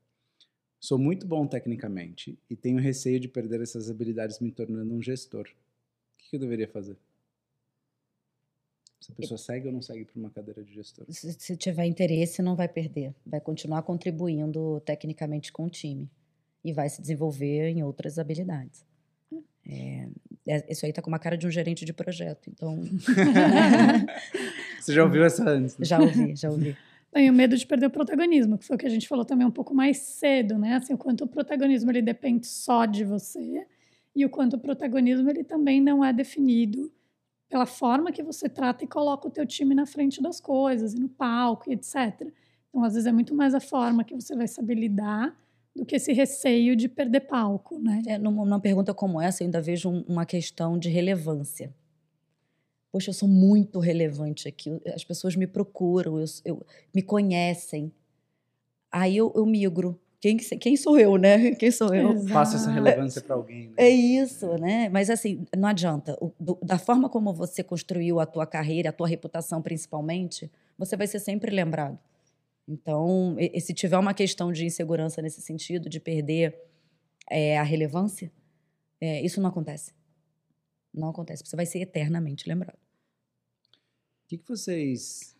Sou 0.78 0.98
muito 0.98 1.26
bom 1.26 1.46
tecnicamente 1.46 2.38
e 2.50 2.54
tenho 2.54 2.78
receio 2.78 3.18
de 3.18 3.28
perder 3.28 3.62
essas 3.62 3.90
habilidades 3.90 4.40
me 4.40 4.52
tornando 4.52 4.94
um 4.94 5.02
gestor. 5.02 5.48
O 5.48 6.18
que 6.18 6.30
que 6.30 6.36
eu 6.36 6.40
deveria 6.40 6.68
fazer? 6.68 6.98
Se 9.00 9.10
a 9.10 9.14
pessoa 9.14 9.38
segue 9.38 9.68
ou 9.68 9.72
não 9.72 9.80
segue 9.80 10.04
para 10.04 10.18
uma 10.18 10.30
cadeira 10.30 10.62
de 10.62 10.74
gestor? 10.74 11.06
Se, 11.08 11.32
se 11.32 11.56
tiver 11.56 11.86
interesse, 11.86 12.42
não 12.42 12.54
vai 12.54 12.68
perder. 12.68 13.14
Vai 13.24 13.40
continuar 13.40 13.82
contribuindo 13.82 14.80
tecnicamente 14.80 15.52
com 15.52 15.64
o 15.64 15.70
time. 15.70 16.10
E 16.66 16.72
vai 16.72 16.88
se 16.88 17.00
desenvolver 17.00 17.68
em 17.68 17.82
outras 17.84 18.18
habilidades. 18.18 18.84
É, 19.68 20.08
é- 20.48 20.72
isso 20.72 20.84
aí 20.84 20.92
tá 20.92 21.00
com 21.00 21.08
uma 21.08 21.18
cara 21.18 21.36
de 21.36 21.46
um 21.46 21.50
gerente 21.50 21.84
de 21.84 21.92
projeto. 21.92 22.50
Então, 22.50 22.82
Você 24.80 24.92
já 24.92 25.04
ouviu 25.04 25.24
essa 25.24 25.48
antes? 25.48 25.78
né? 25.78 25.84
já 25.84 26.00
ouvi, 26.00 26.34
já 26.34 26.50
ouvi. 26.50 26.76
Tenho 27.12 27.32
medo 27.32 27.56
de 27.56 27.66
perder 27.66 27.86
o 27.86 27.90
protagonismo, 27.90 28.58
que 28.58 28.64
foi 28.64 28.76
o 28.76 28.78
que 28.78 28.86
a 28.86 28.90
gente 28.90 29.08
falou 29.08 29.24
também 29.24 29.46
um 29.46 29.50
pouco 29.50 29.72
mais 29.74 29.98
cedo, 29.98 30.58
né? 30.58 30.74
Assim, 30.74 30.92
o 30.94 30.98
quanto 30.98 31.24
o 31.24 31.28
protagonismo 31.28 31.90
ele 31.90 32.02
depende 32.02 32.46
só 32.46 32.84
de 32.84 33.04
você 33.04 33.66
e 34.14 34.24
o 34.24 34.28
quanto 34.30 34.56
o 34.56 34.58
protagonismo 34.58 35.30
ele 35.30 35.44
também 35.44 35.80
não 35.80 36.04
é 36.04 36.12
definido 36.12 36.92
pela 37.48 37.64
forma 37.64 38.10
que 38.10 38.22
você 38.22 38.48
trata 38.48 38.82
e 38.84 38.88
coloca 38.88 39.28
o 39.28 39.30
teu 39.30 39.46
time 39.46 39.74
na 39.74 39.86
frente 39.86 40.20
das 40.20 40.40
coisas 40.40 40.94
e 40.94 40.98
no 40.98 41.08
palco 41.08 41.70
e 41.70 41.74
etc. 41.74 42.28
Então, 42.68 42.82
às 42.84 42.94
vezes 42.94 43.06
é 43.06 43.12
muito 43.12 43.34
mais 43.34 43.54
a 43.54 43.60
forma 43.60 44.02
que 44.04 44.14
você 44.14 44.34
vai 44.34 44.48
saber 44.48 44.74
lidar 44.74 45.34
do 45.76 45.84
que 45.84 45.96
esse 45.96 46.12
receio 46.12 46.74
de 46.74 46.88
perder 46.88 47.20
palco, 47.20 47.78
né? 47.78 48.02
É, 48.06 48.18
numa, 48.18 48.44
numa 48.44 48.60
pergunta 48.60 48.94
como 48.94 49.20
essa, 49.20 49.42
eu 49.42 49.46
ainda 49.46 49.60
vejo 49.60 49.88
um- 49.90 50.04
uma 50.08 50.24
questão 50.24 50.78
de 50.78 50.88
relevância. 50.88 51.72
Poxa, 52.90 53.10
eu 53.10 53.14
sou 53.14 53.28
muito 53.28 53.78
relevante 53.78 54.48
aqui. 54.48 54.80
As 54.94 55.04
pessoas 55.04 55.36
me 55.36 55.46
procuram, 55.46 56.18
eu, 56.18 56.24
eu- 56.44 56.66
me 56.94 57.02
conhecem. 57.02 57.92
Aí 58.90 59.16
eu, 59.16 59.32
eu 59.36 59.44
migro. 59.44 60.00
Quem, 60.18 60.38
quem 60.38 60.76
sou 60.76 60.98
eu, 60.98 61.16
né? 61.18 61.50
Quem 61.60 61.70
sou 61.70 61.94
eu? 61.94 62.12
Exato. 62.12 62.32
Passa 62.32 62.56
essa 62.56 62.70
relevância 62.70 63.20
para 63.20 63.34
alguém. 63.36 63.66
Né? 63.68 63.74
É 63.76 63.88
isso, 63.90 64.46
né? 64.58 64.88
Mas 64.88 65.10
assim, 65.10 65.44
não 65.56 65.68
adianta. 65.68 66.16
O- 66.20 66.32
do- 66.40 66.58
da 66.62 66.78
forma 66.78 67.08
como 67.08 67.34
você 67.34 67.62
construiu 67.62 68.18
a 68.18 68.24
tua 68.26 68.46
carreira, 68.46 68.88
a 68.88 68.92
tua 68.92 69.06
reputação 69.06 69.60
principalmente, 69.60 70.50
você 70.78 70.96
vai 70.96 71.06
ser 71.06 71.18
sempre 71.18 71.54
lembrado. 71.54 71.98
Então, 72.68 73.36
e- 73.38 73.52
e 73.54 73.60
se 73.60 73.72
tiver 73.74 73.98
uma 73.98 74.14
questão 74.14 74.52
de 74.52 74.64
insegurança 74.64 75.22
nesse 75.22 75.40
sentido, 75.40 75.88
de 75.88 76.00
perder 76.00 76.58
é, 77.30 77.58
a 77.58 77.62
relevância, 77.62 78.32
é, 79.00 79.22
isso 79.24 79.40
não 79.40 79.50
acontece. 79.50 79.92
Não 80.92 81.08
acontece. 81.10 81.44
Você 81.44 81.56
vai 81.56 81.66
ser 81.66 81.80
eternamente 81.80 82.48
lembrado. 82.48 82.78
O 84.24 84.28
que, 84.28 84.38
que 84.38 84.48
vocês 84.48 85.36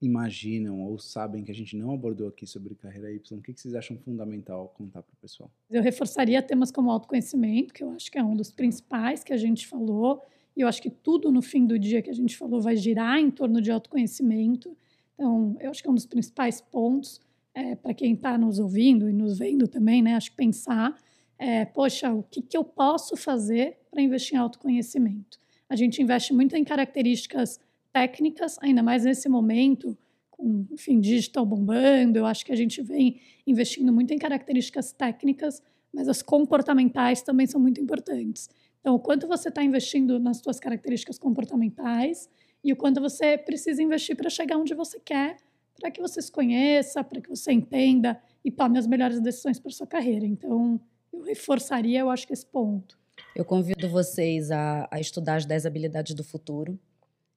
imaginam 0.00 0.80
ou 0.80 0.98
sabem 0.98 1.44
que 1.44 1.50
a 1.50 1.54
gente 1.54 1.76
não 1.76 1.92
abordou 1.92 2.28
aqui 2.28 2.46
sobre 2.46 2.74
carreira 2.74 3.12
Y? 3.12 3.38
O 3.38 3.42
que, 3.42 3.52
que 3.52 3.60
vocês 3.60 3.74
acham 3.74 3.98
fundamental 3.98 4.68
contar 4.76 5.02
para 5.02 5.12
o 5.12 5.16
pessoal? 5.16 5.50
Eu 5.68 5.82
reforçaria 5.82 6.42
temas 6.42 6.70
como 6.70 6.90
autoconhecimento, 6.90 7.74
que 7.74 7.82
eu 7.84 7.90
acho 7.90 8.10
que 8.10 8.18
é 8.18 8.24
um 8.24 8.34
dos 8.34 8.50
principais 8.50 9.22
que 9.22 9.32
a 9.32 9.36
gente 9.36 9.66
falou, 9.66 10.22
E 10.56 10.62
eu 10.62 10.68
acho 10.68 10.82
que 10.82 10.90
tudo 10.90 11.30
no 11.30 11.40
fim 11.40 11.64
do 11.64 11.78
dia 11.78 12.02
que 12.02 12.10
a 12.10 12.12
gente 12.12 12.36
falou 12.36 12.60
vai 12.60 12.76
girar 12.76 13.18
em 13.20 13.30
torno 13.30 13.60
de 13.62 13.70
autoconhecimento. 13.70 14.76
Então, 15.20 15.54
eu 15.60 15.70
acho 15.70 15.82
que 15.82 15.88
é 15.88 15.92
um 15.92 15.94
dos 15.94 16.06
principais 16.06 16.62
pontos 16.62 17.20
é, 17.52 17.74
para 17.74 17.92
quem 17.92 18.14
está 18.14 18.38
nos 18.38 18.58
ouvindo 18.58 19.06
e 19.06 19.12
nos 19.12 19.38
vendo 19.38 19.68
também, 19.68 20.00
né? 20.00 20.14
Acho 20.14 20.30
que 20.30 20.36
pensar, 20.38 20.96
é, 21.38 21.66
poxa, 21.66 22.10
o 22.10 22.22
que, 22.22 22.40
que 22.40 22.56
eu 22.56 22.64
posso 22.64 23.18
fazer 23.18 23.76
para 23.90 24.00
investir 24.00 24.36
em 24.36 24.38
autoconhecimento? 24.38 25.38
A 25.68 25.76
gente 25.76 26.00
investe 26.00 26.32
muito 26.32 26.56
em 26.56 26.64
características 26.64 27.60
técnicas, 27.92 28.56
ainda 28.62 28.82
mais 28.82 29.04
nesse 29.04 29.28
momento, 29.28 29.94
com, 30.30 30.64
enfim, 30.70 30.98
digital 30.98 31.44
bombando. 31.44 32.18
Eu 32.18 32.24
acho 32.24 32.42
que 32.42 32.52
a 32.52 32.56
gente 32.56 32.80
vem 32.80 33.20
investindo 33.46 33.92
muito 33.92 34.14
em 34.14 34.18
características 34.18 34.90
técnicas, 34.90 35.62
mas 35.92 36.08
as 36.08 36.22
comportamentais 36.22 37.20
também 37.20 37.46
são 37.46 37.60
muito 37.60 37.78
importantes. 37.78 38.48
Então, 38.80 38.94
o 38.94 38.98
quanto 38.98 39.28
você 39.28 39.50
está 39.50 39.62
investindo 39.62 40.18
nas 40.18 40.38
suas 40.38 40.58
características 40.58 41.18
comportamentais 41.18 42.26
e 42.62 42.72
o 42.72 42.76
quanto 42.76 43.00
você 43.00 43.38
precisa 43.38 43.82
investir 43.82 44.16
para 44.16 44.28
chegar 44.28 44.56
onde 44.56 44.74
você 44.74 45.00
quer, 45.00 45.36
para 45.78 45.90
que 45.90 46.00
você 46.00 46.20
se 46.20 46.30
conheça, 46.30 47.02
para 47.02 47.20
que 47.20 47.28
você 47.28 47.52
entenda 47.52 48.20
e 48.44 48.50
tome 48.50 48.78
as 48.78 48.86
melhores 48.86 49.20
decisões 49.20 49.58
para 49.58 49.70
sua 49.70 49.86
carreira. 49.86 50.26
Então, 50.26 50.80
eu 51.12 51.22
reforçaria, 51.22 52.00
eu 52.00 52.10
acho 52.10 52.26
que 52.26 52.32
esse 52.32 52.44
ponto. 52.44 52.98
Eu 53.34 53.44
convido 53.44 53.88
vocês 53.88 54.50
a, 54.50 54.88
a 54.90 55.00
estudar 55.00 55.36
as 55.36 55.46
10 55.46 55.66
habilidades 55.66 56.14
do 56.14 56.24
futuro, 56.24 56.78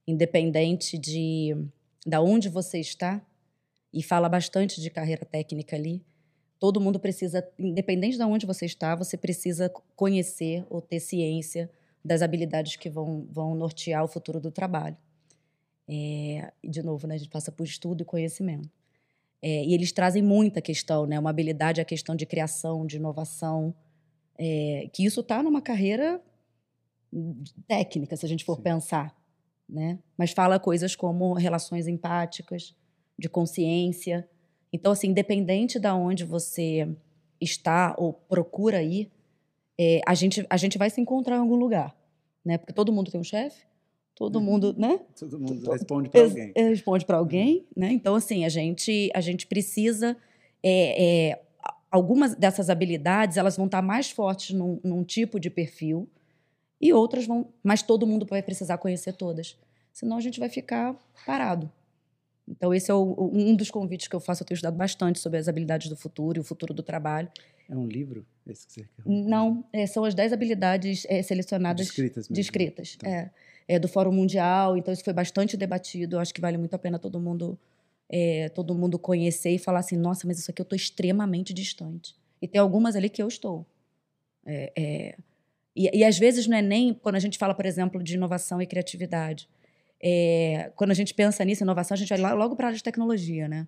independente 0.05 0.97
de 0.97 1.55
da 2.05 2.21
onde 2.21 2.49
você 2.49 2.79
está, 2.79 3.25
e 3.93 4.03
fala 4.03 4.27
bastante 4.27 4.81
de 4.81 4.89
carreira 4.89 5.23
técnica 5.23 5.75
ali. 5.75 6.03
Todo 6.59 6.81
mundo 6.81 6.99
precisa, 6.99 7.47
independente 7.59 8.17
de 8.17 8.23
onde 8.23 8.45
você 8.45 8.65
está, 8.65 8.95
você 8.95 9.15
precisa 9.15 9.71
conhecer 9.95 10.65
ou 10.69 10.81
ter 10.81 10.99
ciência 10.99 11.69
das 12.03 12.21
habilidades 12.21 12.75
que 12.75 12.89
vão, 12.89 13.25
vão 13.29 13.55
nortear 13.55 14.03
o 14.03 14.07
futuro 14.07 14.39
do 14.39 14.51
trabalho. 14.51 14.97
É, 15.87 16.51
de 16.63 16.81
novo, 16.81 17.07
né, 17.07 17.15
a 17.15 17.17
gente 17.17 17.29
passa 17.29 17.51
por 17.51 17.65
estudo 17.65 18.01
e 18.01 18.05
conhecimento. 18.05 18.69
É, 19.41 19.65
e 19.65 19.73
eles 19.73 19.91
trazem 19.91 20.21
muita 20.21 20.61
questão, 20.61 21.05
né? 21.05 21.19
Uma 21.19 21.29
habilidade 21.29 21.81
a 21.81 21.85
questão 21.85 22.15
de 22.15 22.25
criação, 22.25 22.85
de 22.85 22.95
inovação, 22.95 23.75
é, 24.37 24.89
que 24.93 25.05
isso 25.05 25.19
está 25.19 25.43
numa 25.43 25.61
carreira 25.61 26.21
técnica, 27.67 28.15
se 28.15 28.25
a 28.25 28.29
gente 28.29 28.45
for 28.45 28.55
Sim. 28.55 28.63
pensar, 28.63 29.15
né? 29.67 29.99
Mas 30.17 30.31
fala 30.31 30.59
coisas 30.59 30.95
como 30.95 31.33
relações 31.33 31.87
empáticas, 31.87 32.73
de 33.17 33.29
consciência. 33.29 34.27
Então, 34.71 34.91
assim, 34.91 35.07
independente 35.07 35.79
de 35.79 35.89
onde 35.89 36.23
você 36.23 36.87
está 37.39 37.93
ou 37.97 38.13
procura 38.13 38.81
ir, 38.81 39.11
é, 39.77 40.01
a, 40.07 40.13
gente, 40.13 40.45
a 40.49 40.57
gente 40.57 40.77
vai 40.77 40.89
se 40.89 41.01
encontrar 41.01 41.35
em 41.35 41.39
algum 41.39 41.55
lugar, 41.55 41.95
né? 42.45 42.57
Porque 42.57 42.73
todo 42.73 42.93
mundo 42.93 43.11
tem 43.11 43.19
um 43.19 43.23
chefe, 43.23 43.65
todo 44.15 44.37
uhum. 44.37 44.45
mundo, 44.45 44.75
né? 44.77 44.99
Todo 45.17 45.39
mundo 45.39 45.69
responde 45.71 46.09
para 46.09 46.21
alguém. 46.21 46.53
Responde 46.55 47.05
para 47.05 47.17
alguém, 47.17 47.65
né? 47.75 47.91
Então, 47.91 48.15
assim, 48.15 48.45
a 48.45 48.49
gente, 48.49 49.11
a 49.13 49.21
gente 49.21 49.47
precisa 49.47 50.15
é, 50.63 51.31
é, 51.31 51.41
algumas 51.91 52.35
dessas 52.35 52.69
habilidades 52.69 53.37
elas 53.37 53.57
vão 53.57 53.65
estar 53.65 53.81
mais 53.81 54.09
fortes 54.09 54.55
num, 54.55 54.79
num, 54.83 55.03
tipo 55.03 55.39
de 55.39 55.49
perfil 55.49 56.09
e 56.79 56.93
outras 56.93 57.27
vão, 57.27 57.47
mas 57.61 57.83
todo 57.83 58.07
mundo 58.07 58.25
vai 58.25 58.41
precisar 58.41 58.77
conhecer 58.77 59.13
todas, 59.13 59.57
senão 59.91 60.17
a 60.17 60.21
gente 60.21 60.39
vai 60.39 60.49
ficar 60.49 60.95
parado. 61.25 61.71
Então 62.47 62.73
esse 62.73 62.89
é 62.89 62.93
o, 62.93 63.29
um 63.31 63.55
dos 63.55 63.69
convites 63.69 64.07
que 64.07 64.15
eu 64.15 64.19
faço. 64.19 64.43
Eu 64.43 64.47
tenho 64.47 64.55
estudado 64.55 64.75
bastante 64.75 65.19
sobre 65.19 65.39
as 65.39 65.47
habilidades 65.47 65.87
do 65.87 65.95
futuro 65.95 66.39
e 66.39 66.41
o 66.41 66.43
futuro 66.43 66.73
do 66.73 66.83
trabalho. 66.83 67.29
É 67.69 67.75
um 67.75 67.87
livro 67.87 68.25
esse 68.45 68.67
que 68.67 68.73
você 68.73 68.81
quer? 68.81 68.89
Não, 69.05 69.63
é, 69.71 69.85
são 69.85 70.03
as 70.03 70.13
10 70.13 70.33
habilidades 70.33 71.05
é, 71.07 71.21
selecionadas. 71.21 71.85
Descritas 71.85 72.27
mesmo. 72.27 72.35
Descritas, 72.35 72.97
então. 72.97 73.09
é, 73.09 73.31
é. 73.67 73.79
Do 73.79 73.87
Fórum 73.87 74.11
Mundial, 74.11 74.77
então 74.77 74.93
isso 74.93 75.03
foi 75.03 75.13
bastante 75.13 75.55
debatido. 75.57 76.15
Eu 76.15 76.19
acho 76.19 76.33
que 76.33 76.41
vale 76.41 76.57
muito 76.57 76.73
a 76.73 76.79
pena 76.79 76.99
todo 76.99 77.19
mundo 77.19 77.57
é, 78.09 78.49
todo 78.49 78.75
mundo 78.75 78.99
conhecer 78.99 79.51
e 79.51 79.57
falar 79.57 79.79
assim, 79.79 79.97
nossa, 79.97 80.27
mas 80.27 80.37
isso 80.37 80.51
aqui 80.51 80.61
eu 80.61 80.63
estou 80.63 80.75
extremamente 80.75 81.51
distante. 81.51 82.15
E 82.39 82.47
tem 82.47 82.61
algumas 82.61 82.95
ali 82.95 83.09
que 83.09 83.21
eu 83.21 83.27
estou. 83.27 83.65
É, 84.45 84.71
é, 84.77 85.17
e, 85.75 85.99
e, 85.99 86.03
às 86.03 86.19
vezes 86.19 86.45
não 86.45 86.55
é 86.55 86.61
nem 86.61 86.93
quando 86.93 87.15
a 87.15 87.19
gente 87.19 87.39
fala, 87.39 87.55
por 87.55 87.65
exemplo, 87.65 88.03
de 88.03 88.13
inovação 88.13 88.61
e 88.61 88.67
criatividade. 88.67 89.49
É, 89.99 90.71
quando 90.75 90.91
a 90.91 90.93
gente 90.93 91.13
pensa 91.13 91.43
nisso, 91.43 91.63
inovação, 91.63 91.95
a 91.95 91.97
gente 91.97 92.09
vai 92.09 92.33
logo 92.33 92.55
para 92.55 92.65
a 92.65 92.69
área 92.69 92.77
de 92.77 92.83
tecnologia, 92.83 93.47
né? 93.47 93.67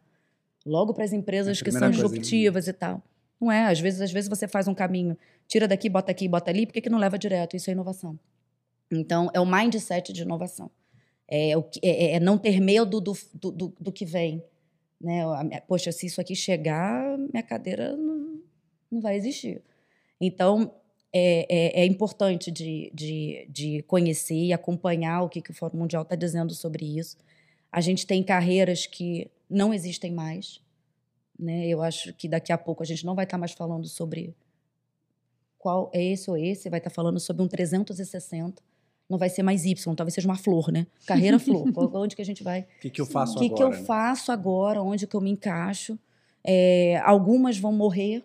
Logo 0.64 0.94
para 0.94 1.06
as 1.06 1.14
empresas 1.14 1.62
que 1.62 1.72
são 1.72 1.90
disruptivas 1.90 2.68
e 2.68 2.74
tal. 2.74 3.02
Não 3.42 3.52
é? 3.52 3.66
Às 3.66 3.80
vezes, 3.80 4.02
às 4.02 4.12
vezes 4.12 4.30
você 4.30 4.48
faz 4.48 4.68
um 4.68 4.74
caminho, 4.74 5.18
tira 5.48 5.68
daqui, 5.68 5.90
bota 5.90 6.12
aqui, 6.12 6.28
bota 6.28 6.52
ali, 6.52 6.66
por 6.66 6.74
que, 6.74 6.82
que 6.82 6.90
não 6.90 7.00
leva 7.00 7.18
direto? 7.18 7.56
Isso 7.56 7.70
é 7.70 7.74
inovação. 7.74 8.20
Então, 8.92 9.30
é 9.34 9.40
o 9.40 9.46
mindset 9.46 10.14
de 10.14 10.22
inovação. 10.22 10.70
É, 11.28 11.52
é, 11.52 11.58
é, 11.82 12.12
é 12.14 12.20
não 12.20 12.38
ter 12.38 12.60
medo 12.60 13.02
do, 13.02 13.14
do, 13.34 13.52
do, 13.52 13.76
do, 13.80 13.92
que 13.92 14.06
vem. 14.06 14.44
Né? 15.02 15.24
Poxa, 15.68 15.92
se 15.92 16.06
isso 16.06 16.22
aqui 16.22 16.36
chegar, 16.36 17.18
minha 17.18 17.44
cadeira 17.44 17.96
não, 17.96 18.42
não 18.92 19.02
vai 19.02 19.16
existir. 19.16 19.62
Então, 20.22 20.72
é, 21.12 21.46
é, 21.50 21.82
é, 21.82 21.86
importante 21.86 22.52
de, 22.52 22.92
de, 22.94 23.48
de 23.50 23.84
conhecer 23.84 24.36
e 24.36 24.54
acompanhar 24.54 25.24
o 25.24 25.30
que, 25.30 25.42
que 25.42 25.52
o 25.52 25.54
Fórum 25.54 25.80
Mundial 25.80 26.04
está 26.04 26.16
dizendo 26.16 26.54
sobre 26.54 26.86
isso. 26.98 27.18
A 27.72 27.82
gente 27.82 28.06
tem 28.06 28.24
carreiras 28.24 28.86
que 28.86 29.30
não 29.50 29.74
existem 29.74 30.12
mais. 30.12 30.62
Né? 31.38 31.68
Eu 31.68 31.82
acho 31.82 32.14
que 32.14 32.28
daqui 32.28 32.52
a 32.54 32.58
pouco 32.58 32.84
a 32.84 32.86
gente 32.86 33.06
não 33.06 33.16
vai 33.16 33.26
estar 33.26 33.38
tá 33.38 33.40
mais 33.40 33.52
falando 33.52 33.88
sobre 33.88 34.36
qual 35.58 35.90
é 35.94 36.04
esse 36.04 36.30
ou 36.30 36.38
esse, 36.38 36.70
vai 36.70 36.80
estar 36.80 36.90
tá 36.90 36.94
falando 36.94 37.20
sobre 37.20 37.42
um 37.42 37.48
360 37.48 38.62
não 39.10 39.18
vai 39.18 39.30
ser 39.30 39.44
mais 39.44 39.66
Y, 39.66 39.96
talvez 39.96 40.14
seja 40.14 40.28
uma 40.28 40.38
flor, 40.38 40.72
né? 40.72 40.88
Carreira 41.06 41.38
flor. 41.38 41.68
onde 41.96 42.16
que 42.16 42.22
a 42.22 42.26
gente 42.26 42.44
vai? 42.44 42.62
O 42.62 42.80
que, 42.82 42.90
que 42.90 43.02
eu 43.02 43.06
faço 43.06 43.38
que 43.38 43.46
agora? 43.46 43.54
O 43.54 43.56
que 43.56 43.64
eu 43.64 43.80
né? 43.80 43.86
faço 43.86 44.32
agora? 44.32 44.82
Onde 44.82 45.06
que 45.06 45.16
eu 45.16 45.22
me 45.22 45.30
encaixo? 45.30 45.98
É, 46.44 47.02
algumas 47.04 47.58
vão 47.58 47.72
morrer. 47.72 48.24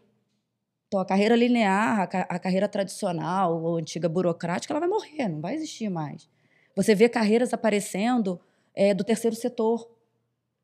Então, 0.88 1.00
a 1.00 1.04
carreira 1.04 1.36
linear, 1.36 2.00
a, 2.00 2.20
a 2.34 2.38
carreira 2.38 2.66
tradicional, 2.66 3.62
ou 3.62 3.76
antiga 3.76 4.08
burocrática, 4.08 4.72
ela 4.72 4.80
vai 4.80 4.88
morrer, 4.88 5.28
não 5.28 5.40
vai 5.40 5.54
existir 5.54 5.88
mais. 5.88 6.28
Você 6.74 6.94
vê 6.94 7.08
carreiras 7.08 7.52
aparecendo 7.52 8.40
é, 8.74 8.94
do 8.94 9.04
terceiro 9.04 9.36
setor. 9.36 9.88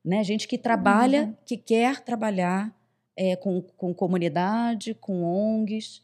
Né? 0.05 0.25
Gente 0.25 0.49
que 0.49 0.57
trabalha, 0.57 1.25
uhum. 1.25 1.35
que 1.45 1.57
quer 1.57 2.01
trabalhar 2.01 2.75
é, 3.17 3.37
com, 3.37 3.61
com 3.61 3.93
comunidade, 3.93 4.95
com 4.95 5.23
ONGs, 5.23 6.03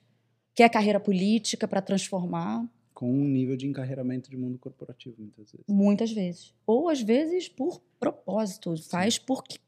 quer 0.55 0.69
carreira 0.69 1.01
política 1.01 1.67
para 1.67 1.81
transformar 1.81 2.65
com 3.03 3.13
um 3.13 3.27
nível 3.27 3.57
de 3.57 3.67
encarreiramento 3.67 4.31
de 4.31 4.37
mundo 4.37 4.57
corporativo, 4.59 5.17
muitas 5.19 5.51
vezes. 5.51 5.67
Muitas 5.67 6.13
vezes. 6.13 6.55
Ou 6.65 6.89
às 6.89 7.03
vezes 7.03 7.49
por 7.49 7.83
propósito, 7.99 8.77
faz 8.89 9.19
porque 9.19 9.59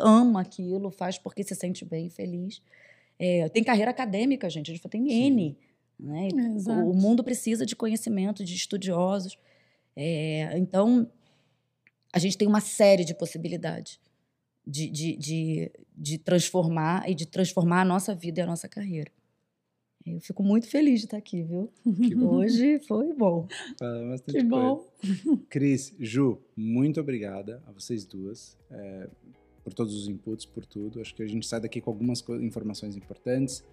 ama 0.00 0.40
aquilo, 0.40 0.92
faz 0.92 1.18
porque 1.18 1.42
se 1.42 1.56
sente 1.56 1.84
bem, 1.84 2.08
feliz. 2.08 2.62
É, 3.18 3.48
tem 3.48 3.64
carreira 3.64 3.90
acadêmica, 3.90 4.48
gente, 4.48 4.70
a 4.70 4.74
gente 4.74 4.88
tem 4.88 5.08
Sim. 5.08 5.24
N. 5.26 5.58
Né? 5.98 6.28
O, 6.68 6.90
o 6.90 6.94
mundo 6.94 7.24
precisa 7.24 7.66
de 7.66 7.74
conhecimento, 7.74 8.44
de 8.44 8.54
estudiosos. 8.54 9.36
É, 9.96 10.56
então, 10.56 11.10
a 12.12 12.20
gente 12.20 12.38
tem 12.38 12.46
uma 12.46 12.60
série 12.60 13.04
de 13.04 13.12
possibilidades 13.12 13.98
de, 14.64 14.88
de, 14.88 15.16
de, 15.16 15.72
de 15.96 16.18
transformar 16.18 17.10
e 17.10 17.14
de 17.16 17.26
transformar 17.26 17.80
a 17.80 17.84
nossa 17.84 18.14
vida 18.14 18.38
e 18.38 18.42
a 18.44 18.46
nossa 18.46 18.68
carreira. 18.68 19.10
Eu 20.06 20.20
fico 20.20 20.42
muito 20.42 20.68
feliz 20.68 21.00
de 21.00 21.06
estar 21.06 21.16
aqui, 21.16 21.42
viu? 21.42 21.70
Hoje 22.28 22.78
foi 22.80 23.14
bom. 23.14 23.48
Ah, 23.80 24.16
que 24.26 24.42
bom. 24.42 24.86
Cris, 25.48 25.94
Ju, 25.98 26.38
muito 26.54 27.00
obrigada 27.00 27.62
a 27.66 27.72
vocês 27.72 28.04
duas 28.04 28.58
é, 28.70 29.08
por 29.62 29.72
todos 29.72 29.94
os 29.94 30.06
inputs, 30.06 30.44
por 30.44 30.66
tudo. 30.66 31.00
Acho 31.00 31.14
que 31.14 31.22
a 31.22 31.26
gente 31.26 31.46
sai 31.46 31.58
daqui 31.58 31.80
com 31.80 31.90
algumas 31.90 32.22
informações 32.42 32.96
importantes. 32.96 33.64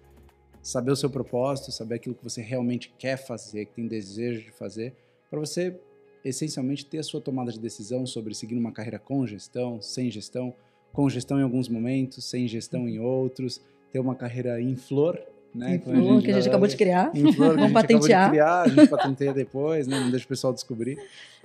Saber 0.62 0.92
o 0.92 0.96
seu 0.96 1.10
propósito, 1.10 1.70
saber 1.70 1.96
aquilo 1.96 2.14
que 2.14 2.24
você 2.24 2.40
realmente 2.40 2.94
quer 2.98 3.18
fazer, 3.18 3.66
que 3.66 3.74
tem 3.74 3.86
desejo 3.86 4.42
de 4.42 4.52
fazer, 4.52 4.94
para 5.28 5.38
você 5.38 5.78
essencialmente 6.24 6.86
ter 6.86 6.98
a 6.98 7.02
sua 7.02 7.20
tomada 7.20 7.52
de 7.52 7.60
decisão 7.60 8.06
sobre 8.06 8.32
seguir 8.32 8.56
uma 8.56 8.72
carreira 8.72 8.98
com 8.98 9.26
gestão, 9.26 9.82
sem 9.82 10.10
gestão, 10.10 10.54
com 10.94 11.10
gestão 11.10 11.38
em 11.38 11.42
alguns 11.42 11.68
momentos, 11.68 12.24
sem 12.24 12.48
gestão 12.48 12.88
em 12.88 12.98
outros, 13.00 13.60
ter 13.90 13.98
uma 13.98 14.14
carreira 14.14 14.58
em 14.62 14.76
flor 14.76 15.20
né? 15.54 15.78
Flor, 15.78 15.94
a 15.94 16.00
gente, 16.00 16.24
que 16.24 16.30
a 16.30 16.34
gente 16.34 16.48
acabou 16.48 16.68
de 16.68 16.76
criar. 16.76 17.10
Vamos 17.36 17.72
patentear. 17.72 18.30
Criar, 18.30 18.62
a 18.62 18.68
gente 18.68 18.88
patenteia 18.88 19.32
depois, 19.32 19.86
né? 19.86 20.00
não 20.00 20.10
deixa 20.10 20.24
o 20.24 20.28
pessoal 20.28 20.52
descobrir. 20.52 20.98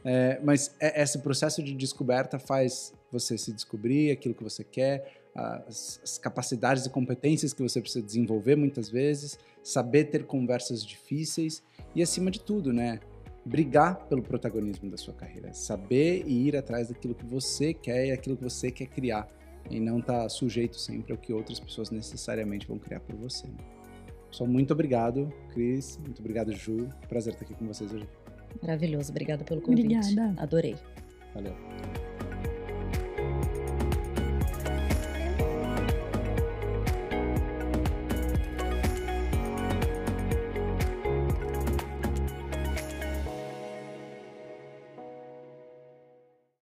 É, 0.06 0.40
mas 0.44 0.74
é, 0.80 1.02
esse 1.02 1.20
processo 1.20 1.62
de 1.62 1.74
descoberta 1.74 2.40
faz 2.40 2.94
você 3.12 3.38
se 3.38 3.52
descobrir 3.52 4.12
aquilo 4.12 4.34
que 4.34 4.44
você 4.44 4.64
quer, 4.64 5.22
as, 5.36 6.00
as, 6.04 6.18
capacidades 6.18 6.86
e 6.86 6.90
competências 6.90 7.54
que 7.54 7.62
você 7.62 7.82
precisa 7.82 8.04
desenvolver 8.06 8.56
muitas 8.56 8.90
vezes, 8.90 9.38
saber 9.62 10.06
ter 10.06 10.26
conversas 10.26 10.86
difíceis 10.86 11.64
e, 11.94 12.02
acima 12.02 12.32
de 12.32 12.40
tudo, 12.40 12.72
né? 12.72 13.00
Brigar 13.46 14.08
pelo 14.08 14.22
protagonismo 14.22 14.90
da 14.90 14.98
sua 14.98 15.14
carreira, 15.14 15.54
saber 15.54 16.24
e 16.26 16.48
ir 16.48 16.56
atrás 16.58 16.90
daquilo 16.90 17.16
que 17.16 17.26
você 17.26 17.74
quer 17.74 18.08
e 18.08 18.12
aquilo 18.12 18.36
que 18.36 18.44
você 18.44 18.72
quer 18.72 18.88
criar, 18.88 19.28
e 19.70 19.80
não 19.80 20.00
estar 20.00 20.24
tá 20.24 20.30
sujeito 20.30 20.78
sempre 20.78 21.12
ao 21.12 21.18
que 21.18 21.32
outras 21.34 21.60
pessoas 21.60 21.90
necessariamente 21.90 22.68
vão 22.68 22.78
criar 22.78 23.00
por 23.00 23.16
você. 23.16 23.48
Né? 23.48 23.77
Pessoal, 24.30 24.50
muito 24.50 24.74
obrigado, 24.74 25.32
Cris. 25.54 25.98
Muito 25.98 26.20
obrigado, 26.20 26.54
Ju. 26.54 26.88
Prazer 27.08 27.34
estar 27.34 27.46
aqui 27.46 27.54
com 27.54 27.66
vocês 27.66 27.92
hoje. 27.92 28.08
Maravilhoso. 28.62 29.12
Obrigada 29.12 29.44
pelo 29.44 29.62
convite. 29.62 29.96
Obrigada. 29.96 30.42
Adorei. 30.42 30.76
Valeu. 31.34 32.17